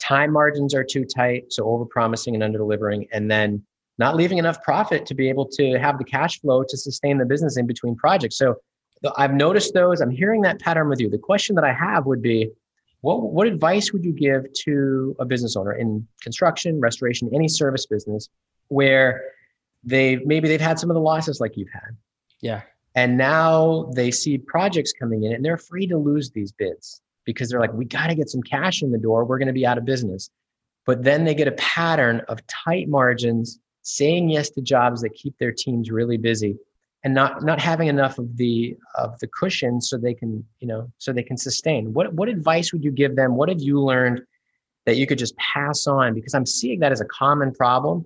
time 0.00 0.32
margins 0.32 0.74
are 0.74 0.82
too 0.82 1.04
tight, 1.04 1.52
so 1.52 1.64
over 1.66 1.84
promising 1.84 2.34
and 2.34 2.42
under 2.42 2.58
delivering, 2.58 3.06
and 3.12 3.30
then 3.30 3.62
not 3.98 4.16
leaving 4.16 4.38
enough 4.38 4.62
profit 4.62 5.04
to 5.06 5.14
be 5.14 5.28
able 5.28 5.46
to 5.46 5.78
have 5.78 5.98
the 5.98 6.04
cash 6.04 6.40
flow 6.40 6.64
to 6.66 6.76
sustain 6.76 7.18
the 7.18 7.24
business 7.24 7.58
in 7.58 7.66
between 7.66 7.94
projects. 7.94 8.38
So 8.38 8.56
I've 9.16 9.34
noticed 9.34 9.74
those. 9.74 10.00
I'm 10.00 10.10
hearing 10.10 10.42
that 10.42 10.60
pattern 10.60 10.88
with 10.88 11.00
you. 11.00 11.08
The 11.08 11.18
question 11.18 11.56
that 11.56 11.64
I 11.64 11.72
have 11.72 12.06
would 12.06 12.22
be, 12.22 12.50
what 13.00 13.22
what 13.22 13.46
advice 13.46 13.92
would 13.92 14.04
you 14.04 14.12
give 14.12 14.52
to 14.64 15.16
a 15.18 15.24
business 15.24 15.56
owner 15.56 15.72
in 15.72 16.06
construction, 16.22 16.80
restoration, 16.80 17.30
any 17.34 17.48
service 17.48 17.86
business 17.86 18.28
where 18.68 19.22
they 19.84 20.16
maybe 20.16 20.48
they've 20.48 20.60
had 20.60 20.78
some 20.78 20.90
of 20.90 20.94
the 20.94 21.00
losses 21.00 21.40
like 21.40 21.56
you've 21.56 21.72
had. 21.72 21.96
Yeah. 22.40 22.62
And 22.94 23.16
now 23.16 23.90
they 23.94 24.10
see 24.10 24.36
projects 24.36 24.92
coming 24.92 25.24
in 25.24 25.32
and 25.32 25.44
they're 25.44 25.54
afraid 25.54 25.88
to 25.88 25.96
lose 25.96 26.30
these 26.30 26.52
bids 26.52 27.00
because 27.24 27.48
they're 27.48 27.60
like, 27.60 27.72
we 27.72 27.84
got 27.84 28.08
to 28.08 28.14
get 28.14 28.28
some 28.28 28.42
cash 28.42 28.82
in 28.82 28.90
the 28.90 28.98
door. 28.98 29.24
We're 29.24 29.38
going 29.38 29.46
to 29.46 29.54
be 29.54 29.66
out 29.66 29.78
of 29.78 29.84
business. 29.84 30.30
But 30.86 31.04
then 31.04 31.24
they 31.24 31.34
get 31.34 31.46
a 31.46 31.52
pattern 31.52 32.22
of 32.28 32.44
tight 32.46 32.88
margins, 32.88 33.60
saying 33.82 34.28
yes 34.28 34.50
to 34.50 34.60
jobs 34.60 35.02
that 35.02 35.10
keep 35.10 35.38
their 35.38 35.52
teams 35.52 35.90
really 35.90 36.16
busy 36.16 36.56
and 37.04 37.14
not 37.14 37.42
not 37.42 37.60
having 37.60 37.88
enough 37.88 38.18
of 38.18 38.36
the 38.36 38.76
of 38.96 39.18
the 39.20 39.26
cushion 39.26 39.80
so 39.80 39.96
they 39.96 40.14
can 40.14 40.44
you 40.60 40.66
know 40.66 40.90
so 40.98 41.12
they 41.12 41.22
can 41.22 41.36
sustain 41.36 41.92
what 41.92 42.12
what 42.14 42.28
advice 42.28 42.72
would 42.72 42.84
you 42.84 42.90
give 42.90 43.16
them 43.16 43.36
what 43.36 43.48
have 43.48 43.60
you 43.60 43.80
learned 43.80 44.22
that 44.86 44.96
you 44.96 45.06
could 45.06 45.18
just 45.18 45.36
pass 45.36 45.86
on 45.86 46.14
because 46.14 46.34
i'm 46.34 46.46
seeing 46.46 46.80
that 46.80 46.92
as 46.92 47.00
a 47.00 47.06
common 47.06 47.52
problem 47.52 48.04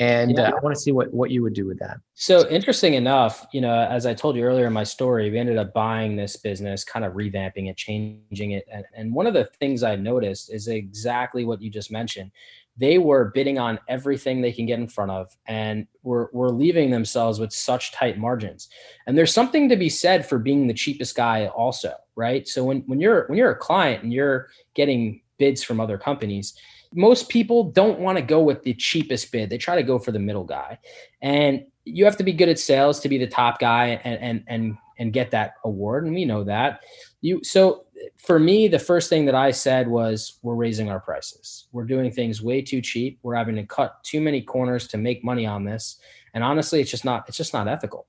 and 0.00 0.38
yeah. 0.38 0.44
uh, 0.44 0.56
I 0.56 0.60
want 0.60 0.74
to 0.74 0.80
see 0.80 0.92
what 0.92 1.12
what 1.12 1.30
you 1.30 1.42
would 1.42 1.52
do 1.52 1.66
with 1.66 1.78
that. 1.80 1.98
So 2.14 2.48
interesting 2.48 2.94
enough, 2.94 3.46
you 3.52 3.60
know, 3.60 3.74
as 3.74 4.06
I 4.06 4.14
told 4.14 4.34
you 4.34 4.42
earlier 4.42 4.66
in 4.66 4.72
my 4.72 4.82
story, 4.82 5.30
we 5.30 5.38
ended 5.38 5.58
up 5.58 5.74
buying 5.74 6.16
this 6.16 6.36
business, 6.36 6.84
kind 6.84 7.04
of 7.04 7.12
revamping 7.12 7.68
it, 7.68 7.76
changing 7.76 8.52
it, 8.52 8.66
and, 8.72 8.84
and 8.96 9.14
one 9.14 9.26
of 9.26 9.34
the 9.34 9.44
things 9.60 9.82
I 9.82 9.96
noticed 9.96 10.52
is 10.52 10.68
exactly 10.68 11.44
what 11.44 11.60
you 11.60 11.70
just 11.70 11.92
mentioned. 11.92 12.30
They 12.76 12.98
were 12.98 13.30
bidding 13.34 13.58
on 13.58 13.78
everything 13.88 14.40
they 14.40 14.52
can 14.52 14.66
get 14.66 14.78
in 14.78 14.88
front 14.88 15.10
of, 15.10 15.36
and 15.46 15.86
were 16.02 16.30
were 16.32 16.50
leaving 16.50 16.90
themselves 16.90 17.38
with 17.38 17.52
such 17.52 17.92
tight 17.92 18.18
margins. 18.18 18.68
And 19.06 19.16
there's 19.16 19.34
something 19.34 19.68
to 19.68 19.76
be 19.76 19.88
said 19.88 20.26
for 20.26 20.38
being 20.38 20.66
the 20.66 20.74
cheapest 20.74 21.14
guy, 21.14 21.46
also, 21.48 21.94
right? 22.16 22.48
So 22.48 22.64
when 22.64 22.80
when 22.86 23.00
you're 23.00 23.26
when 23.26 23.38
you're 23.38 23.50
a 23.50 23.58
client 23.58 24.02
and 24.02 24.12
you're 24.12 24.48
getting 24.74 25.20
bids 25.38 25.62
from 25.62 25.80
other 25.80 25.98
companies 25.98 26.54
most 26.94 27.28
people 27.28 27.70
don't 27.70 28.00
want 28.00 28.18
to 28.18 28.22
go 28.22 28.42
with 28.42 28.62
the 28.62 28.74
cheapest 28.74 29.30
bid. 29.30 29.48
They 29.48 29.58
try 29.58 29.76
to 29.76 29.82
go 29.82 29.98
for 29.98 30.12
the 30.12 30.18
middle 30.18 30.44
guy. 30.44 30.78
And 31.22 31.64
you 31.84 32.04
have 32.04 32.16
to 32.16 32.24
be 32.24 32.32
good 32.32 32.48
at 32.48 32.58
sales 32.58 33.00
to 33.00 33.08
be 33.08 33.18
the 33.18 33.26
top 33.26 33.58
guy 33.58 34.00
and 34.04 34.20
and 34.20 34.44
and 34.46 34.76
and 34.98 35.12
get 35.12 35.30
that 35.30 35.54
award 35.64 36.04
and 36.04 36.14
we 36.14 36.24
know 36.24 36.44
that. 36.44 36.80
You 37.20 37.42
so 37.42 37.86
for 38.16 38.38
me, 38.38 38.68
the 38.68 38.78
first 38.78 39.08
thing 39.08 39.24
that 39.26 39.34
I 39.34 39.50
said 39.50 39.88
was, 39.88 40.38
we're 40.42 40.54
raising 40.54 40.90
our 40.90 41.00
prices. 41.00 41.66
We're 41.72 41.84
doing 41.84 42.10
things 42.10 42.42
way 42.42 42.62
too 42.62 42.80
cheap. 42.80 43.18
We're 43.22 43.34
having 43.34 43.56
to 43.56 43.64
cut 43.64 44.02
too 44.04 44.20
many 44.20 44.42
corners 44.42 44.86
to 44.88 44.98
make 44.98 45.24
money 45.24 45.46
on 45.46 45.64
this. 45.64 45.98
And 46.34 46.44
honestly, 46.44 46.80
it's 46.80 46.90
just 46.90 47.04
not, 47.04 47.24
it's 47.28 47.36
just 47.36 47.52
not 47.52 47.68
ethical. 47.68 48.06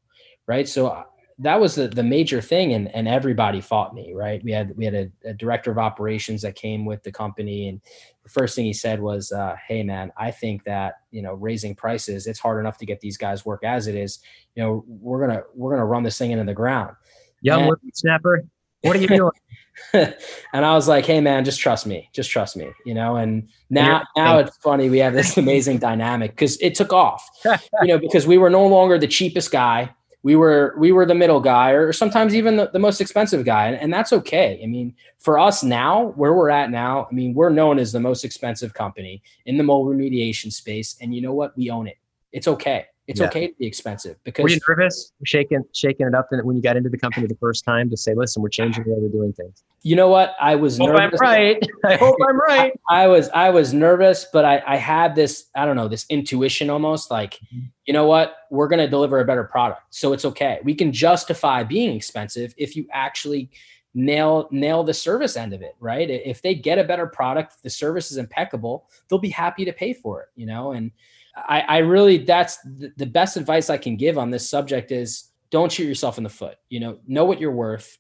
Right. 0.48 0.68
So 0.68 0.88
uh, 0.88 1.04
that 1.40 1.60
was 1.60 1.76
the, 1.76 1.88
the 1.88 2.04
major 2.04 2.42
thing. 2.42 2.74
And, 2.74 2.94
and 2.94 3.08
everybody 3.08 3.62
fought 3.62 3.94
me. 3.94 4.14
Right. 4.14 4.44
We 4.44 4.52
had, 4.52 4.76
we 4.76 4.86
had 4.86 4.94
a, 4.94 5.12
a 5.26 5.34
director 5.34 5.72
of 5.72 5.78
operations 5.78 6.42
that 6.42 6.56
came 6.56 6.86
with 6.86 7.04
the 7.04 7.12
company. 7.12 7.70
And 7.70 7.82
the 8.24 8.30
first 8.30 8.56
thing 8.56 8.66
he 8.66 8.74
said 8.74 9.02
was, 9.02 9.32
uh, 9.32 9.56
Hey 9.68 9.84
man, 9.84 10.12
I 10.18 10.32
think 10.32 10.64
that, 10.66 10.96
you 11.10 11.22
know, 11.22 11.34
raising 11.34 11.76
prices, 11.76 12.28
it's 12.28 12.40
hard 12.40 12.60
enough 12.60 12.78
to 12.80 12.86
get 12.86 13.00
these 13.00 13.18
guys 13.18 13.46
work 13.46 13.64
as 13.64 13.88
it 13.88 13.96
is. 13.96 14.20
You 14.56 14.64
know, 14.64 14.86
we're 14.88 15.26
going 15.26 15.38
to, 15.38 15.44
we're 15.56 15.72
going 15.72 15.82
to 15.82 15.86
run 15.86 16.04
this 16.04 16.18
thing 16.18 16.32
into 16.32 16.44
the 16.44 16.54
ground. 16.54 16.96
Young 17.42 17.74
snapper. 17.94 18.44
What 18.82 18.96
are 18.96 19.00
you 19.00 19.08
doing? 19.08 19.32
and 19.94 20.16
I 20.54 20.74
was 20.74 20.88
like, 20.88 21.06
"Hey, 21.06 21.22
man, 21.22 21.46
just 21.46 21.60
trust 21.60 21.86
me. 21.86 22.10
Just 22.14 22.30
trust 22.30 22.56
me." 22.56 22.72
You 22.86 22.94
know. 22.94 23.16
And 23.16 23.48
now, 23.70 24.04
now 24.16 24.38
it's 24.40 24.58
funny. 24.58 24.90
We 24.90 25.00
have 25.00 25.14
this 25.14 25.38
amazing 25.38 25.80
dynamic 25.80 26.32
because 26.32 26.58
it 26.62 26.76
took 26.76 26.94
off. 26.94 27.28
you 27.46 27.88
know, 27.88 27.98
because 27.98 28.28
we 28.28 28.38
were 28.38 28.50
no 28.50 28.66
longer 28.68 28.98
the 28.98 29.08
cheapest 29.08 29.52
guy. 29.52 29.94
We 30.24 30.36
were 30.36 30.76
we 30.78 30.92
were 30.92 31.06
the 31.06 31.16
middle 31.16 31.40
guy, 31.40 31.72
or 31.72 31.92
sometimes 31.92 32.36
even 32.36 32.58
the, 32.58 32.70
the 32.72 32.80
most 32.80 33.02
expensive 33.02 33.44
guy, 33.44 33.68
and, 33.68 33.76
and 33.76 33.92
that's 33.92 34.14
okay. 34.14 34.60
I 34.64 34.68
mean, 34.68 34.94
for 35.18 35.40
us 35.40 35.64
now, 35.64 36.14
where 36.16 36.34
we're 36.34 36.52
at 36.52 36.70
now, 36.70 37.08
I 37.10 37.14
mean, 37.14 37.34
we're 37.34 37.50
known 37.50 37.80
as 37.80 37.92
the 37.92 38.00
most 38.00 38.24
expensive 38.24 38.74
company 38.74 39.24
in 39.48 39.58
the 39.58 39.64
mold 39.64 39.88
remediation 39.88 40.54
space, 40.54 40.96
and 41.02 41.16
you 41.16 41.22
know 41.22 41.34
what? 41.34 41.58
We 41.58 41.72
own 41.72 41.88
it. 41.88 41.98
It's 42.32 42.48
okay. 42.48 42.86
It's 43.08 43.20
yeah. 43.20 43.28
okay 43.28 43.48
to 43.48 43.54
be 43.56 43.66
expensive 43.66 44.18
because 44.24 44.44
were 44.44 44.50
you 44.50 44.60
nervous 44.68 45.12
shaking 45.26 45.64
shaking 45.74 46.08
it 46.08 46.14
up 46.14 46.28
when 46.32 46.56
you 46.56 46.62
got 46.62 46.78
into 46.78 46.90
the 46.90 46.98
company 46.98 47.26
the 47.26 47.36
first 47.36 47.66
time 47.66 47.90
to 47.90 47.98
say, 47.98 48.14
listen, 48.14 48.42
we're 48.42 48.50
changing 48.50 48.84
the 48.84 48.92
way 48.92 48.98
we're 49.00 49.10
doing 49.10 49.34
things? 49.34 49.64
You 49.82 49.96
know 49.96 50.08
what? 50.08 50.36
I 50.40 50.56
was 50.56 50.78
hope 50.78 50.90
nervous. 50.90 51.20
I'm 51.20 51.28
right. 51.28 51.68
I 51.86 51.96
hope 51.96 52.16
I'm 52.30 52.40
right. 52.48 52.80
I, 52.90 53.04
I, 53.04 53.08
was 53.08 53.30
I 53.30 53.50
was 53.50 53.74
nervous, 53.74 54.28
but 54.32 54.46
I, 54.46 54.62
I 54.68 54.78
had 54.78 55.16
this, 55.16 55.46
I 55.56 55.66
don't 55.66 55.76
know, 55.76 55.88
this 55.88 56.06
intuition 56.10 56.70
almost 56.70 57.10
like, 57.10 57.36
mm-hmm. 57.36 57.66
you 57.86 57.94
know 57.94 58.06
what? 58.06 58.36
We're 58.52 58.68
gonna 58.68 58.88
deliver 58.88 59.20
a 59.20 59.26
better 59.26 59.46
product. 59.46 59.82
So 59.90 60.14
it's 60.14 60.24
okay. 60.26 60.60
We 60.64 60.76
can 60.76 60.94
justify 60.94 61.64
being 61.64 61.96
expensive 61.96 62.54
if 62.58 62.76
you 62.76 62.88
actually 62.92 63.50
nail 63.94 64.48
nail 64.52 64.84
the 64.86 64.94
service 64.94 65.36
end 65.36 65.52
of 65.52 65.62
it 65.62 65.76
right 65.82 66.10
if 66.10 66.42
they 66.42 66.56
get 66.56 66.80
a 66.80 66.84
better 66.86 67.06
product 67.06 67.62
the 67.62 67.70
service 67.70 68.10
is 68.10 68.16
impeccable 68.16 68.90
they'll 69.10 69.20
be 69.20 69.28
happy 69.28 69.66
to 69.66 69.74
pay 69.74 69.92
for 69.92 70.22
it 70.22 70.30
you 70.34 70.46
know 70.46 70.72
and 70.72 70.92
I, 71.36 71.62
I 71.62 71.78
really 71.80 72.20
that's 72.20 72.58
the, 72.58 72.92
the 72.98 73.06
best 73.06 73.38
advice 73.38 73.70
I 73.70 73.78
can 73.78 73.96
give 73.96 74.18
on 74.18 74.30
this 74.30 74.50
subject 74.50 74.92
is 74.92 75.32
don't 75.50 75.72
shoot 75.72 75.86
yourself 75.86 76.18
in 76.18 76.24
the 76.24 76.30
foot. 76.30 76.58
You 76.70 76.80
know, 76.80 77.00
know 77.08 77.26
what 77.26 77.40
you're 77.40 77.52
worth, 77.52 77.98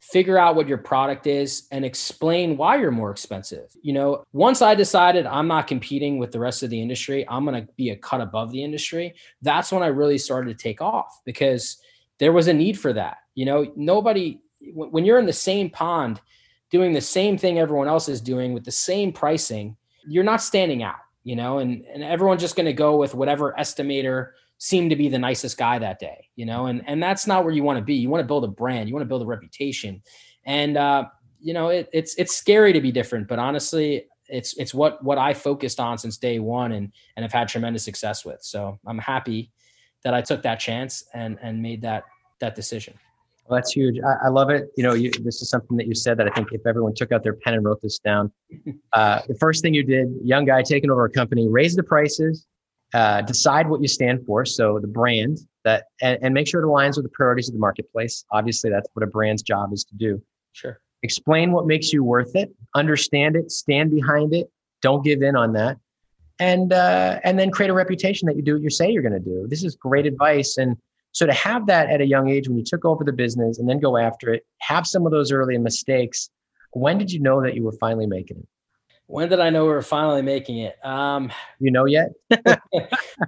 figure 0.00 0.38
out 0.38 0.56
what 0.56 0.68
your 0.68 0.78
product 0.78 1.26
is, 1.26 1.66
and 1.70 1.84
explain 1.84 2.56
why 2.56 2.76
you're 2.76 2.90
more 2.90 3.10
expensive. 3.10 3.70
You 3.82 3.92
know, 3.92 4.24
once 4.32 4.62
I 4.62 4.74
decided 4.74 5.26
I'm 5.26 5.48
not 5.48 5.66
competing 5.66 6.18
with 6.18 6.32
the 6.32 6.40
rest 6.40 6.62
of 6.62 6.70
the 6.70 6.80
industry, 6.80 7.26
I'm 7.28 7.44
going 7.44 7.66
to 7.66 7.72
be 7.76 7.90
a 7.90 7.96
cut 7.96 8.20
above 8.20 8.50
the 8.50 8.62
industry. 8.62 9.14
That's 9.42 9.72
when 9.72 9.82
I 9.82 9.88
really 9.88 10.18
started 10.18 10.56
to 10.56 10.62
take 10.62 10.80
off 10.80 11.20
because 11.24 11.78
there 12.18 12.32
was 12.32 12.48
a 12.48 12.54
need 12.54 12.78
for 12.78 12.92
that. 12.92 13.18
You 13.34 13.46
know, 13.46 13.72
nobody 13.76 14.40
when 14.74 15.04
you're 15.04 15.18
in 15.18 15.26
the 15.26 15.32
same 15.32 15.70
pond 15.70 16.20
doing 16.70 16.92
the 16.92 17.00
same 17.00 17.38
thing 17.38 17.58
everyone 17.58 17.88
else 17.88 18.08
is 18.08 18.20
doing 18.20 18.52
with 18.52 18.64
the 18.64 18.70
same 18.70 19.12
pricing, 19.12 19.76
you're 20.06 20.22
not 20.22 20.42
standing 20.42 20.82
out 20.82 21.00
you 21.24 21.36
know, 21.36 21.58
and 21.58 21.84
and 21.92 22.02
everyone's 22.02 22.40
just 22.40 22.56
going 22.56 22.66
to 22.66 22.72
go 22.72 22.96
with 22.96 23.14
whatever 23.14 23.54
estimator 23.58 24.30
seemed 24.58 24.90
to 24.90 24.96
be 24.96 25.08
the 25.08 25.18
nicest 25.18 25.56
guy 25.56 25.78
that 25.78 25.98
day, 25.98 26.28
you 26.36 26.46
know, 26.46 26.66
and 26.66 26.82
and 26.86 27.02
that's 27.02 27.26
not 27.26 27.44
where 27.44 27.52
you 27.52 27.62
want 27.62 27.78
to 27.78 27.84
be. 27.84 27.94
You 27.94 28.08
want 28.08 28.22
to 28.22 28.26
build 28.26 28.44
a 28.44 28.48
brand, 28.48 28.88
you 28.88 28.94
want 28.94 29.04
to 29.04 29.08
build 29.08 29.22
a 29.22 29.26
reputation, 29.26 30.02
and 30.44 30.76
uh, 30.76 31.04
you 31.40 31.54
know, 31.54 31.68
it, 31.68 31.88
it's 31.92 32.14
it's 32.16 32.36
scary 32.36 32.72
to 32.72 32.80
be 32.80 32.92
different, 32.92 33.28
but 33.28 33.38
honestly, 33.38 34.06
it's 34.28 34.54
it's 34.54 34.74
what 34.74 35.02
what 35.02 35.18
I 35.18 35.34
focused 35.34 35.80
on 35.80 35.98
since 35.98 36.16
day 36.16 36.38
one, 36.38 36.72
and 36.72 36.92
and 37.16 37.22
have 37.22 37.32
had 37.32 37.48
tremendous 37.48 37.84
success 37.84 38.24
with. 38.24 38.42
So 38.42 38.78
I'm 38.86 38.98
happy 38.98 39.50
that 40.04 40.14
I 40.14 40.22
took 40.22 40.42
that 40.42 40.60
chance 40.60 41.04
and 41.14 41.38
and 41.42 41.60
made 41.60 41.82
that 41.82 42.04
that 42.40 42.54
decision. 42.54 42.94
Well, 43.50 43.58
that's 43.58 43.72
huge. 43.72 43.98
I, 44.06 44.26
I 44.26 44.28
love 44.28 44.50
it. 44.50 44.70
You 44.76 44.84
know, 44.84 44.94
you, 44.94 45.10
this 45.10 45.42
is 45.42 45.50
something 45.50 45.76
that 45.76 45.88
you 45.88 45.94
said 45.94 46.16
that 46.18 46.28
I 46.28 46.30
think 46.30 46.52
if 46.52 46.64
everyone 46.66 46.94
took 46.94 47.10
out 47.10 47.24
their 47.24 47.34
pen 47.34 47.54
and 47.54 47.64
wrote 47.64 47.82
this 47.82 47.98
down, 47.98 48.30
uh, 48.92 49.22
the 49.26 49.34
first 49.34 49.62
thing 49.62 49.74
you 49.74 49.82
did, 49.82 50.08
young 50.22 50.44
guy 50.44 50.62
taking 50.62 50.88
over 50.88 51.04
a 51.04 51.10
company, 51.10 51.48
raise 51.48 51.74
the 51.74 51.82
prices, 51.82 52.46
uh, 52.94 53.22
decide 53.22 53.68
what 53.68 53.80
you 53.80 53.88
stand 53.88 54.24
for. 54.24 54.44
So 54.44 54.78
the 54.78 54.86
brand 54.86 55.38
that, 55.64 55.86
and, 56.00 56.18
and 56.22 56.32
make 56.32 56.46
sure 56.46 56.62
it 56.62 56.66
aligns 56.66 56.94
with 56.96 57.04
the 57.04 57.10
priorities 57.12 57.48
of 57.48 57.54
the 57.54 57.60
marketplace. 57.60 58.24
Obviously, 58.30 58.70
that's 58.70 58.88
what 58.92 59.02
a 59.02 59.08
brand's 59.08 59.42
job 59.42 59.72
is 59.72 59.84
to 59.84 59.96
do. 59.96 60.22
Sure. 60.52 60.78
Explain 61.02 61.50
what 61.50 61.66
makes 61.66 61.92
you 61.92 62.04
worth 62.04 62.36
it. 62.36 62.50
Understand 62.76 63.34
it. 63.34 63.50
Stand 63.50 63.90
behind 63.90 64.32
it. 64.32 64.48
Don't 64.80 65.04
give 65.04 65.22
in 65.22 65.34
on 65.34 65.54
that. 65.54 65.76
And 66.38 66.72
uh, 66.72 67.18
and 67.24 67.38
then 67.38 67.50
create 67.50 67.68
a 67.68 67.74
reputation 67.74 68.26
that 68.26 68.36
you 68.36 68.42
do 68.42 68.54
what 68.54 68.62
you 68.62 68.70
say 68.70 68.90
you're 68.90 69.02
going 69.02 69.12
to 69.12 69.18
do. 69.18 69.46
This 69.48 69.62
is 69.62 69.76
great 69.76 70.06
advice. 70.06 70.56
And 70.56 70.76
so 71.12 71.26
to 71.26 71.32
have 71.32 71.66
that 71.66 71.90
at 71.90 72.00
a 72.00 72.06
young 72.06 72.28
age 72.28 72.48
when 72.48 72.56
you 72.56 72.64
took 72.64 72.84
over 72.84 73.04
the 73.04 73.12
business 73.12 73.58
and 73.58 73.68
then 73.68 73.80
go 73.80 73.96
after 73.96 74.32
it, 74.32 74.46
have 74.60 74.86
some 74.86 75.06
of 75.06 75.12
those 75.12 75.32
early 75.32 75.58
mistakes. 75.58 76.30
When 76.72 76.98
did 76.98 77.10
you 77.10 77.20
know 77.20 77.42
that 77.42 77.54
you 77.54 77.64
were 77.64 77.72
finally 77.72 78.06
making 78.06 78.38
it? 78.38 78.48
When 79.06 79.28
did 79.28 79.40
I 79.40 79.50
know 79.50 79.64
we 79.64 79.70
were 79.70 79.82
finally 79.82 80.22
making 80.22 80.58
it? 80.58 80.84
Um, 80.84 81.32
you 81.58 81.72
know 81.72 81.84
yet? 81.84 82.10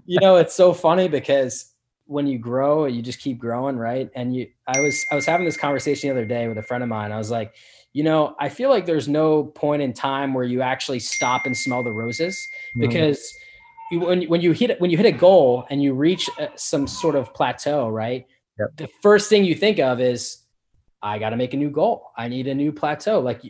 you 0.06 0.20
know, 0.20 0.36
it's 0.36 0.54
so 0.54 0.72
funny 0.72 1.08
because 1.08 1.74
when 2.06 2.28
you 2.28 2.38
grow, 2.38 2.86
you 2.86 3.02
just 3.02 3.18
keep 3.18 3.38
growing, 3.38 3.76
right? 3.76 4.08
And 4.14 4.34
you, 4.34 4.48
I 4.68 4.78
was, 4.78 5.04
I 5.10 5.16
was 5.16 5.26
having 5.26 5.44
this 5.44 5.56
conversation 5.56 6.08
the 6.08 6.14
other 6.14 6.26
day 6.26 6.46
with 6.46 6.58
a 6.58 6.62
friend 6.62 6.84
of 6.84 6.88
mine. 6.88 7.10
I 7.10 7.18
was 7.18 7.32
like, 7.32 7.54
you 7.92 8.04
know, 8.04 8.36
I 8.38 8.48
feel 8.48 8.70
like 8.70 8.86
there's 8.86 9.08
no 9.08 9.44
point 9.44 9.82
in 9.82 9.92
time 9.92 10.34
where 10.34 10.44
you 10.44 10.62
actually 10.62 11.00
stop 11.00 11.46
and 11.46 11.56
smell 11.56 11.82
the 11.82 11.92
roses 11.92 12.36
mm-hmm. 12.70 12.80
because 12.80 13.34
when, 13.92 14.22
when 14.24 14.40
you 14.40 14.52
hit 14.52 14.80
when 14.80 14.90
you 14.90 14.96
hit 14.96 15.06
a 15.06 15.12
goal 15.12 15.66
and 15.70 15.82
you 15.82 15.94
reach 15.94 16.28
uh, 16.38 16.48
some 16.56 16.86
sort 16.86 17.14
of 17.14 17.32
plateau, 17.34 17.88
right? 17.88 18.26
Yep. 18.58 18.76
The 18.76 18.88
first 19.02 19.28
thing 19.28 19.44
you 19.44 19.54
think 19.54 19.78
of 19.78 20.00
is, 20.00 20.38
I 21.02 21.18
got 21.18 21.30
to 21.30 21.36
make 21.36 21.54
a 21.54 21.56
new 21.56 21.70
goal. 21.70 22.10
I 22.16 22.28
need 22.28 22.46
a 22.48 22.54
new 22.54 22.72
plateau. 22.72 23.20
Like 23.20 23.42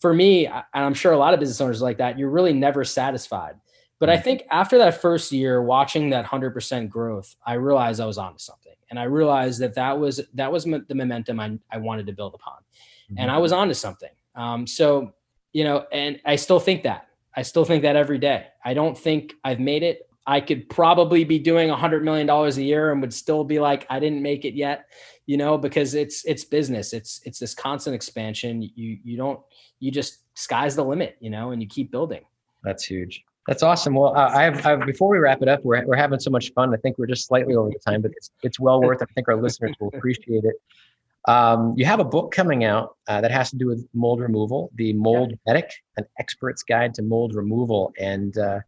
for 0.00 0.14
me, 0.14 0.46
and 0.46 0.64
I'm 0.72 0.94
sure 0.94 1.12
a 1.12 1.18
lot 1.18 1.34
of 1.34 1.40
business 1.40 1.60
owners 1.60 1.82
like 1.82 1.98
that, 1.98 2.18
you're 2.18 2.30
really 2.30 2.52
never 2.52 2.84
satisfied. 2.84 3.54
But 3.98 4.10
I 4.10 4.18
mm. 4.18 4.24
think 4.24 4.42
after 4.50 4.78
that 4.78 5.00
first 5.00 5.32
year, 5.32 5.62
watching 5.62 6.10
that 6.10 6.24
hundred 6.24 6.52
percent 6.52 6.90
growth, 6.90 7.34
I 7.46 7.54
realized 7.54 8.00
I 8.00 8.06
was 8.06 8.18
onto 8.18 8.38
something, 8.38 8.74
and 8.90 8.98
I 8.98 9.04
realized 9.04 9.60
that 9.60 9.74
that 9.74 9.98
was 9.98 10.20
that 10.34 10.52
was 10.52 10.64
the 10.64 10.94
momentum 10.94 11.40
I, 11.40 11.58
I 11.70 11.78
wanted 11.78 12.06
to 12.06 12.12
build 12.12 12.34
upon, 12.34 12.58
mm-hmm. 13.10 13.18
and 13.18 13.30
I 13.30 13.38
was 13.38 13.52
onto 13.52 13.74
something. 13.74 14.10
Um, 14.34 14.66
so 14.66 15.12
you 15.52 15.64
know, 15.64 15.86
and 15.90 16.20
I 16.26 16.36
still 16.36 16.60
think 16.60 16.82
that 16.82 17.05
I 17.36 17.42
still 17.42 17.64
think 17.64 17.82
that 17.82 17.96
every 17.96 18.18
day. 18.18 18.46
I 18.64 18.74
don't 18.74 18.96
think 18.96 19.34
I've 19.44 19.60
made 19.60 19.82
it. 19.82 20.08
I 20.26 20.40
could 20.40 20.68
probably 20.68 21.22
be 21.22 21.38
doing 21.38 21.70
a 21.70 21.76
hundred 21.76 22.02
million 22.02 22.26
dollars 22.26 22.58
a 22.58 22.62
year 22.62 22.90
and 22.90 23.00
would 23.00 23.14
still 23.14 23.44
be 23.44 23.60
like, 23.60 23.86
I 23.88 24.00
didn't 24.00 24.22
make 24.22 24.44
it 24.44 24.54
yet, 24.54 24.86
you 25.26 25.36
know, 25.36 25.56
because 25.56 25.94
it's 25.94 26.24
it's 26.24 26.44
business. 26.44 26.92
It's 26.92 27.20
it's 27.24 27.38
this 27.38 27.54
constant 27.54 27.94
expansion. 27.94 28.62
You 28.62 28.98
you 29.04 29.16
don't 29.16 29.40
you 29.78 29.92
just 29.92 30.22
sky's 30.34 30.74
the 30.74 30.84
limit, 30.84 31.16
you 31.20 31.30
know, 31.30 31.52
and 31.52 31.62
you 31.62 31.68
keep 31.68 31.92
building. 31.92 32.22
That's 32.64 32.84
huge. 32.84 33.22
That's 33.46 33.62
awesome. 33.62 33.94
Well, 33.94 34.16
uh, 34.16 34.28
I, 34.34 34.42
have, 34.42 34.66
I 34.66 34.70
have, 34.70 34.86
before 34.86 35.08
we 35.08 35.18
wrap 35.18 35.40
it 35.40 35.46
up, 35.46 35.64
we're, 35.64 35.86
we're 35.86 35.94
having 35.94 36.18
so 36.18 36.30
much 36.30 36.52
fun. 36.52 36.74
I 36.74 36.78
think 36.78 36.98
we're 36.98 37.06
just 37.06 37.28
slightly 37.28 37.54
over 37.54 37.70
the 37.70 37.78
time, 37.78 38.02
but 38.02 38.10
it's, 38.16 38.32
it's 38.42 38.58
well 38.58 38.80
worth. 38.82 39.02
It. 39.02 39.08
I 39.08 39.12
think 39.14 39.28
our 39.28 39.40
listeners 39.40 39.76
will 39.78 39.92
appreciate 39.94 40.42
it. 40.42 40.56
Um, 41.26 41.74
you 41.76 41.84
have 41.84 41.98
a 41.98 42.04
book 42.04 42.32
coming 42.32 42.64
out 42.64 42.96
uh, 43.08 43.20
that 43.20 43.32
has 43.32 43.50
to 43.50 43.56
do 43.56 43.66
with 43.66 43.86
mold 43.92 44.20
removal, 44.20 44.70
the 44.76 44.92
Mold 44.92 45.30
yeah. 45.30 45.36
Medic, 45.54 45.72
an 45.96 46.06
expert's 46.18 46.62
guide 46.62 46.94
to 46.94 47.02
mold 47.02 47.34
removal. 47.34 47.92
And 47.98 48.36
uh, 48.38 48.60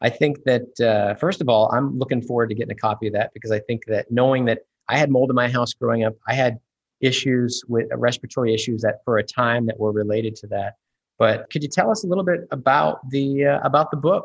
I 0.00 0.10
think 0.10 0.44
that, 0.44 0.80
uh, 0.80 1.14
first 1.16 1.40
of 1.40 1.48
all, 1.48 1.70
I'm 1.72 1.98
looking 1.98 2.22
forward 2.22 2.50
to 2.50 2.54
getting 2.54 2.70
a 2.70 2.76
copy 2.76 3.08
of 3.08 3.14
that 3.14 3.32
because 3.34 3.50
I 3.50 3.58
think 3.60 3.82
that 3.86 4.12
knowing 4.12 4.44
that 4.44 4.60
I 4.88 4.96
had 4.96 5.10
mold 5.10 5.30
in 5.30 5.34
my 5.34 5.48
house 5.48 5.74
growing 5.74 6.04
up, 6.04 6.14
I 6.28 6.34
had 6.34 6.58
issues 7.00 7.64
with 7.68 7.92
uh, 7.92 7.96
respiratory 7.96 8.54
issues 8.54 8.82
that 8.82 9.00
for 9.04 9.18
a 9.18 9.24
time 9.24 9.66
that 9.66 9.78
were 9.78 9.92
related 9.92 10.36
to 10.36 10.46
that. 10.48 10.74
But 11.18 11.50
could 11.50 11.64
you 11.64 11.68
tell 11.68 11.90
us 11.90 12.04
a 12.04 12.06
little 12.06 12.24
bit 12.24 12.42
about 12.52 13.08
the 13.10 13.46
uh, 13.46 13.60
about 13.64 13.90
the 13.90 13.96
book? 13.96 14.24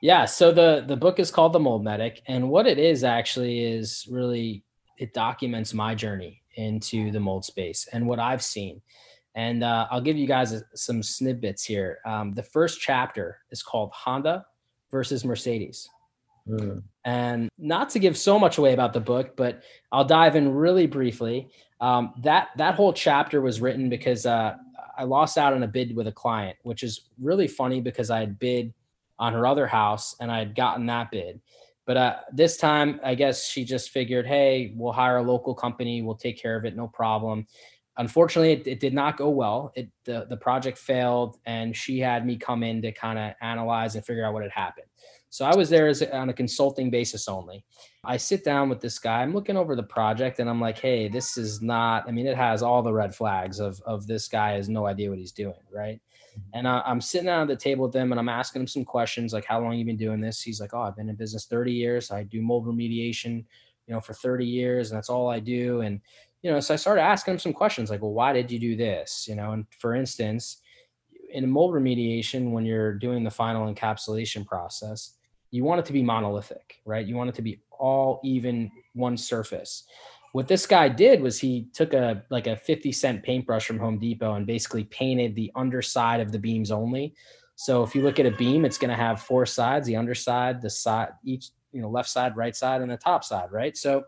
Yeah, 0.00 0.24
so 0.24 0.52
the 0.52 0.84
the 0.86 0.96
book 0.96 1.18
is 1.18 1.30
called 1.30 1.52
The 1.52 1.60
Mold 1.60 1.84
Medic, 1.84 2.22
and 2.26 2.48
what 2.48 2.66
it 2.66 2.78
is 2.78 3.04
actually 3.04 3.62
is 3.62 4.08
really 4.10 4.64
it 4.96 5.12
documents 5.12 5.74
my 5.74 5.94
journey 5.94 6.39
into 6.54 7.10
the 7.10 7.20
mold 7.20 7.44
space 7.44 7.88
and 7.92 8.06
what 8.06 8.18
I've 8.18 8.42
seen. 8.42 8.80
And 9.34 9.62
uh, 9.62 9.86
I'll 9.90 10.00
give 10.00 10.16
you 10.16 10.26
guys 10.26 10.62
some 10.74 11.02
snippets 11.02 11.64
here. 11.64 11.98
Um, 12.04 12.32
the 12.32 12.42
first 12.42 12.80
chapter 12.80 13.38
is 13.50 13.62
called 13.62 13.90
Honda 13.92 14.44
versus 14.90 15.24
Mercedes. 15.24 15.88
Mm. 16.48 16.82
And 17.04 17.48
not 17.58 17.90
to 17.90 17.98
give 17.98 18.16
so 18.16 18.38
much 18.38 18.58
away 18.58 18.72
about 18.72 18.92
the 18.92 19.00
book, 19.00 19.36
but 19.36 19.62
I'll 19.92 20.04
dive 20.04 20.36
in 20.36 20.52
really 20.52 20.86
briefly. 20.86 21.48
Um, 21.80 22.12
that 22.22 22.48
that 22.56 22.74
whole 22.74 22.92
chapter 22.92 23.40
was 23.40 23.60
written 23.60 23.88
because 23.88 24.26
uh, 24.26 24.54
I 24.98 25.04
lost 25.04 25.38
out 25.38 25.52
on 25.52 25.62
a 25.62 25.68
bid 25.68 25.94
with 25.96 26.08
a 26.08 26.12
client, 26.12 26.56
which 26.62 26.82
is 26.82 27.02
really 27.20 27.48
funny 27.48 27.80
because 27.80 28.10
I 28.10 28.20
had 28.20 28.38
bid 28.38 28.74
on 29.18 29.32
her 29.32 29.46
other 29.46 29.66
house 29.66 30.16
and 30.20 30.30
I 30.30 30.38
had 30.38 30.54
gotten 30.54 30.86
that 30.86 31.10
bid. 31.10 31.40
But 31.90 31.96
uh, 31.96 32.16
this 32.32 32.56
time, 32.56 33.00
I 33.02 33.16
guess 33.16 33.48
she 33.48 33.64
just 33.64 33.90
figured, 33.90 34.24
hey, 34.24 34.72
we'll 34.76 34.92
hire 34.92 35.16
a 35.16 35.24
local 35.24 35.56
company, 35.56 36.02
we'll 36.02 36.14
take 36.14 36.40
care 36.40 36.56
of 36.56 36.64
it, 36.64 36.76
no 36.76 36.86
problem. 36.86 37.48
unfortunately, 37.96 38.52
it, 38.52 38.64
it, 38.64 38.78
did 38.78 38.94
not 38.94 39.16
go 39.16 39.28
well. 39.28 39.72
It 39.74 39.90
the 40.04 40.24
the 40.30 40.36
project 40.36 40.78
failed, 40.78 41.38
and 41.46 41.76
she 41.76 41.98
had 41.98 42.24
me 42.24 42.36
come 42.36 42.62
in 42.62 42.80
to 42.82 42.92
kind 42.92 43.18
of 43.18 43.32
analyze 43.42 43.96
and 43.96 44.06
figure 44.06 44.24
out 44.24 44.34
what 44.34 44.44
had 44.44 44.52
happened. 44.52 44.86
So 45.30 45.44
I 45.44 45.56
was 45.56 45.68
there 45.68 45.88
as 45.88 46.00
on 46.00 46.28
a 46.28 46.32
consulting 46.32 46.90
basis 46.90 47.26
only. 47.26 47.64
I 48.04 48.18
sit 48.18 48.44
down 48.44 48.68
with 48.68 48.80
this 48.80 49.00
guy. 49.00 49.22
I'm 49.22 49.34
looking 49.34 49.56
over 49.56 49.74
the 49.74 49.82
project, 49.82 50.38
and 50.38 50.48
I'm 50.48 50.60
like, 50.60 50.78
"Hey, 50.78 51.08
this 51.08 51.36
is 51.36 51.60
not. 51.60 52.04
I 52.06 52.12
mean, 52.12 52.28
it 52.28 52.36
has 52.36 52.62
all 52.62 52.84
the 52.84 52.92
red 52.92 53.16
flags 53.16 53.58
of 53.58 53.80
of 53.84 54.06
this 54.06 54.28
guy 54.28 54.52
has 54.52 54.68
no 54.68 54.86
idea 54.86 55.10
what 55.10 55.18
he's 55.18 55.32
doing, 55.32 55.64
right?" 55.72 56.00
And 56.54 56.66
I, 56.66 56.82
am 56.86 57.00
sitting 57.00 57.26
down 57.26 57.42
at 57.42 57.48
the 57.48 57.56
table 57.56 57.86
with 57.86 57.94
him, 57.94 58.12
and 58.12 58.18
I'm 58.18 58.28
asking 58.28 58.62
him 58.62 58.66
some 58.66 58.84
questions, 58.84 59.32
like, 59.32 59.44
"How 59.44 59.60
long 59.60 59.74
you 59.74 59.84
been 59.84 59.96
doing 59.96 60.20
this?" 60.20 60.42
He's 60.42 60.60
like, 60.60 60.74
"Oh, 60.74 60.82
I've 60.82 60.96
been 60.96 61.08
in 61.08 61.16
business 61.16 61.46
30 61.46 61.72
years. 61.72 62.10
I 62.10 62.22
do 62.24 62.42
mold 62.42 62.66
remediation, 62.66 63.44
you 63.86 63.94
know, 63.94 64.00
for 64.00 64.14
30 64.14 64.46
years, 64.46 64.90
and 64.90 64.96
that's 64.96 65.10
all 65.10 65.28
I 65.28 65.40
do." 65.40 65.80
And 65.80 66.00
you 66.42 66.50
know, 66.50 66.60
so 66.60 66.72
I 66.72 66.76
started 66.78 67.02
asking 67.02 67.34
him 67.34 67.38
some 67.38 67.52
questions, 67.52 67.90
like, 67.90 68.02
"Well, 68.02 68.12
why 68.12 68.32
did 68.32 68.50
you 68.50 68.58
do 68.58 68.76
this?" 68.76 69.26
You 69.28 69.36
know, 69.36 69.52
and 69.52 69.66
for 69.78 69.94
instance, 69.94 70.62
in 71.30 71.48
mold 71.48 71.74
remediation, 71.74 72.50
when 72.52 72.64
you're 72.64 72.94
doing 72.94 73.24
the 73.24 73.30
final 73.30 73.72
encapsulation 73.72 74.46
process 74.46 75.18
you 75.50 75.64
want 75.64 75.80
it 75.80 75.86
to 75.86 75.92
be 75.92 76.02
monolithic, 76.02 76.80
right? 76.84 77.04
You 77.04 77.16
want 77.16 77.30
it 77.30 77.34
to 77.36 77.42
be 77.42 77.60
all 77.70 78.20
even 78.22 78.70
one 78.94 79.16
surface. 79.16 79.84
What 80.32 80.48
this 80.48 80.66
guy 80.66 80.88
did 80.88 81.20
was 81.20 81.40
he 81.40 81.66
took 81.72 81.92
a 81.92 82.22
like 82.30 82.46
a 82.46 82.56
50 82.56 82.92
cent 82.92 83.22
paintbrush 83.22 83.66
from 83.66 83.78
Home 83.78 83.98
Depot 83.98 84.34
and 84.34 84.46
basically 84.46 84.84
painted 84.84 85.34
the 85.34 85.50
underside 85.56 86.20
of 86.20 86.30
the 86.30 86.38
beams 86.38 86.70
only. 86.70 87.14
So 87.56 87.82
if 87.82 87.94
you 87.94 88.02
look 88.02 88.18
at 88.18 88.26
a 88.26 88.30
beam, 88.30 88.64
it's 88.64 88.78
going 88.78 88.90
to 88.90 88.96
have 88.96 89.22
four 89.22 89.44
sides, 89.44 89.86
the 89.86 89.96
underside, 89.96 90.62
the 90.62 90.70
side, 90.70 91.10
each, 91.24 91.50
you 91.72 91.82
know, 91.82 91.90
left 91.90 92.08
side, 92.08 92.36
right 92.36 92.56
side, 92.56 92.80
and 92.80 92.90
the 92.90 92.96
top 92.96 93.22
side, 93.22 93.52
right? 93.52 93.76
So 93.76 94.04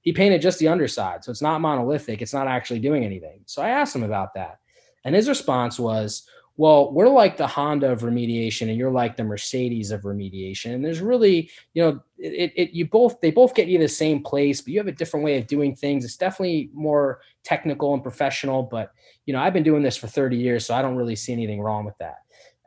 he 0.00 0.12
painted 0.12 0.40
just 0.40 0.58
the 0.58 0.68
underside. 0.68 1.24
So 1.24 1.30
it's 1.30 1.42
not 1.42 1.60
monolithic. 1.60 2.22
It's 2.22 2.32
not 2.32 2.46
actually 2.46 2.80
doing 2.80 3.04
anything. 3.04 3.40
So 3.46 3.62
I 3.62 3.70
asked 3.70 3.94
him 3.94 4.04
about 4.04 4.34
that. 4.34 4.60
And 5.04 5.14
his 5.14 5.28
response 5.28 5.78
was, 5.78 6.26
well, 6.56 6.92
we're 6.92 7.08
like 7.08 7.36
the 7.36 7.46
Honda 7.46 7.90
of 7.90 8.02
remediation 8.02 8.68
and 8.68 8.76
you're 8.76 8.90
like 8.90 9.16
the 9.16 9.24
Mercedes 9.24 9.90
of 9.90 10.02
remediation. 10.02 10.74
And 10.74 10.84
there's 10.84 11.00
really, 11.00 11.50
you 11.72 11.82
know, 11.82 12.00
it, 12.16 12.52
it, 12.54 12.70
you 12.70 12.86
both, 12.86 13.20
they 13.20 13.32
both 13.32 13.54
get 13.54 13.66
you 13.66 13.78
the 13.78 13.88
same 13.88 14.22
place, 14.22 14.60
but 14.60 14.72
you 14.72 14.78
have 14.78 14.86
a 14.86 14.92
different 14.92 15.24
way 15.24 15.36
of 15.36 15.48
doing 15.48 15.74
things. 15.74 16.04
It's 16.04 16.16
definitely 16.16 16.70
more 16.72 17.20
technical 17.42 17.92
and 17.92 18.02
professional, 18.02 18.62
but 18.62 18.92
you 19.26 19.32
know, 19.32 19.40
I've 19.40 19.52
been 19.52 19.64
doing 19.64 19.82
this 19.82 19.96
for 19.96 20.06
30 20.06 20.36
years, 20.36 20.64
so 20.64 20.74
I 20.74 20.82
don't 20.82 20.96
really 20.96 21.16
see 21.16 21.32
anything 21.32 21.60
wrong 21.60 21.84
with 21.84 21.98
that. 21.98 22.18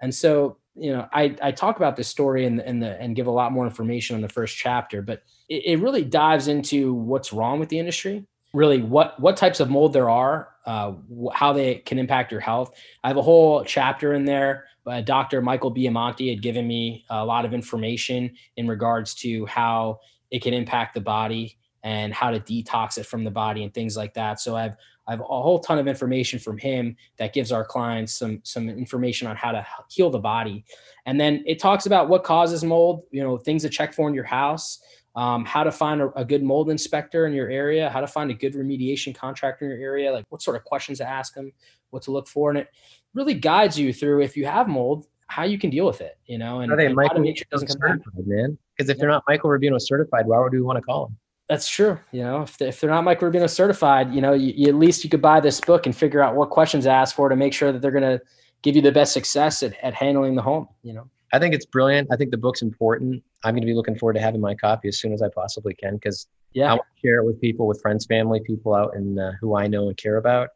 And 0.02 0.14
so, 0.14 0.58
you 0.76 0.92
know, 0.92 1.08
I, 1.14 1.36
I 1.42 1.52
talk 1.52 1.78
about 1.78 1.96
this 1.96 2.08
story 2.08 2.46
and 2.46 2.60
and 2.60 2.84
the, 2.84 3.00
and 3.02 3.16
give 3.16 3.28
a 3.28 3.32
lot 3.32 3.52
more 3.52 3.66
information 3.66 4.16
in 4.16 4.22
the 4.22 4.30
first 4.30 4.56
chapter, 4.58 5.02
but 5.02 5.24
it, 5.50 5.64
it 5.66 5.80
really 5.80 6.04
dives 6.04 6.50
into 6.50 6.94
what's 6.94 7.32
wrong 7.32 7.60
with 7.60 7.70
the 7.70 7.80
industry 7.80 8.26
really 8.54 8.82
what 8.82 9.20
what 9.20 9.38
types 9.38 9.60
of 9.60 9.70
mold 9.70 9.94
there 9.94 10.10
are, 10.10 10.50
uh, 10.66 10.94
how 11.34 11.54
they 11.54 11.76
can 11.76 12.00
impact 12.00 12.32
your 12.32 12.42
health. 12.42 12.72
I 13.04 13.08
have 13.08 13.18
a 13.18 13.22
whole 13.22 13.64
chapter 13.64 14.14
in 14.14 14.26
there. 14.26 14.66
Uh, 14.86 15.02
Dr. 15.02 15.42
Michael 15.42 15.74
Biamonte 15.74 16.30
had 16.30 16.42
given 16.42 16.68
me 16.68 17.06
a 17.10 17.26
lot 17.26 17.46
of 17.46 17.54
information 17.54 18.36
in 18.56 18.68
regards 18.68 19.14
to 19.16 19.46
how 19.48 20.00
it 20.32 20.42
can 20.42 20.54
impact 20.54 20.94
the 20.94 21.02
body 21.02 21.58
and 21.84 22.14
how 22.14 22.32
to 22.32 22.40
detox 22.40 22.98
it 22.98 23.06
from 23.06 23.24
the 23.24 23.32
body 23.32 23.64
and 23.64 23.74
things 23.74 23.96
like 23.96 24.14
that. 24.14 24.40
So 24.40 24.56
I've 24.56 24.76
I 25.08 25.12
have 25.12 25.22
a 25.22 25.24
whole 25.24 25.60
ton 25.60 25.80
of 25.80 25.88
information 25.88 26.38
from 26.38 26.58
him 26.58 26.98
that 27.18 27.34
gives 27.34 27.52
our 27.52 27.64
clients 27.64 28.14
some 28.14 28.42
some 28.44 28.70
information 28.70 29.28
on 29.28 29.38
how 29.38 29.52
to 29.52 29.66
heal 29.90 30.10
the 30.10 30.20
body. 30.20 30.66
And 31.06 31.20
then 31.20 31.44
it 31.48 31.60
talks 31.60 31.86
about 31.86 32.10
what 32.10 32.26
causes 32.26 32.64
mold, 32.64 33.04
you 33.12 33.24
know, 33.24 33.38
things 33.38 33.62
to 33.62 33.70
check 33.70 33.94
for 33.94 34.10
in 34.10 34.14
your 34.14 34.26
house, 34.26 34.80
um, 35.18 35.46
how 35.46 35.64
to 35.64 35.72
find 35.72 36.00
a, 36.00 36.10
a, 36.12 36.24
good 36.24 36.44
mold 36.44 36.70
inspector 36.70 37.26
in 37.26 37.34
your 37.34 37.50
area, 37.50 37.90
how 37.90 38.02
to 38.02 38.08
find 38.08 38.30
a 38.30 38.36
good 38.36 38.54
remediation 38.54 39.16
contractor 39.16 39.66
in 39.66 39.72
your 39.72 39.82
area, 39.82 40.12
like 40.12 40.26
what 40.30 40.44
sort 40.44 40.56
of 40.56 40.64
questions 40.64 41.00
to 41.00 41.10
ask 41.10 41.34
them, 41.34 41.52
what 41.90 42.04
to 42.04 42.12
look 42.12 42.28
for. 42.28 42.52
And 42.52 42.60
it 42.60 42.68
really 43.16 43.34
guides 43.34 43.80
you 43.80 43.92
through 43.92 44.22
if 44.22 44.38
you 44.38 44.46
have 44.46 44.68
mold, 44.68 45.08
how 45.26 45.44
you 45.44 45.58
can 45.58 45.72
deal 45.72 45.88
with 45.88 46.02
it, 46.02 46.20
you 46.28 46.38
know, 46.38 46.60
and, 46.60 46.72
Are 46.72 46.78
they 46.78 46.86
and 46.86 46.96
Michael 46.96 47.18
how 47.18 47.34
sure 47.34 47.46
doesn't 47.50 47.68
come 47.68 47.98
back. 47.98 48.00
man. 48.28 48.60
Because 48.78 48.92
if 48.92 48.98
yeah. 48.98 49.02
they're 49.02 49.10
not 49.10 49.24
Michael 49.28 49.50
Rubino 49.50 49.82
certified, 49.82 50.28
why 50.28 50.40
would 50.40 50.54
we 50.54 50.62
want 50.62 50.78
to 50.78 50.84
call 50.84 51.08
them? 51.08 51.18
That's 51.50 51.68
true. 51.68 51.98
You 52.12 52.22
know, 52.22 52.44
if, 52.44 52.60
they, 52.60 52.68
if 52.68 52.80
they're 52.80 52.92
not 52.92 53.04
Michael 53.04 53.32
Rubino 53.32 53.50
certified, 53.50 54.14
you 54.14 54.22
know, 54.22 54.34
you, 54.34 54.54
you, 54.56 54.68
at 54.68 54.76
least 54.76 55.04
you 55.04 55.10
could 55.10 55.22
buy 55.22 55.40
this 55.40 55.60
book 55.60 55.88
and 55.88 55.96
figure 55.96 56.22
out 56.22 56.36
what 56.36 56.52
questions 56.52 56.84
to 56.84 56.92
ask 56.92 57.16
for 57.16 57.28
to 57.28 57.36
make 57.36 57.54
sure 57.54 57.72
that 57.72 57.82
they're 57.82 57.90
going 57.90 58.04
to 58.04 58.22
give 58.62 58.76
you 58.76 58.84
the 58.84 58.92
best 58.92 59.14
success 59.14 59.64
at, 59.64 59.74
at 59.82 59.96
handling 59.96 60.36
the 60.36 60.44
home, 60.44 60.68
you 60.84 60.94
know. 60.94 61.10
I 61.34 61.40
think 61.40 61.54
it's 61.54 61.66
brilliant. 61.66 62.10
I 62.12 62.16
think 62.16 62.32
the 62.32 62.38
book's 62.38 62.62
important. 62.62 63.24
I'm 63.44 63.54
going 63.54 63.62
to 63.62 63.68
be 63.68 63.74
looking 63.74 63.98
forward 63.98 64.14
to 64.14 64.22
having 64.22 64.42
my 64.42 64.56
copy 64.56 64.88
as 64.88 64.98
soon 64.98 65.14
as 65.14 65.22
I 65.22 65.30
possibly 65.30 65.74
can 65.74 65.96
because 65.96 66.28
yeah, 66.54 66.72
I 66.72 66.74
want 66.74 66.86
to 66.96 67.08
share 67.08 67.20
it 67.20 67.26
with 67.26 67.40
people, 67.42 67.68
with 67.68 67.82
friends, 67.82 68.06
family, 68.06 68.40
people 68.40 68.74
out 68.74 68.96
and 68.96 69.20
uh, 69.20 69.32
who 69.40 69.56
I 69.56 69.68
know 69.68 69.88
and 69.88 69.98
care 69.98 70.18
about. 70.18 70.50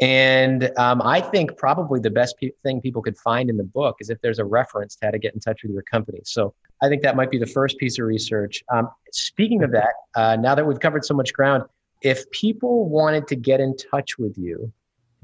And 0.00 0.70
um, 0.76 1.02
I 1.02 1.20
think 1.20 1.56
probably 1.56 2.00
the 2.00 2.10
best 2.10 2.36
pe- 2.40 2.50
thing 2.62 2.80
people 2.80 3.02
could 3.02 3.16
find 3.16 3.48
in 3.48 3.56
the 3.56 3.64
book 3.64 3.96
is 4.00 4.10
if 4.10 4.20
there's 4.22 4.38
a 4.38 4.44
reference 4.44 4.96
to 4.96 5.06
how 5.06 5.10
to 5.12 5.18
get 5.18 5.34
in 5.34 5.40
touch 5.40 5.62
with 5.62 5.72
your 5.72 5.82
company. 5.82 6.20
So 6.24 6.54
I 6.82 6.88
think 6.88 7.02
that 7.02 7.14
might 7.16 7.30
be 7.30 7.38
the 7.38 7.46
first 7.46 7.78
piece 7.78 7.98
of 7.98 8.06
research. 8.06 8.64
Um, 8.72 8.88
speaking 9.12 9.62
of 9.62 9.70
that, 9.72 9.94
uh, 10.16 10.36
now 10.36 10.54
that 10.54 10.66
we've 10.66 10.80
covered 10.80 11.04
so 11.04 11.14
much 11.14 11.32
ground, 11.32 11.64
if 12.02 12.28
people 12.32 12.88
wanted 12.88 13.28
to 13.28 13.36
get 13.36 13.60
in 13.60 13.76
touch 13.76 14.18
with 14.18 14.36
you, 14.36 14.72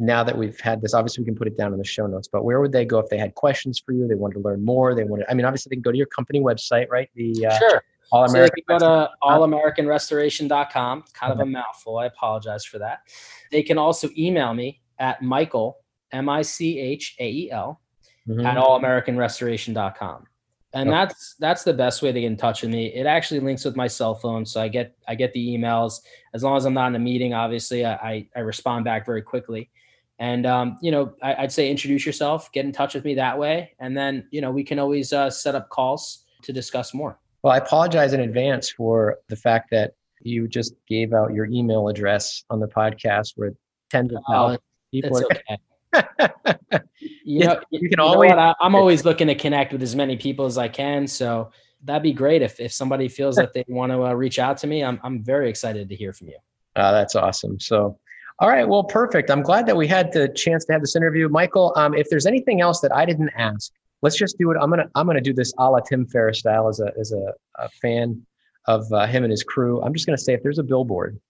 now 0.01 0.25
that 0.25 0.37
we've 0.37 0.59
had 0.59 0.81
this, 0.81 0.95
obviously 0.95 1.23
we 1.23 1.27
can 1.27 1.37
put 1.37 1.47
it 1.47 1.57
down 1.57 1.73
in 1.73 1.79
the 1.79 1.85
show 1.85 2.07
notes, 2.07 2.27
but 2.27 2.45
where 2.45 2.61
would 2.61 2.73
they 2.73 2.85
go 2.85 2.99
if 2.99 3.09
they 3.11 3.19
had 3.19 3.35
questions 3.35 3.79
for 3.79 3.93
you? 3.93 4.09
They 4.09 4.15
wanted 4.15 4.35
to 4.35 4.41
learn 4.41 4.65
more. 4.65 4.95
They 4.95 5.05
wanted, 5.05 5.27
I 5.29 5.35
mean, 5.35 5.45
obviously 5.45 5.71
they 5.71 5.77
can 5.77 5.83
go 5.83 5.93
to 5.93 5.99
your 5.99 6.07
company 6.07 6.41
website, 6.41 6.89
right? 6.89 7.11
The 7.15 7.47
uh, 7.47 7.59
sure. 7.59 7.83
All 8.11 8.25
American. 8.25 8.65
So 8.69 8.75
they 8.75 8.79
can 8.79 8.79
go 8.79 9.07
to 9.07 9.11
allamericanrestoration.com. 9.23 11.05
Kind 11.13 11.33
of 11.33 11.41
a 11.41 11.47
mouthful. 11.47 11.99
I 11.99 12.07
apologize 12.07 12.65
for 12.65 12.79
that. 12.79 13.01
They 13.53 13.63
can 13.63 13.79
also 13.79 14.09
email 14.17 14.53
me 14.55 14.81
at 14.99 15.23
Michael, 15.23 15.79
M 16.11 16.29
I 16.29 16.43
C 16.43 16.79
H 16.81 17.15
A 17.21 17.29
E 17.29 17.51
L, 17.53 17.81
mm-hmm. 18.27 18.45
at 18.45 18.57
allamericanrestoration.com. 18.57 20.27
And 20.73 20.89
okay. 20.89 20.99
that's 20.99 21.35
that's 21.39 21.65
the 21.65 21.73
best 21.73 22.01
way 22.01 22.13
to 22.13 22.21
get 22.21 22.27
in 22.27 22.37
touch 22.37 22.63
with 22.63 22.71
me. 22.71 22.87
It 22.87 23.07
actually 23.07 23.41
links 23.41 23.65
with 23.65 23.77
my 23.77 23.87
cell 23.87 24.15
phone, 24.15 24.47
so 24.47 24.61
I 24.61 24.69
get 24.69 24.97
I 25.07 25.15
get 25.15 25.33
the 25.33 25.49
emails 25.49 26.01
as 26.33 26.43
long 26.43 26.57
as 26.57 26.65
I'm 26.65 26.75
not 26.75 26.89
in 26.89 26.95
a 26.95 27.01
meeting. 27.01 27.35
Obviously, 27.35 27.85
I 27.85 27.95
I, 27.95 28.29
I 28.37 28.41
respond 28.41 28.85
back 28.85 29.05
very 29.05 29.23
quickly. 29.23 29.69
And 30.21 30.45
um, 30.45 30.77
you 30.83 30.91
know, 30.91 31.15
I, 31.23 31.41
would 31.41 31.51
say 31.51 31.71
introduce 31.71 32.05
yourself, 32.05 32.53
get 32.53 32.67
in 32.67 32.73
touch 32.73 32.95
with 32.95 33.07
me 33.07 33.15
that 33.15 33.39
way, 33.39 33.73
and 33.81 33.97
then 33.97 34.29
you 34.31 34.43
know 34.43 34.51
we 34.51 34.63
can 34.63 34.79
always 34.79 35.15
uh, 35.15 35.31
set 35.31 35.55
up 35.55 35.71
calls 35.71 36.27
to 36.43 36.53
discuss 36.53 36.93
more. 36.93 37.19
Well, 37.43 37.55
I 37.55 37.57
apologize 37.57 38.13
in 38.13 38.21
advance 38.21 38.71
for 38.71 39.19
the 39.29 39.37
fact 39.37 39.71
that 39.71 39.95
you 40.21 40.47
just 40.47 40.75
gave 40.87 41.15
out 41.15 41.33
your 41.33 41.47
email 41.47 41.89
address 41.89 42.45
on 42.51 42.61
the 42.61 42.69
podcast 42.69 43.33
where 43.37 43.55
tens 43.89 44.13
of 44.13 44.19
uh, 44.29 44.33
thousands 44.33 44.59
of 44.59 44.91
people 44.93 45.17
are. 45.17 45.25
Okay. 45.25 45.59
you 47.25 47.47
know, 47.47 47.59
you 47.71 47.89
can 47.89 47.99
you 47.99 48.05
always. 48.05 48.33
I, 48.33 48.55
am 48.61 48.75
always 48.75 49.07
looking 49.07 49.27
to 49.29 49.35
connect 49.35 49.73
with 49.73 49.83
as 49.83 49.97
many 49.97 50.19
people 50.19 50.45
as 50.45 50.59
I 50.59 50.69
can. 50.69 51.07
So 51.07 51.51
that'd 51.83 52.03
be 52.03 52.13
great 52.13 52.43
if 52.43 52.61
if 52.61 52.75
somebody 52.75 53.09
feels 53.09 53.37
that 53.37 53.55
they 53.55 53.65
want 53.69 53.91
to 53.93 54.05
uh, 54.05 54.13
reach 54.13 54.39
out 54.39 54.59
to 54.59 54.67
me. 54.67 54.85
I'm 54.85 55.01
I'm 55.03 55.25
very 55.25 55.49
excited 55.49 55.89
to 55.89 55.97
hear 55.97 56.13
from 56.13 56.29
you. 56.29 56.37
Uh, 56.77 56.93
that's 56.93 57.17
awesome. 57.17 57.59
So 57.59 57.99
all 58.41 58.49
right. 58.49 58.67
Well, 58.67 58.85
perfect. 58.85 59.31
I'm 59.31 59.43
glad 59.43 59.67
that 59.67 59.77
we 59.77 59.87
had 59.87 60.13
the 60.13 60.29
chance 60.29 60.65
to 60.65 60.73
have 60.73 60.81
this 60.81 60.97
interview, 60.97 61.29
Michael. 61.29 61.75
Um, 61.77 61.93
if 61.93 62.09
there's 62.09 62.25
anything 62.25 62.63
else 62.63 62.81
that 62.81 62.91
I 62.95 63.05
didn't 63.05 63.31
ask, 63.37 63.71
let's 64.01 64.17
just 64.17 64.39
do 64.39 64.51
it. 64.51 64.57
I'm 64.59 64.71
gonna 64.71 64.89
I'm 64.95 65.07
gonna 65.07 65.21
do 65.21 65.35
this 65.35 65.53
a 65.59 65.71
la 65.71 65.81
Tim 65.81 66.07
Ferriss 66.07 66.39
style 66.39 66.67
as 66.67 66.81
a 66.81 66.91
as 66.99 67.13
a, 67.13 67.35
a 67.57 67.69
fan 67.69 68.25
of 68.67 68.91
uh, 68.95 69.07
him 69.07 69.25
and 69.25 69.31
his 69.31 69.43
crew. 69.43 69.83
I'm 69.83 69.93
just 69.93 70.07
gonna 70.07 70.17
say 70.17 70.33
if 70.33 70.43
there's 70.43 70.59
a 70.59 70.63
billboard, 70.63 71.21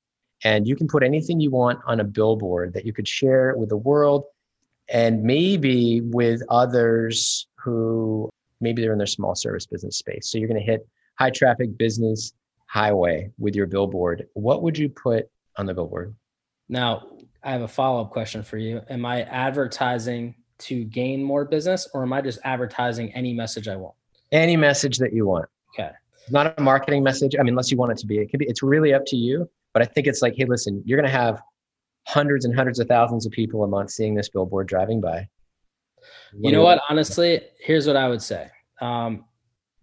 and 0.44 0.68
you 0.68 0.76
can 0.76 0.86
put 0.86 1.02
anything 1.02 1.40
you 1.40 1.50
want 1.50 1.80
on 1.84 1.98
a 1.98 2.04
billboard 2.04 2.74
that 2.74 2.86
you 2.86 2.92
could 2.92 3.08
share 3.08 3.56
with 3.56 3.70
the 3.70 3.76
world, 3.76 4.24
and 4.88 5.24
maybe 5.24 6.02
with 6.02 6.42
others 6.48 7.48
who 7.56 8.30
maybe 8.60 8.82
they're 8.82 8.92
in 8.92 8.98
their 8.98 9.06
small 9.08 9.34
service 9.34 9.66
business 9.66 9.96
space. 9.96 10.30
So 10.30 10.38
you're 10.38 10.48
gonna 10.48 10.60
hit 10.60 10.86
high 11.18 11.30
traffic 11.30 11.76
business 11.76 12.34
highway 12.66 13.32
with 13.36 13.56
your 13.56 13.66
billboard. 13.66 14.28
What 14.34 14.62
would 14.62 14.78
you 14.78 14.88
put 14.88 15.28
on 15.56 15.66
the 15.66 15.74
billboard? 15.74 16.14
Now, 16.70 17.08
I 17.42 17.50
have 17.50 17.62
a 17.62 17.68
follow 17.68 18.00
up 18.00 18.10
question 18.10 18.44
for 18.44 18.56
you. 18.56 18.80
Am 18.88 19.04
I 19.04 19.22
advertising 19.24 20.36
to 20.60 20.84
gain 20.84 21.22
more 21.22 21.44
business 21.44 21.88
or 21.92 22.02
am 22.02 22.12
I 22.12 22.20
just 22.20 22.38
advertising 22.44 23.12
any 23.12 23.32
message 23.34 23.66
I 23.66 23.74
want? 23.74 23.96
Any 24.30 24.56
message 24.56 24.98
that 24.98 25.12
you 25.12 25.26
want. 25.26 25.46
Okay. 25.74 25.90
not 26.30 26.56
a 26.56 26.62
marketing 26.62 27.02
message. 27.02 27.34
I 27.34 27.42
mean, 27.42 27.54
unless 27.54 27.72
you 27.72 27.76
want 27.76 27.90
it 27.90 27.98
to 27.98 28.06
be, 28.06 28.18
it 28.18 28.30
can 28.30 28.38
be, 28.38 28.46
it's 28.46 28.62
really 28.62 28.94
up 28.94 29.02
to 29.06 29.16
you. 29.16 29.50
But 29.72 29.82
I 29.82 29.86
think 29.86 30.06
it's 30.06 30.22
like, 30.22 30.34
hey, 30.36 30.44
listen, 30.44 30.80
you're 30.86 30.96
going 30.96 31.10
to 31.10 31.16
have 31.16 31.42
hundreds 32.06 32.44
and 32.44 32.54
hundreds 32.54 32.78
of 32.78 32.86
thousands 32.86 33.26
of 33.26 33.32
people 33.32 33.64
a 33.64 33.68
month 33.68 33.90
seeing 33.90 34.14
this 34.14 34.28
billboard 34.28 34.68
driving 34.68 35.00
by. 35.00 35.28
What 36.34 36.50
you 36.50 36.52
know 36.52 36.62
what? 36.62 36.80
Honestly, 36.88 37.40
here's 37.58 37.86
what 37.86 37.96
I 37.96 38.08
would 38.08 38.22
say. 38.22 38.48
Um, 38.80 39.24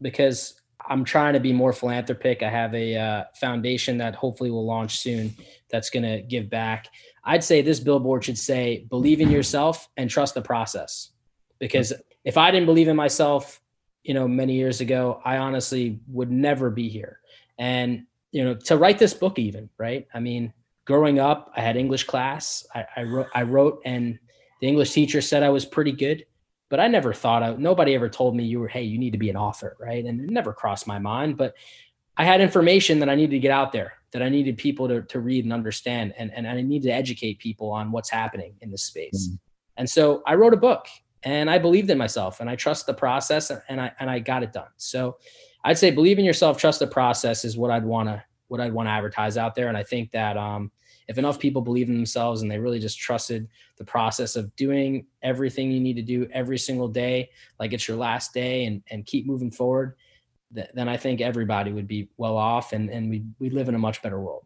because 0.01 0.61
I'm 0.89 1.03
trying 1.03 1.33
to 1.33 1.39
be 1.39 1.53
more 1.53 1.73
philanthropic. 1.73 2.43
I 2.43 2.49
have 2.49 2.73
a 2.73 2.95
uh, 2.95 3.23
foundation 3.35 3.97
that 3.97 4.15
hopefully 4.15 4.51
will 4.51 4.65
launch 4.65 4.99
soon 4.99 5.35
that's 5.69 5.89
going 5.89 6.03
to 6.03 6.21
give 6.21 6.49
back. 6.49 6.87
I'd 7.23 7.43
say 7.43 7.61
this 7.61 7.79
billboard 7.79 8.23
should 8.23 8.37
say, 8.37 8.85
believe 8.89 9.19
in 9.19 9.29
yourself 9.29 9.89
and 9.97 10.09
trust 10.09 10.33
the 10.33 10.41
process. 10.41 11.11
Because 11.59 11.93
if 12.23 12.37
I 12.37 12.51
didn't 12.51 12.67
believe 12.67 12.87
in 12.87 12.95
myself, 12.95 13.61
you 14.03 14.13
know, 14.13 14.27
many 14.27 14.53
years 14.53 14.79
ago, 14.79 15.21
I 15.25 15.37
honestly 15.37 15.99
would 16.07 16.31
never 16.31 16.69
be 16.69 16.87
here. 16.87 17.19
And, 17.57 18.05
you 18.31 18.45
know, 18.45 18.53
to 18.53 18.77
write 18.77 18.99
this 18.99 19.13
book, 19.13 19.37
even, 19.39 19.69
right? 19.77 20.07
I 20.13 20.19
mean, 20.21 20.53
growing 20.85 21.19
up, 21.19 21.51
I 21.55 21.61
had 21.61 21.75
English 21.75 22.05
class. 22.05 22.65
I, 22.73 22.85
I 22.95 23.03
wrote, 23.03 23.27
I 23.35 23.41
wrote, 23.43 23.81
and 23.83 24.17
the 24.61 24.67
English 24.67 24.91
teacher 24.91 25.19
said 25.19 25.43
I 25.43 25.49
was 25.49 25.65
pretty 25.65 25.91
good, 25.91 26.25
but 26.69 26.79
I 26.79 26.87
never 26.87 27.13
thought 27.13 27.43
I, 27.43 27.53
nobody 27.53 27.95
ever 27.95 28.09
told 28.09 28.35
me 28.35 28.43
you 28.43 28.59
were, 28.59 28.67
hey, 28.67 28.83
you 28.83 28.97
need 28.97 29.11
to 29.11 29.17
be 29.17 29.29
an 29.29 29.37
author, 29.37 29.77
right? 29.79 30.03
And 30.03 30.21
it 30.21 30.29
never 30.29 30.53
crossed 30.53 30.87
my 30.87 30.99
mind. 30.99 31.37
But 31.37 31.55
I 32.17 32.25
had 32.25 32.41
information 32.41 32.99
that 32.99 33.09
I 33.09 33.15
needed 33.15 33.31
to 33.31 33.39
get 33.39 33.51
out 33.51 33.71
there, 33.71 33.93
that 34.11 34.21
I 34.21 34.29
needed 34.29 34.57
people 34.57 34.87
to, 34.87 35.03
to 35.03 35.19
read 35.19 35.45
and 35.45 35.53
understand, 35.53 36.13
and, 36.17 36.31
and 36.33 36.47
I 36.47 36.61
needed 36.61 36.87
to 36.87 36.93
educate 36.93 37.39
people 37.39 37.69
on 37.71 37.91
what's 37.91 38.09
happening 38.09 38.55
in 38.61 38.71
this 38.71 38.83
space. 38.83 39.27
Mm-hmm. 39.27 39.35
And 39.77 39.89
so 39.89 40.23
I 40.25 40.35
wrote 40.35 40.53
a 40.53 40.57
book 40.57 40.87
and 41.23 41.49
I 41.49 41.57
believed 41.57 41.89
in 41.89 41.97
myself 41.97 42.39
and 42.39 42.49
I 42.49 42.55
trust 42.55 42.85
the 42.85 42.93
process 42.93 43.51
and 43.69 43.79
I 43.79 43.91
and 43.99 44.09
I 44.09 44.19
got 44.19 44.43
it 44.43 44.53
done. 44.53 44.69
So 44.77 45.17
I'd 45.63 45.77
say 45.77 45.91
believe 45.91 46.19
in 46.19 46.25
yourself, 46.25 46.57
trust 46.57 46.79
the 46.79 46.87
process 46.87 47.45
is 47.45 47.57
what 47.57 47.71
I'd 47.71 47.85
want 47.85 48.09
to 48.09 48.23
what 48.47 48.61
I'd 48.61 48.73
want 48.73 48.87
to 48.87 48.91
advertise 48.91 49.37
out 49.37 49.55
there. 49.55 49.67
And 49.67 49.77
I 49.77 49.83
think 49.83 50.11
that 50.11 50.37
um, 50.37 50.71
if 51.07 51.17
enough 51.17 51.39
people 51.39 51.61
believe 51.61 51.89
in 51.89 51.95
themselves 51.95 52.41
and 52.41 52.51
they 52.51 52.59
really 52.59 52.79
just 52.79 52.99
trusted 52.99 53.47
the 53.77 53.83
process 53.85 54.35
of 54.35 54.53
doing 54.55 55.05
everything 55.23 55.71
you 55.71 55.79
need 55.79 55.95
to 55.95 56.01
do 56.01 56.27
every 56.33 56.57
single 56.57 56.87
day, 56.87 57.29
like 57.59 57.73
it's 57.73 57.87
your 57.87 57.97
last 57.97 58.33
day, 58.33 58.65
and 58.65 58.81
and 58.91 59.05
keep 59.05 59.25
moving 59.25 59.51
forward, 59.51 59.95
th- 60.53 60.69
then 60.73 60.89
I 60.89 60.97
think 60.97 61.21
everybody 61.21 61.71
would 61.71 61.87
be 61.87 62.09
well 62.17 62.37
off, 62.37 62.73
and 62.73 62.89
and 62.89 63.09
we 63.09 63.23
we 63.39 63.49
live 63.49 63.69
in 63.69 63.75
a 63.75 63.79
much 63.79 64.01
better 64.01 64.19
world. 64.19 64.45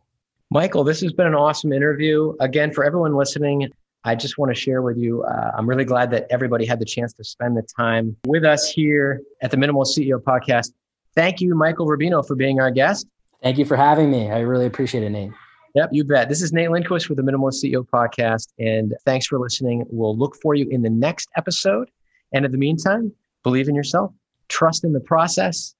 Michael, 0.50 0.84
this 0.84 1.02
has 1.02 1.14
been 1.14 1.28
an 1.28 1.36
awesome 1.36 1.72
interview. 1.72 2.36
Again, 2.42 2.74
for 2.74 2.84
everyone 2.84 3.16
listening, 3.16 3.72
I 4.04 4.16
just 4.16 4.38
want 4.38 4.54
to 4.54 4.60
share 4.60 4.82
with 4.82 4.98
you. 4.98 5.24
Uh, 5.24 5.52
I'm 5.58 5.68
really 5.68 5.86
glad 5.86 6.12
that 6.12 6.28
everybody 6.30 6.66
had 6.66 6.80
the 6.80 6.86
chance 6.86 7.14
to 7.14 7.24
spend 7.24 7.56
the 7.56 7.62
time 7.62 8.18
with 8.26 8.44
us 8.44 8.70
here 8.70 9.22
at 9.42 9.52
the 9.52 9.58
Minimal 9.58 9.86
CEO 9.86 10.22
podcast. 10.22 10.74
Thank 11.16 11.40
you, 11.40 11.56
Michael 11.56 11.88
Rubino, 11.88 12.26
for 12.26 12.36
being 12.36 12.60
our 12.60 12.72
guest. 12.72 13.08
Thank 13.42 13.58
you 13.58 13.66
for 13.66 13.76
having 13.76 14.12
me. 14.12 14.30
I 14.30 14.40
really 14.40 14.66
appreciate 14.66 15.04
it, 15.04 15.10
Nate. 15.10 15.32
Yep, 15.76 15.90
you 15.94 16.04
bet. 16.04 16.28
This 16.28 16.42
is 16.42 16.52
Nate 16.52 16.70
Lindquist 16.70 17.10
with 17.10 17.18
the 17.18 17.24
Minimalist 17.24 17.64
CEO 17.64 17.88
podcast. 17.88 18.50
And 18.60 18.94
thanks 19.06 19.26
for 19.26 19.40
listening. 19.40 19.86
We'll 19.90 20.18
look 20.18 20.36
for 20.42 20.54
you 20.54 20.68
in 20.70 20.82
the 20.82 20.90
next 20.90 21.30
episode. 21.38 21.90
And 22.34 22.46
in 22.46 22.52
the 22.52 22.58
meantime, 22.58 23.14
believe 23.44 23.70
in 23.70 23.76
yourself, 23.76 24.14
trust 24.50 24.84
in 24.84 24.94
the 24.94 25.00
process, 25.00 25.76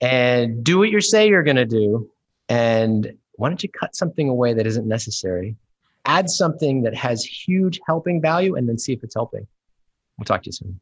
and 0.00 0.62
do 0.62 0.78
what 0.78 0.90
you 0.90 1.00
say 1.00 1.28
you're 1.28 1.42
going 1.42 1.56
to 1.56 1.66
do. 1.66 2.10
And 2.48 3.16
why 3.32 3.48
don't 3.48 3.62
you 3.62 3.68
cut 3.68 3.96
something 3.96 4.28
away 4.28 4.52
that 4.54 4.66
isn't 4.66 4.86
necessary 4.86 5.56
add 6.04 6.30
something 6.30 6.82
that 6.82 6.94
has 6.94 7.24
huge 7.24 7.80
helping 7.86 8.20
value 8.20 8.56
and 8.56 8.68
then 8.68 8.78
see 8.78 8.92
if 8.92 9.02
it's 9.04 9.14
helping. 9.14 9.46
We'll 10.18 10.24
talk 10.24 10.42
to 10.42 10.48
you 10.48 10.52
soon. 10.52 10.80